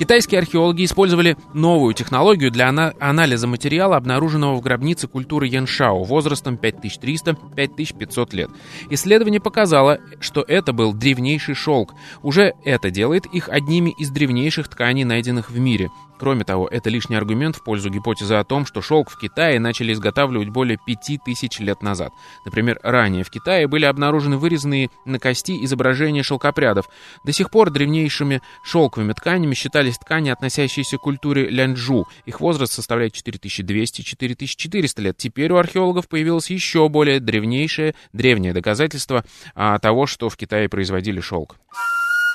Китайские 0.02 0.40
археологи 0.40 0.84
использовали 0.84 1.36
новую 1.54 1.94
технологию 1.94 2.50
для 2.50 2.68
анализа 2.98 3.46
материала, 3.46 3.96
обнаруженного 3.96 4.56
в 4.56 4.60
гробнице 4.60 5.06
культуры 5.06 5.46
Яншао 5.46 6.02
возрастом 6.02 6.58
5300-5500 6.60 8.34
лет. 8.34 8.50
Исследование 8.90 9.40
показало, 9.40 10.00
что 10.18 10.42
это 10.42 10.72
был 10.72 10.92
древнейший 10.92 11.54
шелк. 11.54 11.94
Уже 12.20 12.54
это 12.64 12.90
делает 12.90 13.26
их 13.26 13.48
одними 13.48 13.94
из 13.96 14.10
древнейших 14.10 14.66
тканей, 14.66 15.04
найденных 15.04 15.50
в 15.50 15.58
мире. 15.60 15.88
Кроме 16.18 16.44
того, 16.44 16.68
это 16.68 16.90
лишний 16.90 17.16
аргумент 17.16 17.56
в 17.56 17.64
пользу 17.64 17.90
гипотезы 17.90 18.34
о 18.34 18.44
том, 18.44 18.66
что 18.66 18.80
шелк 18.80 19.10
в 19.10 19.18
Китае 19.18 19.58
начали 19.58 19.92
изготавливать 19.92 20.50
более 20.50 20.78
5000 20.86 21.60
лет 21.60 21.82
назад. 21.82 22.12
Например, 22.44 22.78
ранее 22.82 23.24
в 23.24 23.30
Китае 23.30 23.66
были 23.66 23.84
обнаружены 23.84 24.36
вырезанные 24.36 24.90
на 25.04 25.18
кости 25.18 25.64
изображения 25.64 26.22
шелкопрядов. 26.22 26.88
До 27.24 27.32
сих 27.32 27.50
пор 27.50 27.70
древнейшими 27.70 28.40
шелковыми 28.64 29.12
тканями 29.12 29.54
считались 29.54 29.98
ткани, 29.98 30.30
относящиеся 30.30 30.98
к 30.98 31.00
культуре 31.00 31.48
лянджу. 31.48 32.06
Их 32.24 32.40
возраст 32.40 32.72
составляет 32.72 33.14
4200-4400 33.14 35.00
лет. 35.00 35.16
Теперь 35.16 35.52
у 35.52 35.56
археологов 35.56 36.08
появилось 36.08 36.50
еще 36.50 36.88
более 36.88 37.20
древнейшее, 37.20 37.94
древнее 38.12 38.52
доказательство 38.52 39.24
а, 39.54 39.78
того, 39.78 40.06
что 40.06 40.28
в 40.28 40.36
Китае 40.36 40.68
производили 40.68 41.20
шелк. 41.20 41.56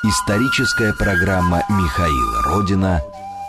Историческая 0.03 0.93
программа 0.93 1.63
Михаила 1.69 2.43
Родина 2.43 3.01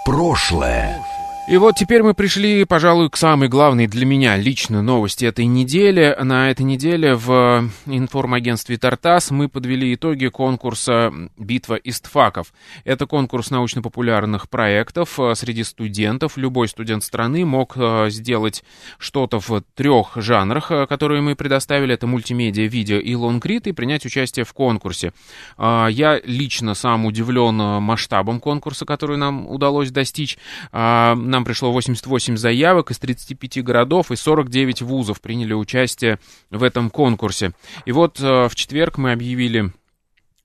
прошлое. 0.09 1.03
И 1.49 1.57
вот 1.57 1.77
теперь 1.77 2.03
мы 2.03 2.13
пришли, 2.13 2.67
пожалуй, 2.67 3.09
к 3.09 3.17
самой 3.17 3.49
главной 3.49 3.87
для 3.87 4.05
меня 4.05 4.37
лично 4.37 4.83
новости 4.83 5.25
этой 5.25 5.47
недели. 5.47 6.15
На 6.23 6.51
этой 6.51 6.61
неделе 6.61 7.15
в 7.15 7.71
информагентстве 7.87 8.77
«Тартас» 8.77 9.31
мы 9.31 9.49
подвели 9.49 9.95
итоги 9.95 10.27
конкурса 10.27 11.11
«Битва 11.39 11.77
истфаков». 11.77 12.53
Это 12.85 13.07
конкурс 13.07 13.51
научно-популярных 13.51 14.51
проектов 14.51 15.19
э, 15.19 15.35
среди 15.35 15.65
студентов. 15.65 16.37
Любой 16.37 16.69
студент 16.69 17.03
страны 17.03 17.47
мог 17.47 17.79
э, 17.79 18.11
сделать 18.11 18.63
что-то 18.99 19.41
в 19.41 19.63
трех 19.75 20.17
жанрах, 20.17 20.71
э, 20.71 20.87
которые 20.87 21.23
мы 21.23 21.35
предоставили. 21.35 21.95
Это 21.95 22.07
мультимедиа, 22.07 22.67
видео 22.67 22.99
и 22.99 23.15
лонгрид, 23.15 23.69
и 23.69 23.73
принять 23.73 24.05
участие 24.05 24.45
в 24.45 24.53
конкурсе. 24.53 25.15
Я 25.57 26.21
лично 26.23 26.75
сам 26.75 27.07
удивлен 27.07 27.55
масштабом 27.55 28.39
конкурса, 28.39 28.85
который 28.85 29.17
нам 29.17 29.47
удалось 29.49 29.91
достичь. 29.91 30.37
Нам 30.73 31.38
нам 31.39 31.45
пришло 31.45 31.71
88 31.71 32.37
заявок 32.37 32.91
из 32.91 32.99
35 32.99 33.63
городов, 33.63 34.11
и 34.11 34.17
49 34.17 34.83
вузов 34.83 35.21
приняли 35.21 35.53
участие 35.53 36.19
в 36.51 36.65
этом 36.65 36.91
конкурсе. 36.91 37.53
И 37.85 37.93
вот 37.93 38.19
э, 38.21 38.49
в 38.49 38.55
четверг 38.57 38.99
мы 38.99 39.13
объявили 39.13 39.73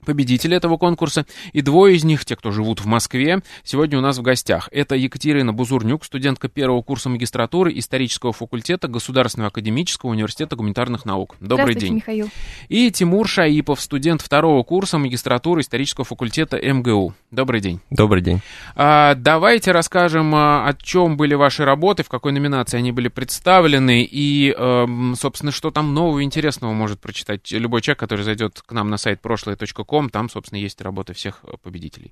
победители 0.03 0.55
этого 0.55 0.77
конкурса, 0.77 1.25
и 1.51 1.61
двое 1.61 1.95
из 1.95 2.03
них, 2.03 2.25
те, 2.25 2.35
кто 2.35 2.51
живут 2.51 2.81
в 2.81 2.85
Москве, 2.85 3.41
сегодня 3.63 3.97
у 3.97 4.01
нас 4.01 4.17
в 4.17 4.21
гостях. 4.21 4.69
Это 4.71 4.95
Екатерина 4.95 5.53
Бузурнюк, 5.53 6.05
студентка 6.05 6.49
первого 6.49 6.81
курса 6.81 7.09
магистратуры 7.09 7.77
исторического 7.77 8.33
факультета 8.33 8.87
Государственного 8.87 9.47
академического 9.49 10.11
университета 10.11 10.55
гуманитарных 10.55 11.05
наук. 11.05 11.35
Добрый 11.39 11.75
день. 11.75 11.95
Михаил. 11.95 12.29
И 12.69 12.91
Тимур 12.91 13.27
Шаипов, 13.27 13.79
студент 13.79 14.21
второго 14.21 14.63
курса 14.63 14.97
магистратуры 14.97 15.61
исторического 15.61 16.05
факультета 16.05 16.57
МГУ. 16.57 17.13
Добрый 17.31 17.61
день. 17.61 17.79
Добрый 17.89 18.21
день. 18.21 18.41
А, 18.75 19.15
давайте 19.15 19.71
расскажем, 19.71 20.33
а, 20.35 20.67
о 20.67 20.73
чем 20.73 21.17
были 21.17 21.35
ваши 21.35 21.65
работы, 21.65 22.03
в 22.03 22.09
какой 22.09 22.31
номинации 22.31 22.77
они 22.77 22.91
были 22.91 23.07
представлены, 23.07 24.03
и, 24.03 24.53
а, 24.57 24.85
собственно, 25.15 25.51
что 25.51 25.71
там 25.71 25.93
нового 25.93 26.19
и 26.19 26.23
интересного 26.23 26.73
может 26.73 26.99
прочитать 26.99 27.51
любой 27.51 27.81
человек, 27.81 27.99
который 27.99 28.23
зайдет 28.23 28.61
к 28.65 28.71
нам 28.71 28.89
на 28.89 28.97
сайт 28.97 29.21
прошлое.ком 29.21 29.92
Ком, 29.93 30.09
там, 30.09 30.27
собственно, 30.27 30.57
есть 30.57 30.81
работы 30.81 31.13
всех 31.13 31.41
э, 31.43 31.51
победителей. 31.61 32.11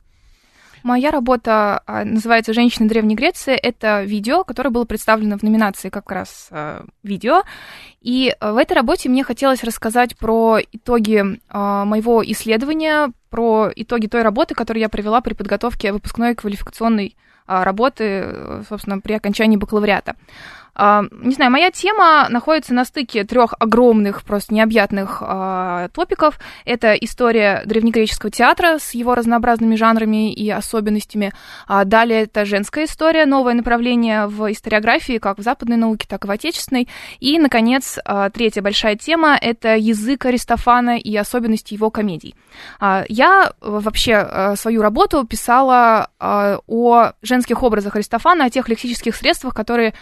Моя 0.84 1.10
работа 1.10 1.82
а, 1.88 2.06
называется 2.06 2.54
«Женщины 2.54 2.88
Древней 2.88 3.16
Греции». 3.16 3.56
Это 3.56 4.04
видео, 4.04 4.44
которое 4.44 4.70
было 4.70 4.86
представлено 4.86 5.40
в 5.40 5.42
номинации 5.42 5.90
как 5.90 6.12
раз 6.12 6.50
э, 6.52 6.84
видео. 7.02 7.42
И 8.00 8.36
э, 8.40 8.52
в 8.52 8.58
этой 8.58 8.74
работе 8.74 9.10
мне 9.10 9.24
хотелось 9.24 9.64
рассказать 9.64 10.16
про 10.16 10.60
итоги 10.72 11.26
моего 11.52 12.24
исследования, 12.24 13.12
про 13.32 13.72
итоги 13.76 14.06
той 14.06 14.22
работы, 14.22 14.54
которую 14.54 14.82
я 14.82 14.88
провела 14.88 15.20
при 15.22 15.34
подготовке 15.34 15.92
выпускной 15.92 16.36
квалификационной 16.36 17.16
работы, 17.48 18.64
собственно, 18.70 19.02
при 19.02 19.14
окончании 19.14 19.58
бакалавриата. 19.58 20.16
А, 20.84 21.04
не 21.12 21.36
знаю, 21.36 21.52
моя 21.52 21.70
тема 21.70 22.26
находится 22.30 22.74
на 22.74 22.86
стыке 22.86 23.24
трех 23.24 23.54
огромных, 23.60 24.24
просто 24.24 24.52
необъятных 24.56 25.22
э, 25.22 25.90
топиков. 25.94 26.40
Это 26.66 26.96
история 26.96 27.62
древнегреческого 27.68 28.32
театра 28.32 28.80
с 28.80 28.96
его 28.96 29.14
разнообразными 29.14 29.76
жанрами 29.76 30.34
и 30.34 30.50
особенностями. 30.50 31.34
А 31.68 31.86
далее 31.86 32.24
это 32.24 32.46
женская 32.46 32.86
история, 32.86 33.28
новое 33.28 33.54
направление 33.54 34.26
в 34.26 34.52
историографии, 34.52 35.20
как 35.20 35.38
в 35.38 35.44
западной 35.44 35.78
науке, 35.78 36.08
так 36.10 36.26
и 36.26 36.28
в 36.28 36.32
отечественной. 36.32 36.88
И, 37.20 37.38
наконец, 37.38 38.00
третья 38.34 38.64
большая 38.64 38.96
тема— 38.96 39.38
это 39.42 39.76
язык 39.76 40.26
Аристофана 40.26 40.98
и 40.98 41.16
особенности 41.16 41.76
его 41.76 41.92
комедий. 41.92 42.34
Я 42.80 43.54
вообще 43.62 44.56
свою 44.56 44.82
работу 44.82 45.28
писала 45.28 46.10
о 46.20 47.12
женских 47.22 47.62
образах 47.62 47.96
Аристофана, 47.96 48.46
о 48.46 48.50
тех 48.50 48.68
лексических 48.68 49.16
средствах, 49.16 49.54
которые 49.54 49.94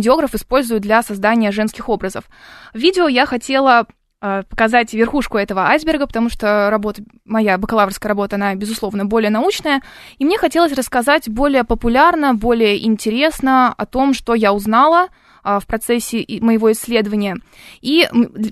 комедиограф 0.00 0.34
использует 0.34 0.82
для 0.82 1.02
создания 1.02 1.52
женских 1.52 1.88
образов. 1.88 2.24
В 2.72 2.78
видео 2.78 3.06
я 3.06 3.26
хотела 3.26 3.86
э, 4.22 4.44
показать 4.48 4.94
верхушку 4.94 5.36
этого 5.36 5.66
айсберга, 5.66 6.06
потому 6.06 6.30
что 6.30 6.70
работа, 6.70 7.02
моя 7.26 7.58
бакалаврская 7.58 8.08
работа, 8.08 8.36
она, 8.36 8.54
безусловно, 8.54 9.04
более 9.04 9.30
научная, 9.30 9.82
и 10.18 10.24
мне 10.24 10.38
хотелось 10.38 10.72
рассказать 10.72 11.28
более 11.28 11.64
популярно, 11.64 12.34
более 12.34 12.82
интересно 12.86 13.74
о 13.76 13.84
том, 13.84 14.14
что 14.14 14.34
я 14.34 14.54
узнала 14.54 15.08
э, 15.44 15.58
в 15.60 15.66
процессе 15.66 16.24
моего 16.40 16.72
исследования. 16.72 17.36
И 17.82 18.08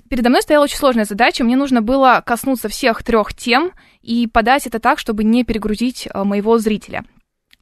передо 0.07 0.29
мной 0.29 0.43
стояла 0.43 0.65
очень 0.65 0.77
сложная 0.77 1.05
задача. 1.05 1.43
Мне 1.43 1.55
нужно 1.55 1.81
было 1.81 2.21
коснуться 2.23 2.69
всех 2.69 3.01
трех 3.03 3.33
тем 3.33 3.71
и 4.03 4.27
подать 4.27 4.67
это 4.67 4.79
так, 4.79 4.99
чтобы 4.99 5.23
не 5.23 5.43
перегрузить 5.43 6.07
э, 6.13 6.23
моего 6.23 6.59
зрителя. 6.59 7.05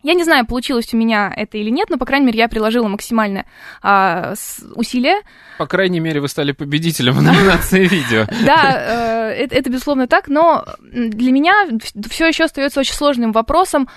Я 0.08 0.14
не 0.14 0.24
знаю, 0.24 0.46
получилось 0.46 0.94
у 0.94 0.98
меня 0.98 1.34
это 1.36 1.58
или 1.58 1.70
нет, 1.70 1.90
но, 1.90 1.98
по 1.98 2.06
крайней 2.06 2.28
мере, 2.28 2.40
я 2.40 2.48
приложила 2.48 2.88
максимальное 2.88 3.46
а, 3.82 4.36
усилие. 4.74 5.18
По 5.58 5.68
крайней 5.68 6.00
мере, 6.00 6.22
вы 6.22 6.30
стали 6.30 6.54
победителем 6.54 7.16
в 7.16 7.22
номинации 7.22 7.86
видео. 7.86 8.26
Да, 8.46 9.34
э, 9.34 9.48
это, 9.52 9.70
безусловно, 9.70 10.08
так, 10.08 10.30
но 10.30 10.64
для 10.80 11.34
меня 11.34 11.68
все 12.10 12.28
еще 12.28 12.46
остается 12.46 12.80
очень 12.80 12.94
сложным 12.94 13.34
вопросом, 13.34 13.90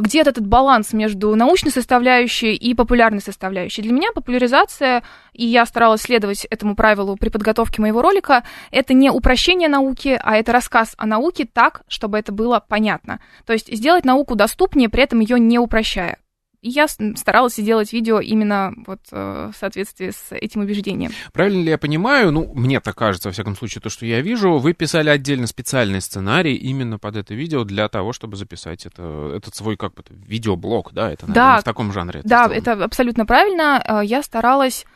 где 0.00 0.20
этот 0.20 0.46
баланс 0.46 0.92
между 0.92 1.34
научной 1.34 1.70
составляющей 1.70 2.54
и 2.54 2.74
популярной 2.74 3.20
составляющей. 3.20 3.82
Для 3.82 3.92
меня 3.92 4.12
популяризация, 4.14 5.02
и 5.32 5.44
я 5.46 5.66
старалась 5.66 6.02
следовать 6.02 6.46
этому 6.46 6.74
правилу 6.74 7.16
при 7.16 7.28
подготовке 7.28 7.82
моего 7.82 8.02
ролика, 8.02 8.44
это 8.70 8.94
не 8.94 9.10
упрощение 9.10 9.68
науки, 9.68 10.18
а 10.22 10.36
это 10.36 10.52
рассказ 10.52 10.94
о 10.96 11.06
науке 11.06 11.46
так, 11.50 11.82
чтобы 11.88 12.18
это 12.18 12.32
было 12.32 12.64
понятно. 12.66 13.20
То 13.46 13.52
есть 13.52 13.74
сделать 13.74 14.04
науку 14.04 14.34
доступнее, 14.34 14.88
при 14.88 15.02
этом 15.02 15.20
ее 15.20 15.38
не 15.38 15.58
упрощая. 15.58 16.18
И 16.64 16.70
я 16.70 16.86
старалась 16.88 17.56
сделать 17.56 17.92
видео 17.92 18.20
именно 18.20 18.72
вот 18.86 19.00
э, 19.12 19.50
в 19.52 19.56
соответствии 19.58 20.08
с 20.08 20.32
этим 20.32 20.62
убеждением. 20.62 21.10
Правильно 21.34 21.62
ли 21.62 21.68
я 21.68 21.76
понимаю, 21.76 22.32
ну, 22.32 22.50
мне 22.54 22.80
так 22.80 22.96
кажется, 22.96 23.28
во 23.28 23.34
всяком 23.34 23.54
случае, 23.54 23.82
то, 23.82 23.90
что 23.90 24.06
я 24.06 24.22
вижу, 24.22 24.56
вы 24.56 24.72
писали 24.72 25.10
отдельно 25.10 25.46
специальный 25.46 26.00
сценарий 26.00 26.54
именно 26.54 26.98
под 26.98 27.16
это 27.16 27.34
видео 27.34 27.64
для 27.64 27.86
того, 27.90 28.14
чтобы 28.14 28.38
записать 28.38 28.86
это, 28.86 29.34
этот 29.36 29.54
свой, 29.54 29.76
как 29.76 29.92
бы, 29.92 30.04
видеоблог, 30.08 30.94
да? 30.94 31.12
Это, 31.12 31.26
наверное, 31.26 31.56
да, 31.56 31.60
в 31.60 31.64
таком 31.64 31.92
жанре. 31.92 32.20
Это 32.20 32.28
да, 32.30 32.44
сделано. 32.46 32.58
это 32.58 32.84
абсолютно 32.84 33.26
правильно. 33.26 33.84
Э, 33.86 34.00
я 34.02 34.22
старалась 34.22 34.86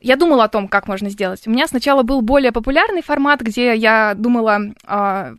я 0.00 0.14
думала 0.14 0.44
о 0.44 0.48
том, 0.48 0.68
как 0.68 0.86
можно 0.86 1.10
сделать. 1.10 1.48
У 1.48 1.50
меня 1.50 1.66
сначала 1.66 2.04
был 2.04 2.20
более 2.20 2.52
популярный 2.52 3.02
формат, 3.02 3.40
где 3.40 3.74
я 3.74 4.14
думала 4.14 4.60
э, 4.86 5.34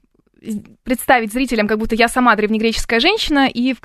представить 0.83 1.31
зрителям, 1.31 1.69
как 1.69 1.79
будто 1.79 1.95
я 1.95 2.09
сама 2.09 2.35
древнегреческая 2.35 2.99
женщина, 2.99 3.47
и 3.47 3.73
в, 3.73 3.79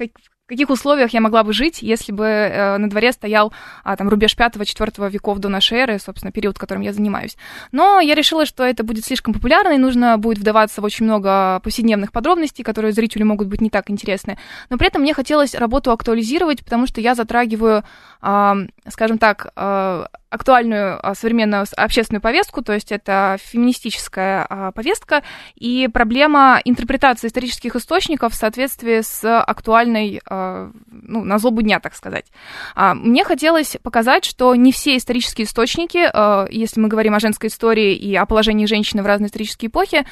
каких 0.53 0.71
условиях 0.71 1.15
я 1.15 1.21
могла 1.21 1.43
бы 1.45 1.53
жить, 1.53 1.83
если 1.83 2.13
бы 2.13 2.25
э, 2.25 2.77
на 2.77 2.91
дворе 2.91 3.13
стоял 3.13 3.53
а, 3.85 3.97
там 3.97 4.09
рубеж 4.09 4.37
5-4 4.37 5.11
веков 5.11 5.39
до 5.39 5.49
нашей 5.49 5.79
эры, 5.79 5.99
собственно, 5.99 6.31
период, 6.31 6.59
которым 6.59 6.83
я 6.83 6.93
занимаюсь. 6.93 7.37
Но 7.73 8.01
я 8.01 8.15
решила, 8.15 8.45
что 8.45 8.63
это 8.63 8.85
будет 8.85 9.07
слишком 9.07 9.33
популярно, 9.33 9.73
и 9.73 9.79
нужно 9.79 10.19
будет 10.19 10.39
вдаваться 10.39 10.83
в 10.83 10.85
очень 10.85 11.07
много 11.07 11.61
повседневных 11.65 12.13
подробностей, 12.13 12.65
которые 12.65 12.93
зрителю 12.93 13.25
могут 13.25 13.49
быть 13.49 13.63
не 13.63 13.71
так 13.71 13.91
интересны. 13.91 14.37
Но 14.69 14.77
при 14.77 14.89
этом 14.89 15.01
мне 15.01 15.15
хотелось 15.15 15.55
работу 15.55 15.91
актуализировать, 15.91 16.63
потому 16.63 16.87
что 16.87 17.01
я 17.01 17.15
затрагиваю, 17.15 17.85
а, 18.21 18.57
скажем 18.89 19.17
так, 19.17 19.53
а, 19.57 20.09
актуальную 20.33 20.99
а, 21.07 21.15
современную 21.15 21.67
общественную 21.77 22.23
повестку, 22.23 22.63
то 22.63 22.73
есть 22.73 22.91
это 22.91 23.37
феминистическая 23.39 24.47
а, 24.49 24.73
повестка 24.73 25.23
и 25.55 25.89
проблема 25.93 26.59
интерпретации 26.65 27.29
исторических 27.29 27.77
источников 27.77 28.33
в 28.33 28.37
соответствии 28.37 29.03
с 29.03 29.41
актуальной, 29.43 30.23
а, 30.27 30.71
ну, 30.91 31.23
на 31.23 31.39
злобу 31.39 31.61
дня, 31.61 31.81
так 31.81 31.95
сказать. 31.95 32.27
Мне 32.75 33.25
хотелось 33.25 33.77
показать, 33.83 34.25
что 34.25 34.55
не 34.55 34.73
все 34.73 34.97
исторические 34.97 35.47
источники, 35.47 36.11
если 36.53 36.81
мы 36.81 36.89
говорим 36.89 37.15
о 37.15 37.21
женской 37.21 37.49
истории 37.49 37.95
и 37.95 38.15
о 38.17 38.25
положении 38.27 38.67
женщины 38.67 39.03
в 39.03 39.07
разные 39.07 39.29
исторические 39.29 39.69
эпохи, 39.69 40.07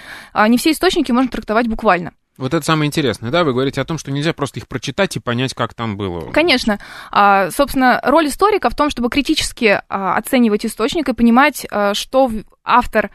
не 0.48 0.59
все 0.59 0.72
источники 0.72 1.12
можно 1.12 1.30
трактовать 1.30 1.68
буквально. 1.68 2.12
Вот 2.40 2.55
это 2.55 2.64
самое 2.64 2.88
интересное, 2.88 3.31
да? 3.31 3.44
Вы 3.44 3.53
говорите 3.53 3.83
о 3.83 3.85
том, 3.85 3.98
что 3.98 4.11
нельзя 4.11 4.33
просто 4.33 4.61
их 4.61 4.66
прочитать 4.66 5.14
и 5.14 5.20
понять, 5.20 5.53
как 5.53 5.74
там 5.74 5.98
было. 5.98 6.33
Конечно. 6.33 6.79
А, 7.11 7.50
собственно, 7.50 8.00
роль 8.03 8.29
историка 8.29 8.70
в 8.70 8.74
том, 8.74 8.88
чтобы 8.88 9.11
критически 9.11 9.83
а, 9.90 10.16
оценивать 10.16 10.64
источник 10.64 11.11
и 11.11 11.12
понимать, 11.12 11.66
а, 11.70 11.92
что 11.92 12.31
автор 12.64 13.11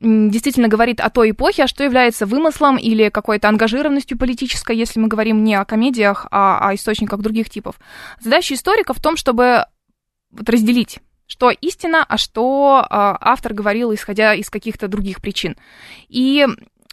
действительно 0.00 0.68
говорит 0.68 1.00
о 1.00 1.08
той 1.08 1.30
эпохе, 1.30 1.64
а 1.64 1.66
что 1.66 1.82
является 1.82 2.26
вымыслом 2.26 2.76
или 2.76 3.08
какой-то 3.08 3.48
ангажированностью 3.48 4.18
политической, 4.18 4.76
если 4.76 5.00
мы 5.00 5.08
говорим 5.08 5.42
не 5.42 5.54
о 5.54 5.64
комедиях, 5.64 6.26
а 6.30 6.68
о 6.68 6.74
источниках 6.74 7.20
других 7.20 7.48
типов. 7.48 7.80
Задача 8.20 8.52
историка 8.52 8.92
в 8.92 9.00
том, 9.00 9.16
чтобы 9.16 9.64
вот 10.30 10.48
разделить 10.48 10.98
что 11.30 11.50
истина, 11.50 12.06
а 12.08 12.16
что 12.16 12.86
автор 12.88 13.52
говорил, 13.52 13.92
исходя 13.92 14.32
из 14.32 14.48
каких-то 14.48 14.88
других 14.88 15.20
причин. 15.20 15.56
И 16.08 16.46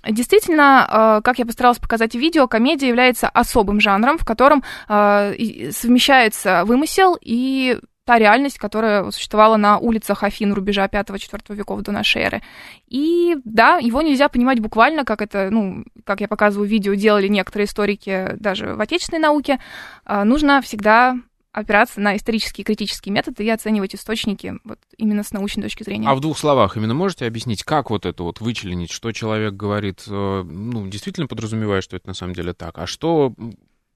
Действительно, 0.09 1.17
э, 1.19 1.21
как 1.23 1.39
я 1.39 1.45
постаралась 1.45 1.79
показать 1.79 2.13
в 2.13 2.19
видео, 2.19 2.47
комедия 2.47 2.87
является 2.87 3.27
особым 3.29 3.79
жанром, 3.79 4.17
в 4.17 4.25
котором 4.25 4.63
э, 4.87 5.71
совмещается 5.71 6.63
вымысел 6.65 7.17
и 7.19 7.79
та 8.05 8.19
реальность, 8.19 8.59
которая 8.59 9.09
существовала 9.09 9.57
на 9.57 9.79
улицах 9.79 10.23
Афин 10.23 10.53
рубежа 10.53 10.85
5-4 10.85 11.55
веков 11.55 11.81
до 11.81 11.91
нашей 11.91 12.21
эры. 12.21 12.43
И 12.87 13.35
да, 13.43 13.77
его 13.77 14.01
нельзя 14.03 14.29
понимать 14.29 14.59
буквально, 14.59 15.05
как 15.05 15.23
это, 15.23 15.49
ну, 15.49 15.83
как 16.03 16.21
я 16.21 16.27
показываю 16.27 16.67
в 16.67 16.71
видео, 16.71 16.93
делали 16.93 17.27
некоторые 17.27 17.65
историки 17.65 18.33
даже 18.39 18.75
в 18.75 18.81
отечественной 18.81 19.21
науке. 19.21 19.59
Э, 20.05 20.23
нужно 20.23 20.61
всегда 20.61 21.17
опираться 21.55 22.01
на 22.01 22.17
исторические 22.17 22.65
критические 22.65 23.13
методы 23.13 23.45
и 23.45 23.49
оценивать 23.49 23.95
источники 23.95 24.55
вот 24.65 24.79
именно 24.97 25.23
с 25.23 25.31
научной 25.31 25.63
точки 25.63 25.83
зрения. 25.83 26.09
А 26.09 26.15
в 26.15 26.19
двух 26.19 26.37
словах 26.37 26.75
именно 26.75 26.93
можете 26.93 27.25
объяснить, 27.25 27.63
как 27.63 27.89
вот 27.89 28.05
это 28.05 28.23
вот 28.23 28.41
вычленить, 28.41 28.91
что 28.91 29.11
человек 29.13 29.53
говорит, 29.53 30.03
э, 30.07 30.43
ну, 30.43 30.87
действительно 30.87 31.27
подразумевая, 31.27 31.81
что 31.81 31.95
это 31.95 32.07
на 32.09 32.13
самом 32.13 32.33
деле 32.33 32.53
так, 32.53 32.77
а 32.77 32.85
что 32.85 33.33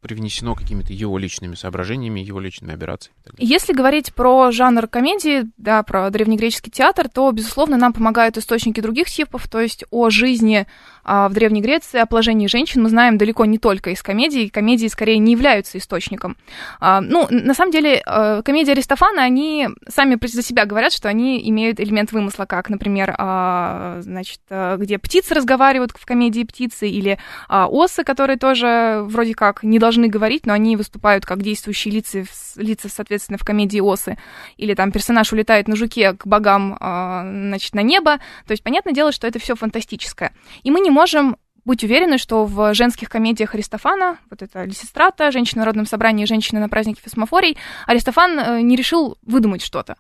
привнесено 0.02 0.56
какими-то 0.56 0.93
его 0.93 1.17
личными 1.17 1.56
соображениями, 1.56 2.22
его 2.22 2.39
личными 2.39 2.74
операциями. 2.74 3.17
Если 3.38 3.74
говорить 3.74 4.13
про 4.13 4.52
жанр 4.52 4.88
комедии, 4.88 5.52
да, 5.58 5.84
про 5.84 6.10
древнегреческий 6.10 6.72
театр, 6.72 7.10
то, 7.10 7.30
безусловно, 7.32 7.76
нам 7.76 7.91
помогают 7.91 8.38
источники 8.38 8.80
других 8.80 9.10
типов, 9.10 9.50
то 9.50 9.60
есть 9.60 9.84
о 9.91 10.10
жизни 10.10 10.67
в 11.04 11.30
Древней 11.34 11.62
Греции, 11.62 12.00
о 12.00 12.06
положении 12.06 12.48
женщин 12.48 12.84
мы 12.84 12.90
знаем 12.90 13.18
далеко 13.18 13.46
не 13.46 13.58
только 13.58 13.92
из 13.92 14.02
комедии, 14.02 14.48
комедии 14.48 14.88
скорее 14.88 15.18
не 15.18 15.32
являются 15.32 15.78
источником. 15.78 16.38
А, 16.80 17.02
ну, 17.02 17.28
на 17.30 17.54
самом 17.54 17.72
деле, 17.72 18.02
а, 18.06 18.42
комедии 18.42 18.72
Аристофана, 18.72 19.24
они 19.24 19.70
сами 19.88 20.18
за 20.22 20.44
себя 20.44 20.66
говорят, 20.66 20.94
что 20.94 21.10
они 21.10 21.48
имеют 21.50 21.80
элемент 21.80 22.12
вымысла, 22.12 22.46
как, 22.46 22.70
например, 22.70 23.16
а, 23.18 24.00
значит, 24.02 24.42
а, 24.50 24.78
где 24.78 24.98
птицы 24.98 25.34
разговаривают 25.34 25.92
в 25.96 26.06
комедии 26.06 26.44
птицы, 26.44 26.90
или 26.90 27.20
а, 27.48 27.68
осы, 27.68 28.04
которые 28.04 28.38
тоже 28.38 29.02
вроде 29.04 29.34
как 29.34 29.64
не 29.64 29.80
должны 29.80 30.08
говорить, 30.08 30.46
но 30.46 30.54
они 30.54 30.76
выступают 30.76 31.26
как 31.26 31.42
действующие 31.42 31.94
лица, 31.94 32.24
лица 32.56 32.90
соответственно, 32.90 33.38
в 33.38 33.44
комедии 33.44 33.80
«Осы». 33.80 34.18
Или 34.58 34.74
там 34.74 34.92
персонаж 34.92 35.32
улетает 35.34 35.68
на 35.68 35.76
жуке 35.76 36.14
к 36.14 36.26
богам, 36.28 36.78
а, 36.80 37.24
значит, 37.24 37.74
на 37.74 37.82
небо. 37.82 38.18
То 38.46 38.52
есть, 38.52 38.64
понятное 38.64 38.94
дело, 38.94 39.12
что 39.12 39.28
это 39.28 39.40
все 39.40 39.56
фантастическое. 39.56 40.34
И 40.64 40.72
мы 40.72 40.80
не 40.80 40.88
можем 40.89 41.38
быть 41.65 41.84
уверены, 41.84 42.17
что 42.17 42.45
в 42.45 42.73
женских 42.73 43.10
комедиях 43.10 43.54
Аристофана, 43.54 44.17
вот 44.30 44.41
это 44.41 44.63
Лисистрата, 44.63 45.32
«Женщина 45.32 45.62
в 45.62 45.65
народном 45.65 45.86
собрании», 45.86 46.25
«Женщина 46.25 46.60
на 46.60 46.69
празднике 46.69 47.02
Фесмофорий», 47.04 47.58
Аристофан 47.86 48.39
э, 48.39 48.62
не 48.62 48.75
решил 48.75 49.17
выдумать 49.21 49.62
что-то. 49.62 49.95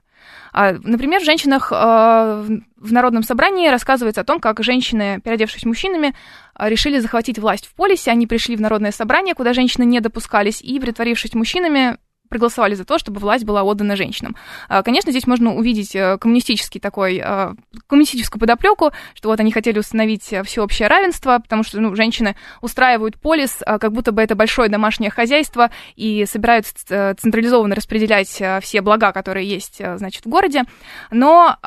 А, 0.51 0.73
например, 0.73 1.21
в 1.21 1.25
«Женщинах» 1.25 1.71
а, 1.71 2.43
в 2.75 2.91
Народном 2.91 3.23
собрании 3.23 3.69
рассказывается 3.69 4.21
о 4.21 4.23
том, 4.23 4.39
как 4.39 4.63
женщины, 4.63 5.21
переодевшись 5.23 5.65
мужчинами, 5.65 6.15
а, 6.55 6.69
решили 6.69 6.99
захватить 6.99 7.37
власть 7.37 7.67
в 7.67 7.75
полисе. 7.75 8.11
Они 8.11 8.25
пришли 8.25 8.55
в 8.55 8.61
Народное 8.61 8.91
собрание, 8.91 9.35
куда 9.35 9.53
женщины 9.53 9.83
не 9.83 9.99
допускались, 9.99 10.61
и, 10.61 10.79
притворившись 10.79 11.33
мужчинами, 11.33 11.97
проголосовали 12.29 12.75
за 12.75 12.85
то, 12.85 12.97
чтобы 12.97 13.19
власть 13.19 13.43
была 13.43 13.63
отдана 13.63 13.95
женщинам. 13.95 14.35
А, 14.67 14.83
конечно, 14.83 15.11
здесь 15.11 15.27
можно 15.27 15.55
увидеть 15.55 15.95
э, 15.95 16.17
коммунистический 16.17 16.79
такой, 16.79 17.19
а, 17.23 17.55
коммунистическую 17.87 18.39
подоплеку, 18.39 18.91
что 19.15 19.29
вот 19.29 19.39
они 19.39 19.51
хотели 19.51 19.79
установить 19.79 20.33
всеобщее 20.45 20.87
равенство, 20.87 21.39
потому 21.39 21.63
что 21.63 21.79
ну, 21.79 21.95
женщины 21.95 22.35
устраивают 22.61 23.19
полис, 23.19 23.57
а, 23.65 23.79
как 23.79 23.91
будто 23.91 24.11
бы 24.11 24.21
это 24.21 24.35
большое 24.35 24.69
домашнее 24.69 25.09
хозяйство, 25.09 25.71
и 25.95 26.25
собираются 26.25 26.73
э, 26.89 27.15
централизованно 27.15 27.75
распределять 27.75 28.41
все 28.61 28.81
блага, 28.81 29.11
которые 29.11 29.47
есть, 29.47 29.81
значит, 29.95 30.25
в 30.25 30.29
городе. 30.29 30.63
Но 31.11 31.57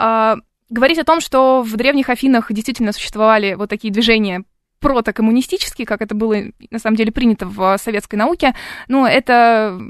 говорить 0.71 0.99
о 0.99 1.05
том, 1.05 1.21
что 1.21 1.63
в 1.63 1.77
древних 1.77 2.09
Афинах 2.09 2.53
действительно 2.53 2.93
существовали 2.93 3.55
вот 3.55 3.69
такие 3.69 3.93
движения 3.93 4.45
протокоммунистический, 4.83 5.87
как 5.87 6.03
это 6.03 6.15
было 6.15 6.37
на 6.71 6.79
самом 6.79 6.97
деле 6.97 7.13
принято 7.13 7.47
в 7.47 7.79
советской 7.79 8.17
науке, 8.17 8.55
ну, 8.89 9.07
это 9.07 9.81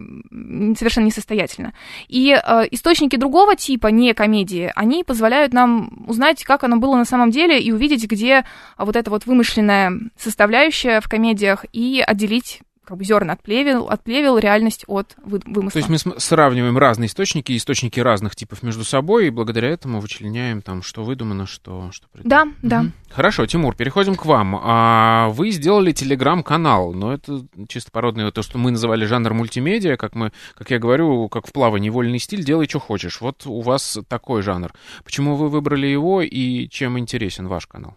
совершенно 0.78 1.07
несостоятельно. 1.07 1.72
И 2.07 2.30
э, 2.30 2.62
источники 2.70 3.16
другого 3.16 3.57
типа, 3.57 3.88
не 3.88 4.14
комедии, 4.14 4.70
они 4.76 5.03
позволяют 5.03 5.53
нам 5.53 6.05
узнать, 6.07 6.45
как 6.45 6.62
оно 6.62 6.76
было 6.76 6.97
на 6.97 7.05
самом 7.05 7.30
деле, 7.30 7.61
и 7.61 7.72
увидеть, 7.72 8.07
где 8.07 8.45
вот 8.78 8.95
эта 8.95 9.11
вот 9.11 9.26
вымышленная 9.26 9.93
составляющая 10.16 11.01
в 11.01 11.09
комедиях, 11.09 11.64
и 11.72 12.05
отделить 12.07 12.61
как 12.93 12.99
бы 12.99 13.07
зерна 13.07 13.32
отплевел, 13.32 13.88
отплевел 13.88 14.36
реальность 14.36 14.84
от 14.86 15.16
вымысла. 15.24 15.70
То 15.70 15.78
есть 15.78 15.88
мы 15.88 16.20
сравниваем 16.20 16.76
разные 16.76 17.07
источники, 17.07 17.57
источники 17.57 17.99
разных 18.01 18.36
типов 18.36 18.62
между 18.62 18.84
собой, 18.84 19.28
и 19.28 19.30
благодаря 19.30 19.70
этому 19.70 19.99
вычленяем 19.99 20.61
там, 20.61 20.82
что 20.82 21.03
выдумано, 21.03 21.47
что... 21.47 21.88
что 21.90 22.07
да, 22.12 22.43
угу. 22.43 22.53
да. 22.61 22.84
Хорошо, 23.09 23.47
Тимур, 23.47 23.74
переходим 23.74 24.14
к 24.14 24.26
вам. 24.26 24.61
А, 24.62 25.30
вы 25.30 25.53
сделали 25.53 25.93
телеграм-канал, 25.93 26.93
но 26.93 27.14
это 27.14 27.47
чисто 27.66 27.90
породное, 27.90 28.30
то, 28.30 28.43
что 28.43 28.59
мы 28.59 28.72
называли 28.72 29.07
жанр 29.07 29.32
мультимедиа, 29.32 29.97
как 29.97 30.14
мы, 30.14 30.30
как 30.55 30.70
я 30.70 30.78
говорю, 30.78 31.30
как 31.30 31.47
в 31.47 31.53
плавании, 31.53 31.88
вольный 31.88 32.18
стиль, 32.18 32.45
делай, 32.45 32.68
что 32.68 32.78
хочешь. 32.78 33.22
Вот 33.22 33.47
у 33.47 33.62
вас 33.62 34.01
такой 34.07 34.43
жанр. 34.43 34.70
Почему 35.03 35.36
вы 35.36 35.49
выбрали 35.49 35.86
его 35.86 36.20
и 36.20 36.68
чем 36.68 36.99
интересен 36.99 37.49
ваш 37.49 37.66
канал? 37.66 37.97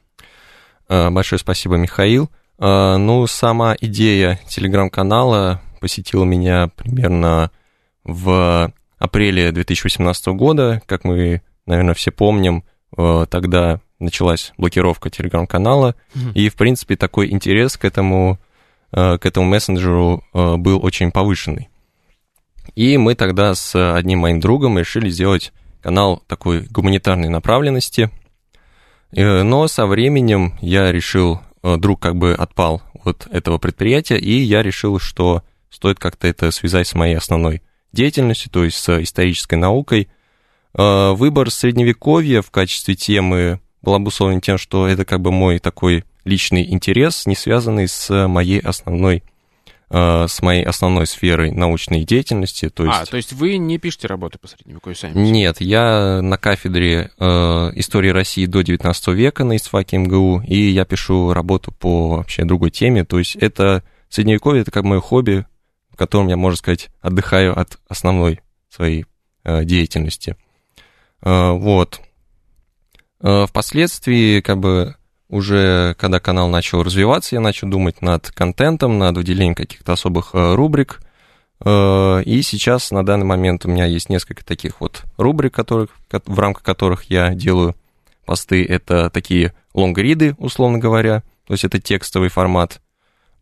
А, 0.87 1.11
большое 1.11 1.37
спасибо, 1.37 1.75
Михаил. 1.75 2.29
А, 2.57 2.97
ну, 2.97 3.27
сама 3.27 3.75
идея 3.79 4.39
телеграм-канала 4.47 5.61
посетила 5.79 6.23
меня 6.23 6.69
примерно 6.75 7.51
в 8.03 8.71
апреле 8.97 9.51
2018 9.51 10.27
года. 10.27 10.81
Как 10.85 11.03
мы, 11.03 11.41
наверное, 11.65 11.93
все 11.93 12.11
помним, 12.11 12.63
э, 12.97 13.25
тогда 13.29 13.81
началась 13.99 14.53
блокировка 14.57 15.09
телеграм-канала, 15.09 15.95
mm-hmm. 16.13 16.33
и, 16.33 16.49
в 16.49 16.55
принципе, 16.55 16.95
такой 16.95 17.31
интерес 17.31 17.77
к 17.77 17.85
этому, 17.85 18.39
э, 18.91 19.17
к 19.17 19.25
этому 19.25 19.47
мессенджеру 19.47 20.23
э, 20.33 20.55
был 20.55 20.83
очень 20.83 21.11
повышенный. 21.11 21.69
И 22.75 22.97
мы 22.97 23.15
тогда 23.15 23.53
с 23.53 23.95
одним 23.95 24.19
моим 24.19 24.39
другом 24.39 24.79
решили 24.79 25.09
сделать 25.09 25.53
канал 25.81 26.23
такой 26.27 26.61
гуманитарной 26.61 27.29
направленности. 27.29 28.09
Но 29.11 29.67
со 29.67 29.85
временем 29.85 30.55
я 30.61 30.91
решил 30.91 31.39
друг 31.77 32.01
как 32.01 32.15
бы 32.15 32.33
отпал 32.33 32.83
от 33.03 33.27
этого 33.31 33.57
предприятия, 33.57 34.17
и 34.17 34.39
я 34.39 34.63
решил, 34.63 34.99
что 34.99 35.43
стоит 35.69 35.99
как-то 35.99 36.27
это 36.27 36.51
связать 36.51 36.87
с 36.87 36.95
моей 36.95 37.17
основной 37.17 37.61
деятельностью, 37.91 38.51
то 38.51 38.63
есть 38.63 38.77
с 38.77 39.01
исторической 39.01 39.55
наукой. 39.55 40.09
Э, 40.73 41.11
выбор 41.11 41.49
средневековья 41.51 42.41
в 42.41 42.51
качестве 42.51 42.95
темы 42.95 43.59
был 43.81 43.93
обусловлен 43.93 44.41
тем, 44.41 44.57
что 44.57 44.87
это 44.87 45.05
как 45.05 45.21
бы 45.21 45.31
мой 45.31 45.59
такой 45.59 46.03
личный 46.23 46.69
интерес, 46.71 47.25
не 47.25 47.35
связанный 47.35 47.87
с 47.87 48.27
моей 48.27 48.59
основной 48.59 49.23
Э, 49.91 50.25
с 50.27 50.41
моей 50.41 50.63
основной 50.63 51.05
сферой 51.05 51.51
научной 51.51 52.03
деятельности. 52.05 52.69
То 52.69 52.83
а, 52.83 52.85
есть... 52.87 52.99
А, 53.01 53.05
то 53.05 53.17
есть 53.17 53.33
вы 53.33 53.57
не 53.57 53.77
пишете 53.77 54.07
работы 54.07 54.39
по 54.39 54.47
средневековью 54.47 54.95
сами? 54.95 55.13
Нет, 55.13 55.61
я 55.61 56.21
на 56.23 56.37
кафедре 56.37 57.11
э, 57.19 57.25
истории 57.75 58.09
России 58.09 58.47
до 58.47 58.63
19 58.63 59.07
века 59.09 59.43
на 59.43 59.57
ИСТФАКе 59.57 59.99
МГУ, 59.99 60.41
и 60.47 60.69
я 60.69 60.85
пишу 60.85 61.33
работу 61.33 61.71
по 61.71 62.17
вообще 62.17 62.45
другой 62.45 62.71
теме. 62.71 63.05
То 63.05 63.19
есть 63.19 63.35
это 63.35 63.83
средневековье, 64.09 64.63
это 64.63 64.71
как 64.71 64.85
мое 64.85 65.01
хобби, 65.01 65.45
в 65.91 65.97
котором 65.97 66.29
я, 66.29 66.35
можно 66.35 66.57
сказать, 66.57 66.89
отдыхаю 67.01 67.57
от 67.57 67.77
основной 67.87 68.41
своей 68.69 69.05
э, 69.43 69.65
деятельности. 69.65 70.35
Э, 71.21 71.51
вот. 71.51 72.01
Э, 73.21 73.45
впоследствии, 73.47 74.41
как 74.41 74.57
бы, 74.57 74.95
уже 75.29 75.95
когда 75.97 76.19
канал 76.19 76.49
начал 76.49 76.83
развиваться, 76.83 77.35
я 77.35 77.41
начал 77.41 77.67
думать 77.67 78.01
над 78.01 78.29
контентом, 78.31 78.99
над 78.99 79.17
выделением 79.17 79.55
каких-то 79.55 79.93
особых 79.93 80.31
э, 80.33 80.55
рубрик. 80.55 81.01
Э, 81.63 82.21
и 82.23 82.41
сейчас 82.41 82.91
на 82.91 83.05
данный 83.05 83.25
момент 83.25 83.65
у 83.65 83.69
меня 83.69 83.85
есть 83.85 84.09
несколько 84.09 84.45
таких 84.45 84.81
вот 84.81 85.03
рубрик, 85.17 85.53
которых, 85.53 85.89
в 86.11 86.39
рамках 86.39 86.63
которых 86.63 87.05
я 87.05 87.33
делаю 87.33 87.75
посты. 88.25 88.63
Это 88.63 89.09
такие 89.09 89.53
лонгриды, 89.73 90.35
условно 90.37 90.77
говоря, 90.77 91.23
то 91.47 91.53
есть 91.53 91.63
это 91.63 91.79
текстовый 91.79 92.29
формат. 92.29 92.81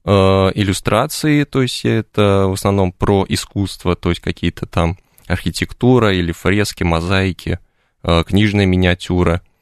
Э, 0.06 0.52
иллюстрации, 0.54 1.44
то 1.44 1.62
есть 1.62 1.84
это 1.86 2.46
в 2.48 2.54
основном 2.54 2.94
про 2.94 3.26
искусство, 3.28 3.96
то 3.96 4.10
есть 4.10 4.22
какие-то 4.22 4.66
там 4.66 4.98
архитектура 5.28 6.14
или 6.14 6.34
фрески, 6.34 6.84
мозаики, 6.84 7.60
книжная 8.26 8.66
миниатюра– 8.66 9.42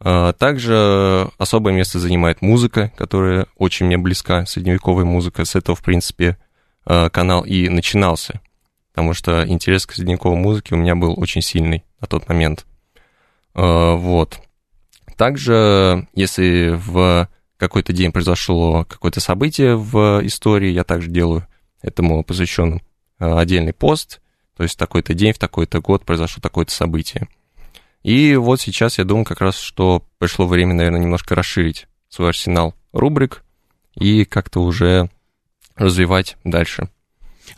также 0.00 1.28
особое 1.38 1.72
место 1.72 1.98
занимает 1.98 2.40
музыка, 2.40 2.92
которая 2.96 3.46
очень 3.56 3.86
мне 3.86 3.98
близка, 3.98 4.46
средневековая 4.46 5.04
музыка. 5.04 5.44
С 5.44 5.56
этого, 5.56 5.74
в 5.74 5.82
принципе, 5.82 6.36
а, 6.90 7.10
канал 7.10 7.44
и 7.44 7.68
начинался, 7.68 8.40
потому 8.92 9.12
что 9.12 9.46
интерес 9.46 9.84
к 9.84 9.92
средневековой 9.92 10.38
музыке 10.38 10.74
у 10.74 10.78
меня 10.78 10.94
был 10.94 11.20
очень 11.20 11.42
сильный 11.42 11.84
на 12.00 12.06
тот 12.06 12.26
момент. 12.30 12.64
А, 13.54 13.94
вот. 13.94 14.40
Также, 15.18 16.08
если 16.14 16.72
в 16.74 17.28
какой-то 17.58 17.92
день 17.92 18.10
произошло 18.10 18.86
какое-то 18.88 19.20
событие 19.20 19.76
в 19.76 20.20
истории, 20.24 20.70
я 20.70 20.82
также 20.82 21.10
делаю 21.10 21.46
этому 21.82 22.24
посвященный 22.24 22.82
отдельный 23.18 23.74
пост, 23.74 24.22
то 24.56 24.62
есть 24.62 24.78
такой-то 24.78 25.12
день, 25.12 25.34
в 25.34 25.38
такой-то 25.38 25.80
год 25.80 26.06
произошло 26.06 26.40
такое-то 26.40 26.72
событие. 26.72 27.28
И 28.02 28.36
вот 28.36 28.60
сейчас 28.60 28.98
я 28.98 29.04
думаю 29.04 29.24
как 29.24 29.40
раз, 29.40 29.58
что 29.58 30.02
пришло 30.18 30.46
время, 30.46 30.74
наверное, 30.74 31.00
немножко 31.00 31.34
расширить 31.34 31.86
свой 32.08 32.28
арсенал 32.28 32.74
рубрик 32.92 33.42
и 33.94 34.24
как-то 34.24 34.60
уже 34.60 35.10
развивать 35.76 36.36
дальше. 36.44 36.88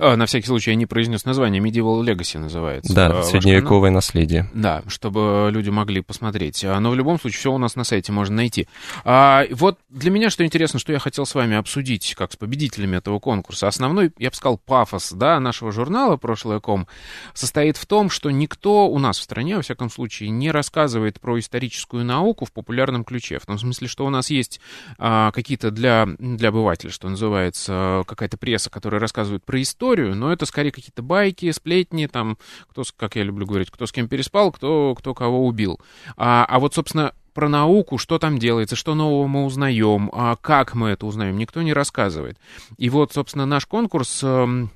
А, 0.01 0.17
на 0.17 0.25
всякий 0.25 0.47
случай 0.47 0.71
я 0.71 0.77
не 0.77 0.87
произнес 0.87 1.27
название. 1.27 1.61
Medieval 1.63 2.03
Legacy 2.03 2.39
называется. 2.39 2.95
Да, 2.95 3.19
а, 3.19 3.23
средневековое 3.23 3.91
наследие. 3.91 4.49
Да, 4.55 4.83
чтобы 4.89 5.51
люди 5.53 5.69
могли 5.69 6.01
посмотреть. 6.01 6.65
Но 6.65 6.91
в 6.91 6.95
любом 6.95 7.21
случае 7.21 7.39
все 7.39 7.53
у 7.53 7.59
нас 7.59 7.77
на 7.77 7.85
сайте 7.85 8.11
можно 8.11 8.37
найти. 8.37 8.67
А, 9.05 9.45
вот 9.51 9.79
для 9.91 10.11
меня 10.11 10.31
что 10.31 10.45
интересно, 10.45 10.79
что 10.79 10.93
я 10.93 10.99
хотел 10.99 11.27
с 11.27 11.35
вами 11.35 11.55
обсудить, 11.57 12.15
как 12.17 12.33
с 12.33 12.37
победителями 12.37 12.97
этого 12.97 13.19
конкурса. 13.19 13.69
Основной, 13.69 14.13
я 14.19 14.31
бы 14.31 14.37
сказал, 14.37 14.57
пафос 14.57 15.13
да, 15.13 15.39
нашего 15.39 15.71
журнала 15.71 16.17
«Прошлое.ком» 16.17 16.87
состоит 17.35 17.77
в 17.77 17.85
том, 17.85 18.09
что 18.09 18.31
никто 18.31 18.89
у 18.89 18.99
нас 18.99 19.19
в 19.19 19.23
стране, 19.23 19.57
во 19.57 19.63
всяком 19.63 19.91
случае, 19.91 20.31
не 20.31 20.51
рассказывает 20.51 21.21
про 21.21 21.39
историческую 21.39 22.07
науку 22.07 22.47
в 22.47 22.53
популярном 22.53 23.05
ключе. 23.05 23.39
В 23.39 23.45
том 23.45 23.59
смысле, 23.59 23.87
что 23.87 24.07
у 24.07 24.11
нас 24.11 24.31
есть 24.31 24.61
а, 24.99 25.31
какие-то 25.33 25.71
для, 25.71 26.09
для 26.19 26.49
обывателя, 26.49 26.91
что 26.91 27.11
называется, 27.11 28.03
какая-то 28.07 28.39
пресса, 28.39 28.71
которая 28.71 28.99
рассказывает 28.99 29.45
про 29.45 29.61
историю, 29.61 29.90
историю, 29.91 30.15
но 30.15 30.33
это 30.33 30.47
скорее 30.47 30.71
какие-то 30.71 31.03
байки, 31.03 31.51
сплетни, 31.51 32.07
там, 32.07 32.39
кто, 32.69 32.83
как 32.97 33.17
я 33.17 33.23
люблю 33.23 33.47
говорить, 33.47 33.71
кто 33.71 33.87
с 33.87 33.93
кем 33.93 34.09
переспал, 34.09 34.53
кто, 34.53 34.95
кто 34.97 35.15
кого 35.15 35.47
убил. 35.47 35.81
А, 36.17 36.45
а 36.45 36.59
вот, 36.61 36.75
собственно, 36.75 37.13
про 37.35 37.49
науку, 37.49 37.99
что 37.99 38.19
там 38.19 38.39
делается, 38.39 38.77
что 38.77 38.95
нового 38.95 39.27
мы 39.27 39.45
узнаем, 39.45 40.11
а 40.13 40.37
как 40.37 40.75
мы 40.75 40.91
это 40.91 41.07
узнаем, 41.07 41.37
никто 41.39 41.63
не 41.63 41.73
рассказывает. 41.73 42.39
И 42.77 42.89
вот, 42.91 43.13
собственно, 43.13 43.47
наш 43.47 43.67
конкурс 43.67 44.21
э, 44.23 44.67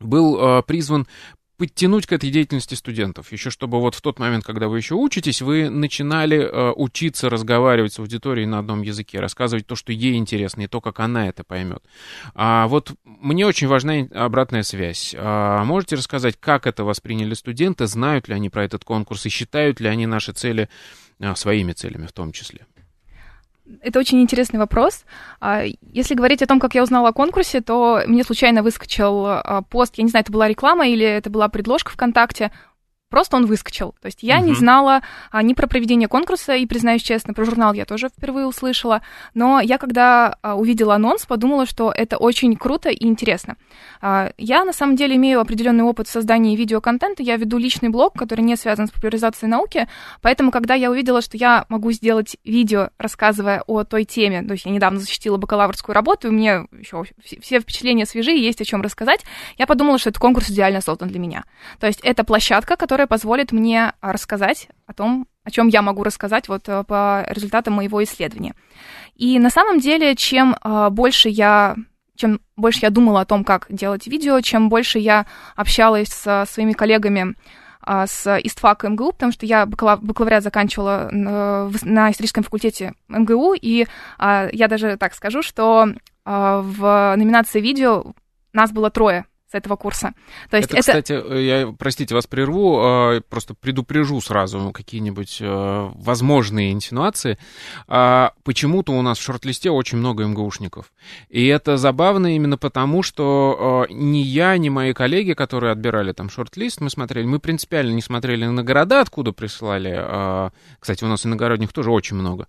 был 0.00 0.38
э, 0.40 0.62
призван 0.62 1.06
подтянуть 1.62 2.06
к 2.06 2.12
этой 2.12 2.28
деятельности 2.28 2.74
студентов, 2.74 3.30
еще 3.30 3.48
чтобы 3.50 3.78
вот 3.78 3.94
в 3.94 4.00
тот 4.00 4.18
момент, 4.18 4.42
когда 4.42 4.66
вы 4.66 4.78
еще 4.78 4.96
учитесь, 4.96 5.42
вы 5.42 5.70
начинали 5.70 6.38
э, 6.38 6.72
учиться 6.72 7.30
разговаривать 7.30 7.92
с 7.92 8.00
аудиторией 8.00 8.48
на 8.48 8.58
одном 8.58 8.82
языке, 8.82 9.20
рассказывать 9.20 9.64
то, 9.64 9.76
что 9.76 9.92
ей 9.92 10.16
интересно, 10.16 10.62
и 10.62 10.66
то, 10.66 10.80
как 10.80 10.98
она 10.98 11.28
это 11.28 11.44
поймет. 11.44 11.84
А 12.34 12.66
вот 12.66 12.90
мне 13.04 13.46
очень 13.46 13.68
важна 13.68 14.08
обратная 14.12 14.64
связь. 14.64 15.14
А 15.16 15.62
можете 15.62 15.94
рассказать, 15.94 16.34
как 16.40 16.66
это 16.66 16.82
восприняли 16.82 17.34
студенты, 17.34 17.86
знают 17.86 18.26
ли 18.26 18.34
они 18.34 18.50
про 18.50 18.64
этот 18.64 18.82
конкурс 18.82 19.24
и 19.26 19.28
считают 19.28 19.78
ли 19.78 19.86
они 19.86 20.06
наши 20.06 20.32
цели 20.32 20.68
а, 21.20 21.36
своими 21.36 21.74
целями 21.74 22.08
в 22.08 22.12
том 22.12 22.32
числе? 22.32 22.66
Это 23.80 23.98
очень 23.98 24.20
интересный 24.20 24.58
вопрос. 24.58 25.04
А, 25.40 25.62
если 25.92 26.14
говорить 26.14 26.42
о 26.42 26.46
том, 26.46 26.58
как 26.58 26.74
я 26.74 26.82
узнала 26.82 27.08
о 27.08 27.12
конкурсе, 27.12 27.60
то 27.60 28.02
мне 28.06 28.24
случайно 28.24 28.62
выскочил 28.62 29.24
а, 29.26 29.62
пост, 29.62 29.94
я 29.96 30.04
не 30.04 30.10
знаю, 30.10 30.22
это 30.22 30.32
была 30.32 30.48
реклама 30.48 30.88
или 30.88 31.04
это 31.04 31.30
была 31.30 31.48
предложка 31.48 31.92
ВКонтакте, 31.92 32.50
просто 33.12 33.36
он 33.36 33.44
выскочил. 33.44 33.94
То 34.00 34.06
есть 34.06 34.22
я 34.22 34.38
угу. 34.38 34.46
не 34.46 34.54
знала 34.54 35.02
а, 35.30 35.42
ни 35.42 35.52
про 35.52 35.68
проведение 35.68 36.08
конкурса, 36.08 36.54
и, 36.54 36.66
признаюсь 36.66 37.02
честно, 37.02 37.34
про 37.34 37.44
журнал 37.44 37.74
я 37.74 37.84
тоже 37.84 38.08
впервые 38.08 38.46
услышала. 38.46 39.02
Но 39.34 39.60
я, 39.60 39.76
когда 39.76 40.38
а, 40.40 40.56
увидела 40.56 40.94
анонс, 40.94 41.26
подумала, 41.26 41.66
что 41.66 41.92
это 41.94 42.16
очень 42.16 42.56
круто 42.56 42.88
и 42.88 43.06
интересно. 43.06 43.56
А, 44.00 44.32
я, 44.38 44.64
на 44.64 44.72
самом 44.72 44.96
деле, 44.96 45.16
имею 45.16 45.40
определенный 45.40 45.84
опыт 45.84 46.08
создания 46.08 46.56
видеоконтента. 46.56 47.22
Я 47.22 47.36
веду 47.36 47.58
личный 47.58 47.90
блог, 47.90 48.14
который 48.14 48.40
не 48.40 48.56
связан 48.56 48.88
с 48.88 48.90
популяризацией 48.90 49.50
науки. 49.50 49.86
Поэтому, 50.22 50.50
когда 50.50 50.74
я 50.74 50.90
увидела, 50.90 51.20
что 51.20 51.36
я 51.36 51.66
могу 51.68 51.92
сделать 51.92 52.38
видео, 52.44 52.88
рассказывая 52.98 53.62
о 53.66 53.84
той 53.84 54.04
теме, 54.04 54.42
то 54.42 54.52
есть 54.52 54.64
я 54.64 54.72
недавно 54.72 54.98
защитила 54.98 55.36
бакалаврскую 55.36 55.94
работу, 55.94 56.28
и 56.28 56.30
у 56.30 56.32
меня 56.32 56.64
еще 56.78 57.04
все 57.42 57.60
впечатления 57.60 58.06
свежие, 58.06 58.42
есть 58.42 58.62
о 58.62 58.64
чем 58.64 58.80
рассказать, 58.80 59.20
я 59.58 59.66
подумала, 59.66 59.98
что 59.98 60.08
этот 60.08 60.20
конкурс 60.20 60.48
идеально 60.48 60.80
создан 60.80 61.08
для 61.08 61.18
меня. 61.18 61.44
То 61.78 61.86
есть 61.86 62.00
это 62.02 62.24
площадка, 62.24 62.76
которая 62.76 63.01
которая 63.02 63.18
позволит 63.18 63.52
мне 63.52 63.92
а, 64.00 64.12
рассказать 64.12 64.68
о 64.86 64.92
том, 64.92 65.26
о 65.44 65.50
чем 65.50 65.68
я 65.68 65.82
могу 65.82 66.04
рассказать 66.04 66.48
вот 66.48 66.68
э, 66.68 66.84
по 66.84 67.24
результатам 67.28 67.74
моего 67.74 68.02
исследования. 68.04 68.54
И 69.16 69.40
на 69.40 69.50
самом 69.50 69.80
деле, 69.80 70.14
чем 70.14 70.54
а, 70.60 70.90
больше 70.90 71.28
я 71.28 71.76
чем 72.14 72.40
больше 72.56 72.80
я 72.82 72.90
думала 72.90 73.22
о 73.22 73.24
том, 73.24 73.42
как 73.42 73.66
делать 73.70 74.06
видео, 74.06 74.40
чем 74.40 74.68
больше 74.68 75.00
я 75.00 75.26
общалась 75.56 76.08
со 76.10 76.44
своими 76.46 76.74
коллегами 76.74 77.34
а, 77.80 78.06
с 78.06 78.38
ИСТФАК 78.38 78.84
МГУ, 78.84 79.12
потому 79.12 79.32
что 79.32 79.46
я 79.46 79.66
бакалавриат 79.66 80.44
заканчивала 80.44 81.08
на 81.10 82.10
историческом 82.10 82.44
факультете 82.44 82.92
МГУ, 83.08 83.54
и 83.54 83.86
я 84.20 84.68
даже 84.68 84.96
так 84.96 85.14
скажу, 85.14 85.42
что 85.42 85.88
в 86.24 87.14
номинации 87.16 87.60
видео 87.60 88.12
нас 88.52 88.70
было 88.70 88.90
трое 88.90 89.24
с 89.52 89.54
этого 89.54 89.76
курса. 89.76 90.14
То 90.50 90.56
есть 90.56 90.70
это, 90.70 90.78
это... 90.78 91.02
кстати, 91.02 91.40
я, 91.42 91.74
простите, 91.78 92.14
вас 92.14 92.26
прерву, 92.26 92.78
а, 92.80 93.20
просто 93.28 93.54
предупрежу 93.54 94.20
сразу 94.20 94.70
какие-нибудь 94.72 95.38
э, 95.40 95.90
возможные 95.94 96.72
инсинуации. 96.72 97.38
А, 97.86 98.32
почему-то 98.44 98.92
у 98.92 99.02
нас 99.02 99.18
в 99.18 99.22
шорт-листе 99.22 99.70
очень 99.70 99.98
много 99.98 100.24
МГУшников. 100.24 100.92
И 101.28 101.46
это 101.46 101.76
забавно 101.76 102.34
именно 102.34 102.56
потому, 102.56 103.02
что 103.02 103.86
э, 103.88 103.92
ни 103.92 104.18
я, 104.18 104.56
ни 104.56 104.70
мои 104.70 104.94
коллеги, 104.94 105.34
которые 105.34 105.72
отбирали 105.72 106.12
там 106.12 106.30
шорт-лист, 106.30 106.80
мы 106.80 106.88
смотрели, 106.88 107.26
мы 107.26 107.38
принципиально 107.38 107.92
не 107.92 108.02
смотрели 108.02 108.46
на 108.46 108.62
города, 108.62 109.00
откуда 109.00 109.32
прислали. 109.32 109.94
А, 109.94 110.50
кстати, 110.78 111.04
у 111.04 111.08
нас 111.08 111.26
иногородних 111.26 111.72
тоже 111.72 111.90
очень 111.90 112.16
много. 112.16 112.46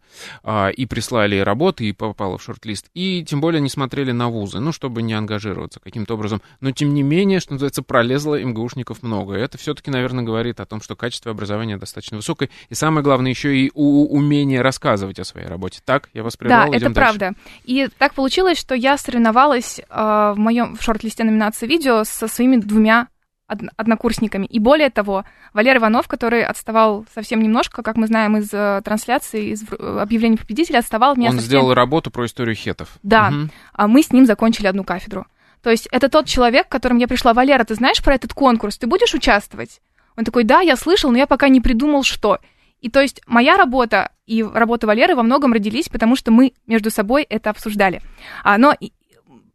И 0.78 0.86
прислали 0.86 1.38
работы, 1.40 1.86
и 1.86 1.92
попало 1.92 2.38
в 2.38 2.44
шорт-лист. 2.44 2.88
И 2.94 3.26
тем 3.28 3.42
более 3.42 3.62
не 3.62 3.70
смотрели 3.70 4.12
на 4.12 4.30
вузы, 4.30 4.60
ну, 4.60 4.72
чтобы 4.72 5.02
не 5.02 5.14
ангажироваться 5.14 5.80
каким-то 5.80 6.14
образом. 6.14 6.42
Но 6.62 6.72
тем 6.72 6.93
не 6.94 7.04
менее, 7.04 7.40
что 7.40 7.54
называется, 7.54 7.82
пролезло 7.82 8.42
МГУшников 8.42 9.04
много. 9.04 9.36
И 9.36 9.42
это 9.42 9.58
все-таки, 9.58 9.92
наверное, 9.92 10.24
говорит 10.24 10.60
о 10.60 10.66
том, 10.66 10.82
что 10.82 10.96
качество 10.96 11.32
образования 11.32 11.78
достаточно 11.78 12.18
высокое. 12.18 12.50
И 12.70 12.76
самое 12.76 13.04
главное, 13.04 13.32
еще 13.32 13.56
и 13.56 13.72
у 13.74 14.06
умение 14.06 14.62
рассказывать 14.62 15.20
о 15.20 15.24
своей 15.24 15.48
работе. 15.48 15.82
Так, 15.84 16.10
я 16.14 16.24
вас 16.24 16.38
прервал, 16.38 16.70
Да, 16.72 16.78
это 16.78 16.86
дальше. 16.86 16.94
правда. 16.94 17.34
И 17.64 17.88
так 17.98 18.14
получилось, 18.14 18.58
что 18.58 18.76
я 18.76 18.98
соревновалась 18.98 19.80
э, 19.80 19.84
в 19.90 20.36
моем 20.38 20.76
в 20.76 20.82
шорт-листе 20.82 21.24
номинации 21.24 21.68
видео 21.68 22.04
со 22.04 22.28
своими 22.28 22.58
двумя 22.58 23.08
однокурсниками. 23.48 24.46
И 24.46 24.60
более 24.60 24.90
того, 24.90 25.26
Валер 25.54 25.78
Иванов, 25.78 26.08
который 26.08 26.44
отставал 26.44 27.06
совсем 27.14 27.42
немножко, 27.42 27.84
как 27.84 27.98
мы 27.98 28.08
знаем 28.08 28.38
из 28.38 28.50
э, 28.54 28.82
трансляции, 28.84 29.52
из 29.52 29.64
э, 29.64 30.00
объявления 30.00 30.38
победителя, 30.38 30.80
отставал 30.80 31.12
от 31.12 31.18
меня 31.18 31.30
Он 31.30 31.36
совсем... 31.36 31.48
сделал 31.48 31.74
работу 31.74 32.10
про 32.10 32.26
историю 32.26 32.56
хетов. 32.56 32.98
Да, 33.04 33.30
угу. 33.30 33.50
а 33.74 33.88
мы 33.88 34.02
с 34.02 34.12
ним 34.12 34.26
закончили 34.26 34.68
одну 34.68 34.84
кафедру. 34.84 35.28
То 35.64 35.72
есть 35.72 35.88
это 35.92 36.10
тот 36.10 36.28
человек, 36.28 36.68
к 36.68 36.72
которому 36.72 37.00
я 37.00 37.08
пришла, 37.08 37.34
Валера, 37.34 37.64
ты 37.64 37.76
знаешь 37.76 38.04
про 38.04 38.16
этот 38.16 38.34
конкурс, 38.34 38.78
ты 38.78 38.86
будешь 38.86 39.14
участвовать? 39.14 39.82
Он 40.18 40.26
такой, 40.26 40.44
да, 40.44 40.60
я 40.60 40.76
слышал, 40.76 41.10
но 41.10 41.18
я 41.18 41.26
пока 41.26 41.48
не 41.48 41.62
придумал, 41.62 42.04
что. 42.04 42.40
И 42.82 42.90
то 42.90 43.02
есть 43.02 43.22
моя 43.26 43.56
работа 43.58 44.12
и 44.28 44.44
работа 44.44 44.88
Валеры 44.88 45.16
во 45.16 45.24
многом 45.24 45.54
родились, 45.54 45.88
потому 45.88 46.18
что 46.18 46.32
мы 46.32 46.54
между 46.68 46.92
собой 46.92 47.24
это 47.24 47.50
обсуждали. 47.50 48.02
А, 48.44 48.58
но 48.58 48.76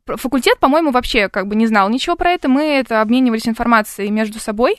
факультет, 0.06 0.58
по-моему, 0.58 0.90
вообще 0.90 1.28
как 1.28 1.46
бы 1.46 1.54
не 1.54 1.66
знал 1.66 1.90
ничего 1.90 2.16
про 2.16 2.30
это, 2.30 2.48
мы 2.48 2.62
это 2.62 3.02
обменивались 3.02 3.46
информацией 3.46 4.10
между 4.10 4.40
собой, 4.40 4.78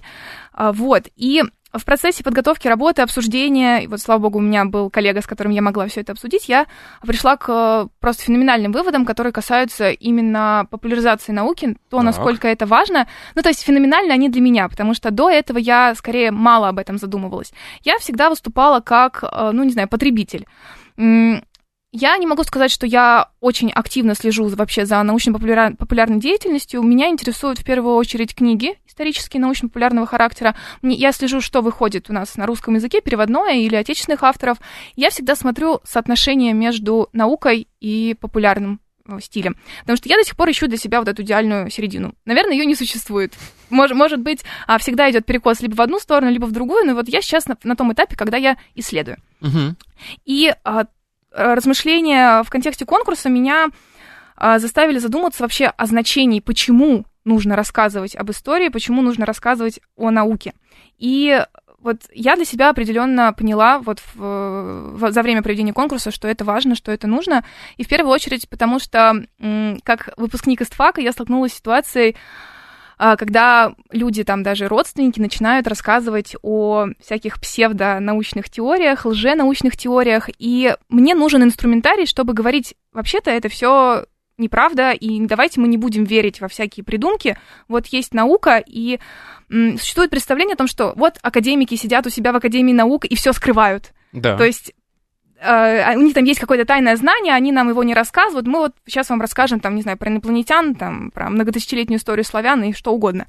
а, 0.52 0.74
вот, 0.74 1.08
и 1.16 1.44
в 1.74 1.86
процессе 1.86 2.24
подготовки 2.24 2.68
работы, 2.68 3.02
обсуждения, 3.02 3.80
и 3.84 3.88
вот, 3.88 4.02
слава 4.02 4.20
богу, 4.20 4.40
у 4.40 4.42
меня 4.42 4.66
был 4.66 4.90
коллега, 4.90 5.22
с 5.22 5.28
которым 5.28 5.54
я 5.54 5.62
могла 5.62 5.88
все 5.88 6.02
это 6.02 6.14
обсудить, 6.14 6.50
я 6.50 6.66
пришла 7.06 7.38
к 7.38 7.50
э, 7.50 7.88
просто 8.00 8.24
феноменальным 8.24 8.72
выводам, 8.72 9.06
которые 9.06 9.32
касаются 9.32 9.92
именно 9.92 10.68
популяризации 10.72 11.32
науки, 11.32 11.78
то, 11.90 11.98
так. 11.98 12.06
насколько 12.06 12.48
это 12.48 12.66
важно. 12.66 13.08
Ну, 13.36 13.42
то 13.42 13.50
есть 13.50 13.62
феноменально 13.62 14.14
они 14.14 14.30
для 14.30 14.42
меня, 14.42 14.68
потому 14.68 14.94
что 14.94 15.12
до 15.12 15.30
этого 15.30 15.58
я 15.58 15.94
скорее 15.96 16.32
мало 16.32 16.70
об 16.70 16.80
этом 16.80 16.98
задумывалась. 16.98 17.54
Я 17.84 17.98
всегда 18.00 18.30
выступала 18.30 18.80
как, 18.80 19.24
э, 19.24 19.52
ну, 19.54 19.64
не 19.64 19.72
знаю, 19.72 19.88
потребитель. 19.88 20.48
Я 21.92 22.16
не 22.18 22.28
могу 22.28 22.44
сказать, 22.44 22.70
что 22.70 22.86
я 22.86 23.30
очень 23.40 23.72
активно 23.72 24.14
слежу 24.14 24.48
вообще 24.48 24.86
за 24.86 25.02
научно-популярной 25.02 26.20
деятельностью. 26.20 26.84
Меня 26.84 27.10
интересуют 27.10 27.58
в 27.58 27.64
первую 27.64 27.96
очередь 27.96 28.36
книги 28.36 28.78
исторические, 28.86 29.42
научно-популярного 29.42 30.06
характера. 30.06 30.56
Я 30.84 31.12
слежу, 31.14 31.42
что 31.42 31.62
выходит 31.62 32.10
у 32.10 32.14
нас 32.14 32.36
на 32.36 32.46
русском 32.46 32.76
языке, 32.76 33.02
переводное 33.02 33.56
или 33.56 33.76
отечественных 33.76 34.24
авторов. 34.24 34.58
Я 34.96 35.10
всегда 35.10 35.36
смотрю 35.36 35.80
соотношение 35.84 36.54
между 36.54 37.10
наукой 37.12 37.68
и 37.80 38.16
популярным 38.20 38.82
э, 39.08 39.20
стилем. 39.22 39.56
Потому 39.82 39.98
что 39.98 40.10
я 40.10 40.18
до 40.18 40.24
сих 40.24 40.36
пор 40.36 40.52
ищу 40.52 40.68
для 40.68 40.78
себя 40.78 41.00
вот 41.00 41.08
эту 41.08 41.24
идеальную 41.24 41.72
середину. 41.72 42.14
Наверное, 42.26 42.54
ее 42.54 42.66
не 42.68 42.76
существует. 42.76 43.34
Может, 43.70 43.98
может 43.98 44.20
быть, 44.20 44.44
а, 44.68 44.78
всегда 44.78 45.10
идет 45.10 45.26
перекос 45.26 45.62
либо 45.62 45.76
в 45.76 45.82
одну 45.82 45.98
сторону, 45.98 46.30
либо 46.30 46.46
в 46.46 46.52
другую, 46.52 46.86
но 46.86 46.94
вот 46.94 47.08
я 47.08 47.22
сейчас 47.22 47.48
на, 47.48 47.58
на 47.64 47.76
том 47.76 47.94
этапе, 47.94 48.16
когда 48.16 48.38
я 48.38 48.58
исследую. 48.76 49.18
Угу. 49.42 49.76
И 50.26 50.54
а, 50.64 50.86
размышления 51.32 52.44
в 52.44 52.50
контексте 52.50 52.86
конкурса 52.86 53.30
меня 53.30 53.68
а, 54.36 54.60
заставили 54.60 55.00
задуматься 55.00 55.44
вообще 55.44 55.66
о 55.66 55.86
значении, 55.86 56.40
почему 56.40 57.06
нужно 57.26 57.56
рассказывать 57.56 58.16
об 58.16 58.32
истории, 58.32 58.70
почему 58.70 59.02
нужно 59.02 59.26
рассказывать 59.26 59.80
о 59.96 60.12
науке. 60.12 60.54
И 60.98 61.46
вот 61.82 61.98
я 62.14 62.36
для 62.36 62.46
себя 62.46 62.70
определенно 62.70 63.34
поняла 63.34 63.80
вот 63.80 64.00
в, 64.14 64.98
в, 64.98 65.12
за 65.12 65.22
время 65.22 65.42
проведения 65.42 65.74
конкурса, 65.74 66.12
что 66.12 66.28
это 66.28 66.44
важно, 66.44 66.76
что 66.76 66.92
это 66.92 67.08
нужно. 67.08 67.44
И 67.78 67.84
в 67.84 67.88
первую 67.88 68.14
очередь, 68.14 68.50
потому 68.50 68.80
что 68.80 69.14
как 69.84 70.10
выпускник 70.18 70.62
ИСТФАКа 70.62 71.02
я 71.02 71.12
столкнулась 71.12 71.54
с 71.54 71.58
ситуацией, 71.58 72.16
когда 73.00 73.74
люди, 73.92 74.24
там 74.24 74.44
даже 74.44 74.68
родственники, 74.68 75.20
начинают 75.20 75.68
рассказывать 75.68 76.36
о 76.42 76.88
всяких 77.02 77.40
псевдонаучных 77.40 78.50
теориях, 78.50 79.06
лженаучных 79.06 79.78
теориях, 79.78 80.30
и 80.38 80.76
мне 80.90 81.16
нужен 81.16 81.44
инструментарий, 81.44 82.06
чтобы 82.06 82.34
говорить, 82.34 82.76
вообще-то 82.92 83.32
это 83.32 83.48
все 83.48 84.06
неправда, 84.38 84.92
и 84.92 85.20
давайте 85.26 85.60
мы 85.60 85.68
не 85.68 85.78
будем 85.78 86.04
верить 86.04 86.42
во 86.42 86.48
всякие 86.48 86.84
придумки. 86.84 87.38
Вот 87.68 87.88
есть 87.88 88.14
наука, 88.14 88.64
и 88.66 89.00
существует 89.50 90.12
представление 90.12 90.54
о 90.54 90.58
том, 90.58 90.68
что 90.68 90.94
вот 90.96 91.18
академики 91.22 91.76
сидят 91.76 92.06
у 92.06 92.10
себя 92.10 92.32
в 92.32 92.36
Академии 92.36 92.74
наук 92.74 93.06
и 93.06 93.16
все 93.16 93.34
скрывают. 93.34 93.94
Да. 94.12 94.38
То 94.38 94.44
есть 94.44 94.74
у 95.42 96.02
них 96.02 96.14
там 96.14 96.24
есть 96.24 96.40
какое-то 96.40 96.66
тайное 96.66 96.96
знание, 96.96 97.34
они 97.34 97.52
нам 97.52 97.70
его 97.70 97.84
не 97.84 97.94
рассказывают. 97.94 98.48
Мы 98.48 98.60
вот 98.60 98.76
сейчас 98.86 99.10
вам 99.10 99.22
расскажем, 99.22 99.60
там, 99.60 99.76
не 99.76 99.82
знаю, 99.82 99.98
про 99.98 100.10
инопланетян, 100.10 100.76
там, 100.76 101.12
про 101.12 101.30
многотысячелетнюю 101.30 102.00
историю 102.00 102.26
славян 102.26 102.64
и 102.64 102.74
что 102.74 102.92
угодно. 102.92 103.28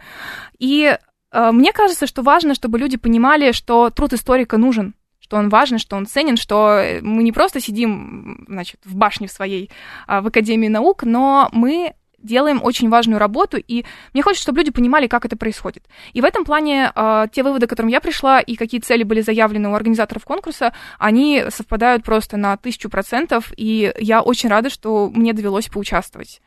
И 0.59 0.97
uh, 1.33 1.53
мне 1.53 1.73
кажется, 1.73 2.07
что 2.07 2.23
важно, 2.23 2.55
чтобы 2.55 2.79
люди 2.79 2.97
понимали, 2.97 3.53
что 3.53 3.91
труд 3.91 4.13
историка 4.13 4.57
нужен, 4.57 4.95
что 5.21 5.37
он 5.37 5.49
важен, 5.49 5.79
что 5.79 5.97
он 5.97 6.07
ценен, 6.07 6.37
что 6.37 6.83
мы 7.03 7.23
не 7.23 7.33
просто 7.33 7.61
сидим, 7.61 8.45
значит, 8.49 8.81
в 8.85 8.97
башне 8.97 9.29
в 9.29 9.33
своей, 9.33 9.71
uh, 10.09 10.21
в 10.21 10.27
Академии 10.27 10.69
наук, 10.69 11.05
но 11.05 11.49
мы 11.53 11.95
делаем 12.23 12.61
очень 12.63 12.89
важную 12.89 13.19
работу, 13.19 13.57
и 13.57 13.85
мне 14.13 14.23
хочется, 14.23 14.43
чтобы 14.43 14.59
люди 14.59 14.71
понимали, 14.71 15.07
как 15.07 15.25
это 15.25 15.37
происходит. 15.37 15.85
И 16.13 16.21
в 16.21 16.25
этом 16.25 16.45
плане 16.45 16.93
э, 16.95 17.27
те 17.33 17.43
выводы, 17.43 17.67
к 17.67 17.71
которым 17.71 17.91
я 17.91 18.01
пришла, 18.01 18.41
и 18.41 18.57
какие 18.57 18.81
цели 18.81 19.03
были 19.03 19.21
заявлены 19.21 19.69
у 19.69 19.75
организаторов 19.75 20.25
конкурса, 20.25 20.73
они 20.99 21.45
совпадают 21.49 22.05
просто 22.05 22.37
на 22.37 22.57
тысячу 22.57 22.91
процентов, 22.91 23.53
и 23.57 23.93
я 23.99 24.23
очень 24.23 24.49
рада, 24.49 24.71
что 24.71 25.11
мне 25.11 25.33
довелось 25.33 25.69
поучаствовать. 25.69 26.41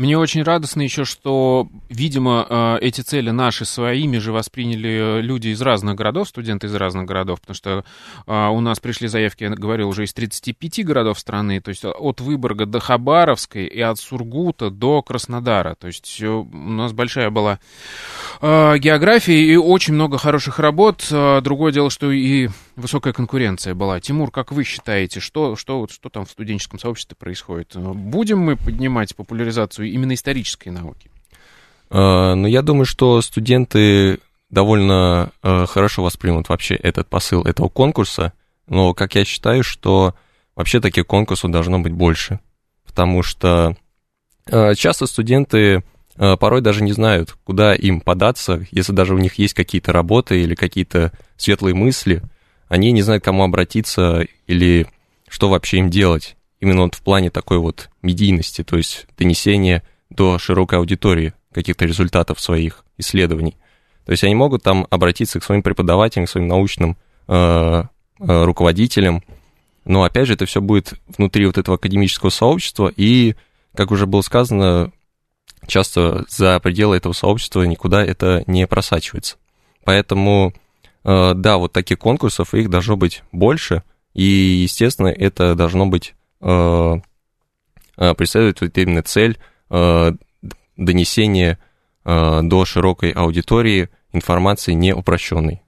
Мне 0.00 0.16
очень 0.16 0.42
радостно 0.42 0.80
еще, 0.80 1.04
что, 1.04 1.68
видимо, 1.90 2.46
э, 2.48 2.78
эти 2.80 3.02
цели 3.02 3.28
наши 3.28 3.66
своими 3.66 4.16
же 4.16 4.32
восприняли 4.32 5.18
э, 5.18 5.20
люди 5.20 5.48
из 5.48 5.60
разных 5.60 5.94
городов, 5.94 6.28
студенты 6.28 6.68
из 6.68 6.74
разных 6.74 7.04
городов, 7.04 7.42
потому 7.42 7.54
что 7.54 7.84
э, 8.26 8.48
у 8.48 8.60
нас 8.60 8.80
пришли 8.80 9.08
заявки, 9.08 9.44
я 9.44 9.50
говорил, 9.50 9.90
уже 9.90 10.04
из 10.04 10.14
35 10.14 10.86
городов 10.86 11.18
страны, 11.18 11.60
то 11.60 11.68
есть 11.68 11.84
от 11.84 12.22
Выборга 12.22 12.64
до 12.64 12.80
Хабаровской 12.80 13.66
и 13.66 13.82
от 13.82 13.98
Сургута 13.98 14.70
до 14.70 15.02
Краснодара. 15.02 15.74
То 15.74 15.88
есть 15.88 16.22
у 16.22 16.44
нас 16.50 16.94
большая 16.94 17.28
была 17.28 17.58
география 18.40 19.38
и 19.38 19.56
очень 19.56 19.92
много 19.92 20.16
хороших 20.16 20.58
работ. 20.58 21.04
Другое 21.10 21.72
дело, 21.72 21.90
что 21.90 22.10
и 22.10 22.48
высокая 22.80 23.12
конкуренция 23.12 23.74
была. 23.74 24.00
Тимур, 24.00 24.30
как 24.30 24.52
вы 24.52 24.64
считаете, 24.64 25.20
что, 25.20 25.56
что, 25.56 25.86
что 25.88 26.08
там 26.08 26.24
в 26.24 26.30
студенческом 26.30 26.78
сообществе 26.78 27.16
происходит? 27.16 27.76
Будем 27.76 28.40
мы 28.40 28.56
поднимать 28.56 29.14
популяризацию 29.14 29.90
именно 29.90 30.14
исторической 30.14 30.70
науки? 30.70 31.10
Uh, 31.90 32.34
ну, 32.34 32.46
я 32.46 32.62
думаю, 32.62 32.86
что 32.86 33.20
студенты 33.20 34.20
довольно 34.50 35.32
э, 35.42 35.66
хорошо 35.66 36.02
воспримут 36.02 36.48
вообще 36.48 36.74
этот 36.74 37.08
посыл 37.08 37.42
этого 37.42 37.68
конкурса, 37.68 38.32
но, 38.66 38.94
как 38.94 39.14
я 39.14 39.24
считаю, 39.24 39.62
что 39.62 40.14
вообще 40.56 40.80
таких 40.80 41.06
конкурсов 41.06 41.50
должно 41.50 41.78
быть 41.78 41.92
больше, 41.92 42.40
потому 42.84 43.22
что 43.22 43.76
э, 44.46 44.74
часто 44.74 45.06
студенты 45.06 45.84
э, 46.16 46.36
порой 46.36 46.60
даже 46.60 46.82
не 46.82 46.92
знают, 46.92 47.36
куда 47.44 47.74
им 47.74 48.00
податься, 48.00 48.66
если 48.70 48.92
даже 48.92 49.14
у 49.14 49.18
них 49.18 49.34
есть 49.34 49.54
какие-то 49.54 49.92
работы 49.92 50.40
или 50.40 50.54
какие-то 50.54 51.12
светлые 51.36 51.74
мысли, 51.74 52.22
они 52.70 52.92
не 52.92 53.02
знают, 53.02 53.22
к 53.22 53.26
кому 53.26 53.42
обратиться 53.42 54.26
или 54.46 54.86
что 55.28 55.50
вообще 55.50 55.78
им 55.78 55.90
делать, 55.90 56.36
именно 56.60 56.82
вот 56.82 56.94
в 56.94 57.02
плане 57.02 57.30
такой 57.30 57.58
вот 57.58 57.90
медийности, 58.00 58.64
то 58.64 58.76
есть 58.76 59.06
донесения 59.18 59.82
до 60.08 60.38
широкой 60.38 60.78
аудитории 60.78 61.34
каких-то 61.52 61.84
результатов 61.84 62.40
своих 62.40 62.84
исследований. 62.96 63.56
То 64.06 64.12
есть 64.12 64.24
они 64.24 64.34
могут 64.34 64.62
там 64.62 64.86
обратиться 64.88 65.40
к 65.40 65.44
своим 65.44 65.62
преподавателям, 65.62 66.26
к 66.26 66.30
своим 66.30 66.46
научным 66.46 66.96
э, 67.26 67.34
э, 67.34 68.44
руководителям, 68.44 69.22
но 69.84 70.04
опять 70.04 70.28
же 70.28 70.34
это 70.34 70.46
все 70.46 70.60
будет 70.60 70.94
внутри 71.16 71.46
вот 71.46 71.58
этого 71.58 71.74
академического 71.76 72.30
сообщества, 72.30 72.92
и, 72.94 73.34
как 73.74 73.90
уже 73.90 74.06
было 74.06 74.22
сказано, 74.22 74.92
часто 75.66 76.24
за 76.28 76.60
пределы 76.60 76.96
этого 76.96 77.14
сообщества 77.14 77.62
никуда 77.64 78.04
это 78.04 78.44
не 78.46 78.66
просачивается. 78.68 79.36
Поэтому, 79.84 80.52
да, 81.04 81.56
вот 81.56 81.72
таких 81.72 81.98
конкурсов, 81.98 82.54
их 82.54 82.70
должно 82.70 82.96
быть 82.96 83.22
больше, 83.32 83.82
и, 84.14 84.22
естественно, 84.22 85.08
это 85.08 85.54
должно 85.54 85.86
быть 85.86 86.14
э, 86.40 86.94
э, 87.96 88.14
преследовать 88.14 88.60
вот 88.60 88.78
именно 88.78 89.02
цель 89.02 89.38
донесения 90.76 91.58
до 92.04 92.64
широкой 92.64 93.10
аудитории 93.10 93.88
информации 94.12 94.72
не 94.72 94.92
упрощенной. 94.92 95.62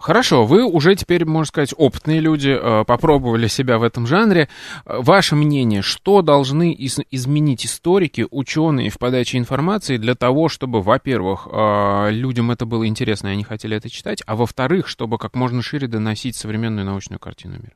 Хорошо, 0.00 0.46
вы 0.46 0.64
уже 0.64 0.94
теперь, 0.94 1.26
можно 1.26 1.44
сказать, 1.44 1.74
опытные 1.76 2.20
люди, 2.20 2.58
э, 2.58 2.84
попробовали 2.86 3.48
себя 3.48 3.76
в 3.76 3.82
этом 3.82 4.06
жанре. 4.06 4.48
Ваше 4.86 5.36
мнение, 5.36 5.82
что 5.82 6.22
должны 6.22 6.72
из- 6.72 7.00
изменить 7.10 7.66
историки, 7.66 8.26
ученые 8.30 8.88
в 8.88 8.96
подаче 8.96 9.36
информации 9.36 9.98
для 9.98 10.14
того, 10.14 10.48
чтобы, 10.48 10.80
во-первых, 10.80 11.46
э, 11.52 12.08
людям 12.12 12.50
это 12.50 12.64
было 12.64 12.86
интересно, 12.86 13.28
и 13.28 13.32
они 13.32 13.44
хотели 13.44 13.76
это 13.76 13.90
читать, 13.90 14.22
а 14.26 14.36
во-вторых, 14.36 14.88
чтобы 14.88 15.18
как 15.18 15.34
можно 15.34 15.60
шире 15.60 15.86
доносить 15.86 16.34
современную 16.34 16.86
научную 16.86 17.18
картину 17.18 17.56
мира? 17.56 17.74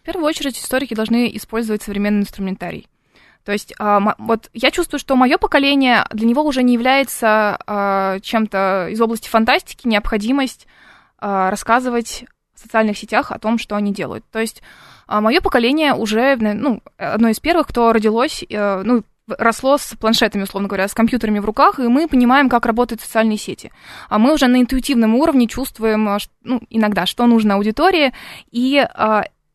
В 0.00 0.06
первую 0.06 0.26
очередь 0.26 0.58
историки 0.58 0.94
должны 0.94 1.30
использовать 1.36 1.82
современный 1.82 2.22
инструментарий. 2.22 2.88
То 3.44 3.52
есть 3.52 3.74
вот 3.78 4.50
я 4.52 4.70
чувствую, 4.70 5.00
что 5.00 5.16
мое 5.16 5.38
поколение 5.38 6.06
для 6.12 6.26
него 6.26 6.42
уже 6.44 6.62
не 6.62 6.74
является 6.74 7.58
а, 7.66 8.20
чем-то 8.20 8.88
из 8.90 9.00
области 9.00 9.28
фантастики, 9.28 9.88
необходимость 9.88 10.66
а, 10.66 10.77
рассказывать 11.20 12.24
в 12.54 12.60
социальных 12.60 12.98
сетях 12.98 13.30
о 13.30 13.38
том, 13.38 13.58
что 13.58 13.76
они 13.76 13.92
делают. 13.92 14.24
То 14.30 14.40
есть 14.40 14.62
а, 15.06 15.20
мое 15.20 15.40
поколение 15.40 15.94
уже, 15.94 16.36
ну, 16.36 16.82
одно 16.96 17.28
из 17.28 17.40
первых, 17.40 17.68
кто 17.68 17.92
родилось, 17.92 18.44
э, 18.48 18.82
ну, 18.84 19.04
росло 19.26 19.78
с 19.78 19.94
планшетами, 19.94 20.42
условно 20.42 20.68
говоря, 20.68 20.88
с 20.88 20.94
компьютерами 20.94 21.38
в 21.38 21.44
руках, 21.44 21.78
и 21.78 21.82
мы 21.82 22.08
понимаем, 22.08 22.48
как 22.48 22.66
работают 22.66 23.00
социальные 23.00 23.38
сети. 23.38 23.70
А 24.08 24.18
мы 24.18 24.32
уже 24.32 24.46
на 24.46 24.60
интуитивном 24.60 25.14
уровне 25.14 25.46
чувствуем, 25.46 26.08
а, 26.08 26.18
ну, 26.42 26.60
иногда, 26.68 27.06
что 27.06 27.26
нужно 27.26 27.54
аудитории, 27.54 28.12
и 28.50 28.86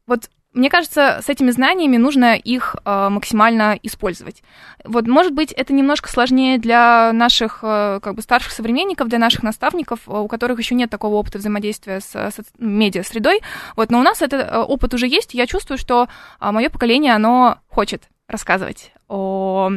вот 0.06 0.30
мне 0.54 0.70
кажется, 0.70 1.20
с 1.24 1.30
этими 1.30 1.52
знаниями 1.52 1.98
нужно 1.98 2.36
их 2.36 2.76
э, 2.86 3.10
максимально 3.10 3.78
использовать. 3.82 4.44
Вот, 4.84 5.08
может 5.08 5.34
быть, 5.34 5.52
это 5.52 5.74
немножко 5.74 6.10
сложнее 6.10 6.58
для 6.60 7.12
наших 7.14 7.60
э, 7.64 8.00
как 8.02 8.16
бы 8.16 8.22
старших 8.22 8.52
современников, 8.52 9.08
для 9.08 9.20
наших 9.20 9.44
наставников, 9.44 10.02
э, 10.08 10.12
у 10.12 10.28
которых 10.28 10.60
еще 10.60 10.76
нет 10.76 10.90
такого 10.90 11.16
опыта 11.16 11.40
взаимодействия 11.40 12.00
с, 12.00 12.16
с 12.16 12.40
медиа-средой. 12.60 13.42
Вот, 13.76 13.90
но 13.90 14.00
у 14.00 14.04
нас 14.04 14.22
этот 14.22 14.42
э, 14.42 14.58
опыт 14.60 14.94
уже 14.94 15.08
есть, 15.08 15.34
и 15.34 15.38
я 15.38 15.48
чувствую, 15.48 15.78
что 15.78 16.08
э, 16.40 16.52
мое 16.52 16.70
поколение, 16.70 17.14
оно 17.14 17.58
хочет 17.70 18.04
рассказывать 18.28 18.94
о, 19.08 19.70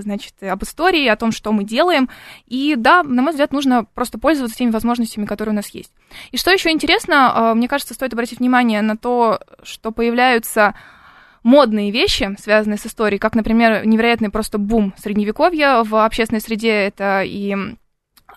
значит, 0.00 0.34
об 0.42 0.62
истории, 0.62 1.06
о 1.06 1.16
том, 1.16 1.32
что 1.32 1.52
мы 1.52 1.64
делаем. 1.64 2.08
И 2.46 2.74
да, 2.76 3.02
на 3.02 3.22
мой 3.22 3.30
взгляд, 3.32 3.52
нужно 3.52 3.84
просто 3.84 4.18
пользоваться 4.18 4.56
теми 4.56 4.70
возможностями, 4.70 5.26
которые 5.26 5.52
у 5.52 5.56
нас 5.56 5.68
есть. 5.68 5.92
И 6.32 6.36
что 6.36 6.50
еще 6.50 6.70
интересно, 6.70 7.32
а, 7.50 7.54
мне 7.54 7.68
кажется, 7.68 7.94
стоит 7.94 8.12
обратить 8.12 8.40
внимание 8.40 8.82
на 8.82 8.96
то, 8.96 9.40
что 9.62 9.92
появляются 9.92 10.74
модные 11.42 11.90
вещи, 11.90 12.34
связанные 12.38 12.78
с 12.78 12.86
историей, 12.86 13.18
как, 13.18 13.34
например, 13.34 13.86
невероятный 13.86 14.30
просто 14.30 14.58
бум 14.58 14.92
средневековья 14.98 15.82
в 15.84 16.04
общественной 16.04 16.40
среде, 16.40 16.70
это 16.70 17.22
и 17.24 17.56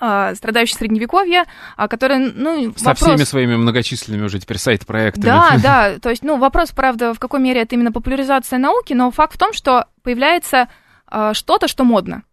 а, 0.06 0.36
страдающий 0.36 0.76
средневековье, 0.76 1.46
а, 1.78 1.88
который, 1.88 2.18
ну, 2.18 2.74
Со 2.76 2.88
вопрос... 2.88 3.10
всеми 3.10 3.24
своими 3.24 3.56
многочисленными 3.56 4.26
уже 4.26 4.38
теперь 4.38 4.58
сайт-проектами. 4.58 5.24
Да, 5.24 5.58
да, 5.64 6.00
то 6.00 6.10
есть, 6.10 6.24
ну, 6.24 6.38
вопрос, 6.38 6.72
правда, 6.72 7.14
в 7.14 7.20
какой 7.20 7.40
мере 7.40 7.62
это 7.62 7.76
именно 7.76 7.94
популяризация 7.94 8.60
науки, 8.60 8.92
но 8.92 9.12
факт 9.12 9.36
в 9.36 9.38
том, 9.38 9.54
что 9.54 9.88
появляется 10.02 10.68
а, 11.08 11.34
что-то, 11.34 11.70
что 11.70 11.86
модно. 11.86 12.24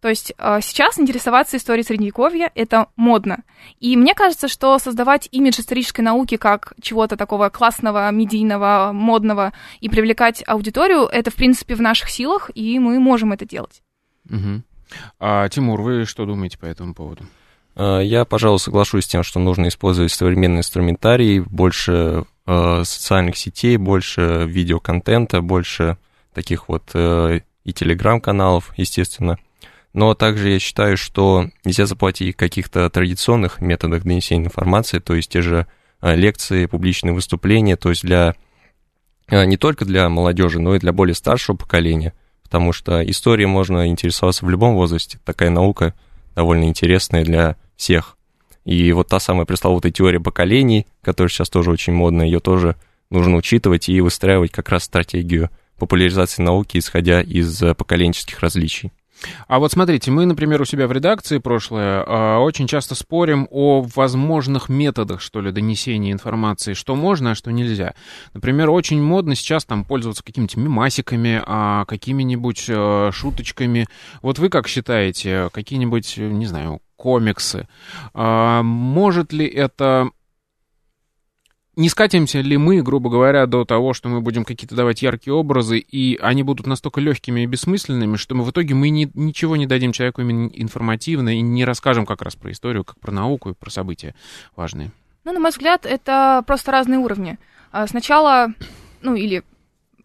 То 0.00 0.08
есть 0.08 0.32
сейчас 0.38 0.98
интересоваться 0.98 1.58
историей 1.58 1.84
Средневековья— 1.84 2.50
это 2.54 2.86
модно. 2.96 3.44
И 3.80 3.98
мне 3.98 4.14
кажется, 4.14 4.48
что 4.48 4.78
создавать 4.78 5.28
имидж 5.30 5.60
исторической 5.60 6.00
науки 6.00 6.38
как 6.38 6.72
чего-то 6.80 7.18
такого 7.18 7.50
классного, 7.50 8.10
медийного, 8.10 8.92
модного 8.94 9.52
и 9.80 9.90
привлекать 9.90 10.42
аудиторию— 10.46 11.02
это, 11.12 11.30
в 11.30 11.34
принципе, 11.34 11.74
в 11.74 11.82
наших 11.82 12.08
силах, 12.08 12.50
и 12.54 12.78
мы 12.78 12.98
можем 12.98 13.32
это 13.32 13.44
делать. 13.44 13.82
Угу. 14.30 14.62
А, 15.18 15.48
Тимур, 15.48 15.80
вы 15.80 16.04
что 16.04 16.26
думаете 16.26 16.58
по 16.58 16.66
этому 16.66 16.94
поводу? 16.94 17.24
А, 17.76 18.00
я, 18.00 18.24
пожалуй, 18.24 18.58
соглашусь 18.58 19.04
с 19.04 19.08
тем, 19.08 19.22
что 19.22 19.40
нужно 19.40 19.68
использовать 19.68 20.12
современный 20.12 20.58
инструментарий, 20.58 21.40
больше 21.40 22.24
э, 22.46 22.82
социальных 22.84 23.36
сетей, 23.36 23.76
больше 23.76 24.44
видеоконтента, 24.46 25.40
больше 25.40 25.96
таких 26.34 26.68
вот 26.68 26.90
э, 26.94 27.40
и 27.64 27.72
телеграм-каналов, 27.72 28.72
естественно. 28.76 29.38
Но 29.92 30.14
также 30.14 30.50
я 30.50 30.58
считаю, 30.58 30.96
что 30.96 31.50
нельзя 31.64 31.86
заплатить 31.86 32.36
каких-то 32.36 32.88
традиционных 32.90 33.60
методах 33.60 34.04
донесения 34.04 34.46
информации, 34.46 34.98
то 34.98 35.14
есть 35.14 35.30
те 35.30 35.42
же 35.42 35.66
э, 36.00 36.14
лекции, 36.14 36.66
публичные 36.66 37.12
выступления, 37.12 37.76
то 37.76 37.90
есть 37.90 38.02
для 38.02 38.34
не 39.30 39.56
только 39.56 39.84
для 39.84 40.08
молодежи, 40.08 40.58
но 40.60 40.74
и 40.74 40.80
для 40.80 40.92
более 40.92 41.14
старшего 41.14 41.56
поколения 41.56 42.14
потому 42.50 42.72
что 42.72 43.08
историей 43.08 43.46
можно 43.46 43.86
интересоваться 43.86 44.44
в 44.44 44.50
любом 44.50 44.74
возрасте. 44.74 45.20
Такая 45.24 45.50
наука 45.50 45.94
довольно 46.34 46.64
интересная 46.64 47.24
для 47.24 47.54
всех. 47.76 48.16
И 48.64 48.90
вот 48.90 49.06
та 49.06 49.20
самая 49.20 49.46
пресловутая 49.46 49.92
теория 49.92 50.18
поколений, 50.18 50.88
которая 51.00 51.30
сейчас 51.30 51.48
тоже 51.48 51.70
очень 51.70 51.92
модная, 51.92 52.26
ее 52.26 52.40
тоже 52.40 52.74
нужно 53.08 53.36
учитывать 53.36 53.88
и 53.88 54.00
выстраивать 54.00 54.50
как 54.50 54.68
раз 54.68 54.82
стратегию 54.82 55.48
популяризации 55.78 56.42
науки, 56.42 56.76
исходя 56.76 57.20
из 57.20 57.56
поколенческих 57.76 58.40
различий. 58.40 58.90
А 59.48 59.58
вот 59.58 59.72
смотрите, 59.72 60.10
мы, 60.10 60.26
например, 60.26 60.60
у 60.60 60.64
себя 60.64 60.86
в 60.86 60.92
редакции 60.92 61.38
прошлое 61.38 62.04
а, 62.06 62.38
очень 62.38 62.66
часто 62.66 62.94
спорим 62.94 63.46
о 63.50 63.86
возможных 63.94 64.68
методах, 64.68 65.20
что 65.20 65.40
ли, 65.40 65.52
донесения 65.52 66.12
информации, 66.12 66.74
что 66.74 66.94
можно, 66.94 67.32
а 67.32 67.34
что 67.34 67.50
нельзя. 67.50 67.94
Например, 68.34 68.70
очень 68.70 69.02
модно 69.02 69.34
сейчас 69.34 69.64
там 69.64 69.84
пользоваться 69.84 70.24
какими-то 70.24 70.58
мемасиками, 70.58 71.42
а, 71.44 71.84
какими-нибудь 71.84 72.66
а, 72.68 73.10
шуточками. 73.12 73.86
Вот 74.22 74.38
вы 74.38 74.48
как 74.48 74.68
считаете, 74.68 75.50
какие-нибудь, 75.52 76.16
не 76.16 76.46
знаю, 76.46 76.80
комиксы, 76.96 77.66
может 78.12 79.32
ли 79.32 79.46
это 79.46 80.10
не 81.80 81.88
скатимся 81.88 82.40
ли 82.42 82.58
мы, 82.58 82.82
грубо 82.82 83.08
говоря, 83.08 83.46
до 83.46 83.64
того, 83.64 83.94
что 83.94 84.10
мы 84.10 84.20
будем 84.20 84.44
какие-то 84.44 84.74
давать 84.74 85.00
яркие 85.00 85.32
образы, 85.32 85.78
и 85.78 86.18
они 86.20 86.42
будут 86.42 86.66
настолько 86.66 87.00
легкими 87.00 87.40
и 87.40 87.46
бессмысленными, 87.46 88.16
что 88.16 88.34
мы 88.34 88.44
в 88.44 88.50
итоге 88.50 88.74
мы 88.74 88.90
не, 88.90 89.10
ничего 89.14 89.56
не 89.56 89.66
дадим 89.66 89.92
человеку 89.92 90.20
именно 90.20 90.50
информативно 90.52 91.30
и 91.30 91.40
не 91.40 91.64
расскажем 91.64 92.04
как 92.04 92.20
раз 92.20 92.36
про 92.36 92.52
историю, 92.52 92.84
как 92.84 93.00
про 93.00 93.12
науку 93.12 93.50
и 93.50 93.54
про 93.54 93.70
события 93.70 94.14
важные? 94.56 94.92
Ну, 95.24 95.32
на 95.32 95.40
мой 95.40 95.50
взгляд, 95.50 95.86
это 95.86 96.44
просто 96.46 96.70
разные 96.70 96.98
уровни. 96.98 97.38
А, 97.72 97.86
сначала, 97.86 98.48
ну 99.00 99.14
или 99.14 99.42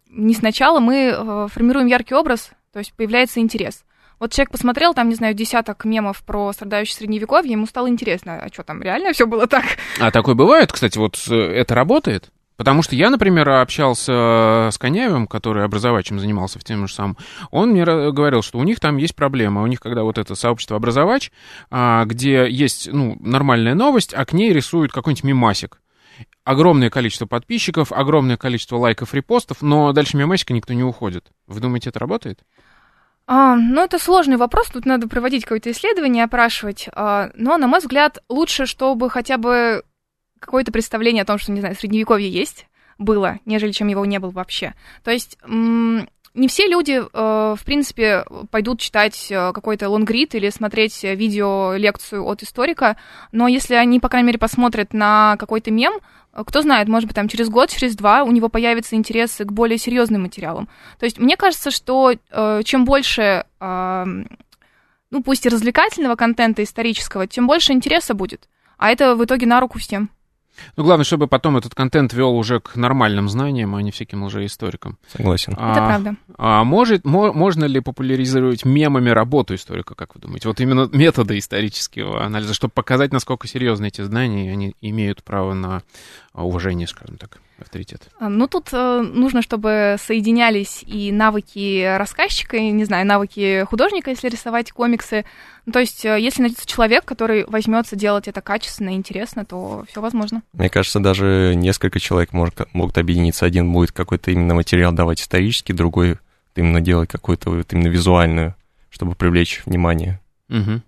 не 0.08 0.32
сначала, 0.32 0.80
мы 0.80 1.14
э, 1.14 1.48
формируем 1.50 1.88
яркий 1.88 2.14
образ, 2.14 2.52
то 2.72 2.78
есть 2.78 2.94
появляется 2.94 3.40
интерес. 3.40 3.84
Вот 4.18 4.32
человек 4.32 4.50
посмотрел, 4.50 4.94
там, 4.94 5.08
не 5.08 5.14
знаю, 5.14 5.34
десяток 5.34 5.84
мемов 5.84 6.22
про 6.24 6.52
страдающее 6.52 6.96
средневековье, 6.96 7.52
ему 7.52 7.66
стало 7.66 7.88
интересно, 7.88 8.40
а 8.40 8.48
что 8.52 8.62
там, 8.62 8.82
реально 8.82 9.12
все 9.12 9.26
было 9.26 9.46
так? 9.46 9.64
А 10.00 10.10
такое 10.10 10.34
бывает, 10.34 10.72
кстати, 10.72 10.96
вот 10.96 11.22
э, 11.28 11.34
это 11.34 11.74
работает? 11.74 12.30
Потому 12.56 12.82
что 12.82 12.96
я, 12.96 13.10
например, 13.10 13.48
общался 13.50 14.70
с 14.72 14.78
Коняевым, 14.78 15.26
который 15.26 15.64
образовачем 15.64 16.18
занимался 16.18 16.58
в 16.58 16.64
тем 16.64 16.88
же 16.88 16.94
самом. 16.94 17.18
Он 17.50 17.70
мне 17.70 17.84
говорил, 17.84 18.40
что 18.40 18.58
у 18.58 18.64
них 18.64 18.80
там 18.80 18.96
есть 18.96 19.14
проблема. 19.14 19.62
У 19.62 19.66
них, 19.66 19.78
когда 19.78 20.02
вот 20.04 20.16
это 20.16 20.34
сообщество 20.34 20.76
образовач, 20.76 21.30
а, 21.70 22.06
где 22.06 22.48
есть 22.48 22.88
ну, 22.90 23.16
нормальная 23.20 23.74
новость, 23.74 24.14
а 24.14 24.24
к 24.24 24.32
ней 24.32 24.54
рисуют 24.54 24.90
какой-нибудь 24.90 25.24
мимасик. 25.24 25.82
Огромное 26.44 26.88
количество 26.88 27.26
подписчиков, 27.26 27.92
огромное 27.92 28.38
количество 28.38 28.76
лайков, 28.76 29.12
репостов, 29.12 29.60
но 29.60 29.92
дальше 29.92 30.16
мимасика 30.16 30.54
никто 30.54 30.72
не 30.72 30.82
уходит. 30.82 31.26
Вы 31.46 31.60
думаете, 31.60 31.90
это 31.90 31.98
работает? 31.98 32.40
А, 33.26 33.56
ну, 33.56 33.82
это 33.82 33.98
сложный 33.98 34.36
вопрос, 34.36 34.68
тут 34.68 34.86
надо 34.86 35.08
проводить 35.08 35.44
какое-то 35.44 35.70
исследование, 35.72 36.24
опрашивать. 36.24 36.88
А, 36.92 37.30
но, 37.34 37.56
на 37.56 37.66
мой 37.66 37.80
взгляд, 37.80 38.22
лучше, 38.28 38.66
чтобы 38.66 39.10
хотя 39.10 39.36
бы 39.36 39.82
какое-то 40.38 40.70
представление 40.70 41.22
о 41.22 41.26
том, 41.26 41.38
что, 41.38 41.50
не 41.50 41.60
знаю, 41.60 41.74
средневековье 41.74 42.30
есть, 42.30 42.66
было, 42.98 43.40
нежели 43.44 43.72
чем 43.72 43.88
его 43.88 44.04
не 44.04 44.18
было 44.18 44.30
вообще. 44.30 44.74
То 45.02 45.10
есть 45.10 45.38
не 46.36 46.48
все 46.48 46.68
люди, 46.68 47.00
э, 47.00 47.54
в 47.58 47.64
принципе, 47.64 48.24
пойдут 48.50 48.78
читать 48.78 49.28
э, 49.30 49.52
какой-то 49.52 49.88
лонгрид 49.88 50.34
или 50.34 50.50
смотреть 50.50 51.02
видео-лекцию 51.02 52.24
от 52.24 52.42
историка, 52.42 52.96
но 53.32 53.48
если 53.48 53.74
они, 53.74 54.00
по 54.00 54.08
крайней 54.08 54.26
мере, 54.26 54.38
посмотрят 54.38 54.92
на 54.92 55.36
какой-то 55.38 55.70
мем, 55.70 55.94
э, 56.34 56.44
кто 56.46 56.60
знает, 56.60 56.88
может 56.88 57.08
быть, 57.08 57.16
там 57.16 57.28
через 57.28 57.48
год, 57.48 57.70
через 57.70 57.96
два 57.96 58.22
у 58.22 58.30
него 58.30 58.50
появится 58.50 58.96
интерес 58.96 59.36
к 59.38 59.50
более 59.50 59.78
серьезным 59.78 60.22
материалам. 60.22 60.68
То 60.98 61.06
есть 61.06 61.18
мне 61.18 61.36
кажется, 61.36 61.70
что 61.70 62.12
чем 62.64 62.84
больше, 62.84 63.46
ну 63.58 65.22
пусть 65.24 65.46
и 65.46 65.48
развлекательного 65.48 66.16
контента 66.16 66.62
исторического, 66.62 67.26
тем 67.26 67.46
больше 67.46 67.72
интереса 67.72 68.12
будет. 68.12 68.48
А 68.76 68.90
это 68.90 69.16
в 69.16 69.24
итоге 69.24 69.46
на 69.46 69.58
руку 69.60 69.78
всем. 69.78 70.10
Ну, 70.76 70.84
главное, 70.84 71.04
чтобы 71.04 71.26
потом 71.26 71.56
этот 71.56 71.74
контент 71.74 72.12
вел 72.12 72.36
уже 72.36 72.60
к 72.60 72.76
нормальным 72.76 73.28
знаниям, 73.28 73.74
а 73.74 73.82
не 73.82 73.90
всяким 73.90 74.24
лжеисторикам. 74.24 74.98
Согласен. 75.12 75.54
А, 75.56 75.72
Это 75.72 75.86
правда. 75.86 76.16
А 76.38 76.64
может, 76.64 77.04
мо, 77.04 77.32
можно 77.32 77.64
ли 77.64 77.80
популяризировать 77.80 78.64
мемами 78.64 79.10
работу 79.10 79.54
историка, 79.54 79.94
как 79.94 80.14
вы 80.14 80.20
думаете? 80.20 80.48
Вот 80.48 80.60
именно 80.60 80.88
методы 80.92 81.38
исторического 81.38 82.24
анализа, 82.24 82.54
чтобы 82.54 82.72
показать, 82.72 83.12
насколько 83.12 83.48
серьезны 83.48 83.86
эти 83.86 84.02
знания, 84.02 84.46
и 84.46 84.52
они 84.52 84.76
имеют 84.80 85.22
право 85.24 85.54
на 85.54 85.82
уважение, 86.32 86.86
скажем 86.86 87.16
так 87.16 87.40
авторитет? 87.58 88.08
А, 88.18 88.28
ну, 88.28 88.46
тут 88.46 88.68
э, 88.72 89.00
нужно, 89.00 89.42
чтобы 89.42 89.96
соединялись 89.98 90.82
и 90.86 91.12
навыки 91.12 91.96
рассказчика, 91.96 92.56
и, 92.56 92.70
не 92.70 92.84
знаю, 92.84 93.06
навыки 93.06 93.64
художника, 93.68 94.10
если 94.10 94.28
рисовать 94.28 94.72
комиксы. 94.72 95.24
Ну, 95.64 95.72
то 95.72 95.80
есть, 95.80 96.04
э, 96.04 96.18
если 96.20 96.42
найдется 96.42 96.66
человек, 96.66 97.04
который 97.04 97.44
возьмется 97.46 97.96
делать 97.96 98.28
это 98.28 98.40
качественно 98.40 98.90
и 98.90 98.94
интересно, 98.94 99.44
то 99.44 99.84
все 99.88 100.00
возможно. 100.00 100.42
Мне 100.52 100.68
кажется, 100.68 101.00
даже 101.00 101.54
несколько 101.56 102.00
человек 102.00 102.32
может, 102.32 102.72
могут 102.72 102.98
объединиться. 102.98 103.46
Один 103.46 103.72
будет 103.72 103.92
какой-то 103.92 104.30
именно 104.30 104.54
материал 104.54 104.92
давать 104.92 105.20
исторический, 105.20 105.72
другой 105.72 106.18
именно 106.54 106.80
делать 106.80 107.10
какую-то 107.10 107.50
вот 107.50 107.72
именно 107.72 107.88
визуальную, 107.88 108.54
чтобы 108.90 109.14
привлечь 109.14 109.62
внимание. 109.66 110.20
Угу. 110.48 110.82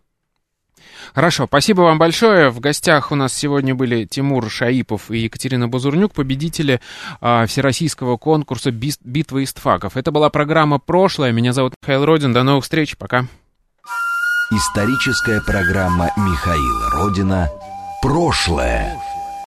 Хорошо, 1.15 1.47
спасибо 1.47 1.83
вам 1.83 1.99
большое. 1.99 2.51
В 2.51 2.61
гостях 2.61 3.13
у 3.13 3.15
нас 3.15 3.35
сегодня 3.35 3.75
были 3.75 4.05
Тимур 4.05 4.51
Шаипов 4.51 5.11
и 5.11 5.19
Екатерина 5.19 5.69
Бузурнюк, 5.69 6.13
победители 6.13 6.81
э, 7.21 7.47
всероссийского 7.47 8.17
конкурса 8.17 8.71
«Битва 8.71 9.45
истфаков». 9.45 9.97
Это 9.97 10.11
была 10.11 10.31
программа 10.31 10.79
«Прошлое». 10.79 11.33
Меня 11.33 11.53
зовут 11.53 11.75
Михаил 11.83 12.05
Родин. 12.05 12.33
До 12.33 12.43
новых 12.43 12.65
встреч. 12.65 12.97
Пока. 12.97 13.27
Историческая 14.51 15.41
программа 15.43 16.11
Михаила 16.17 16.91
Родина 16.93 17.49
«Прошлое». 18.03 18.97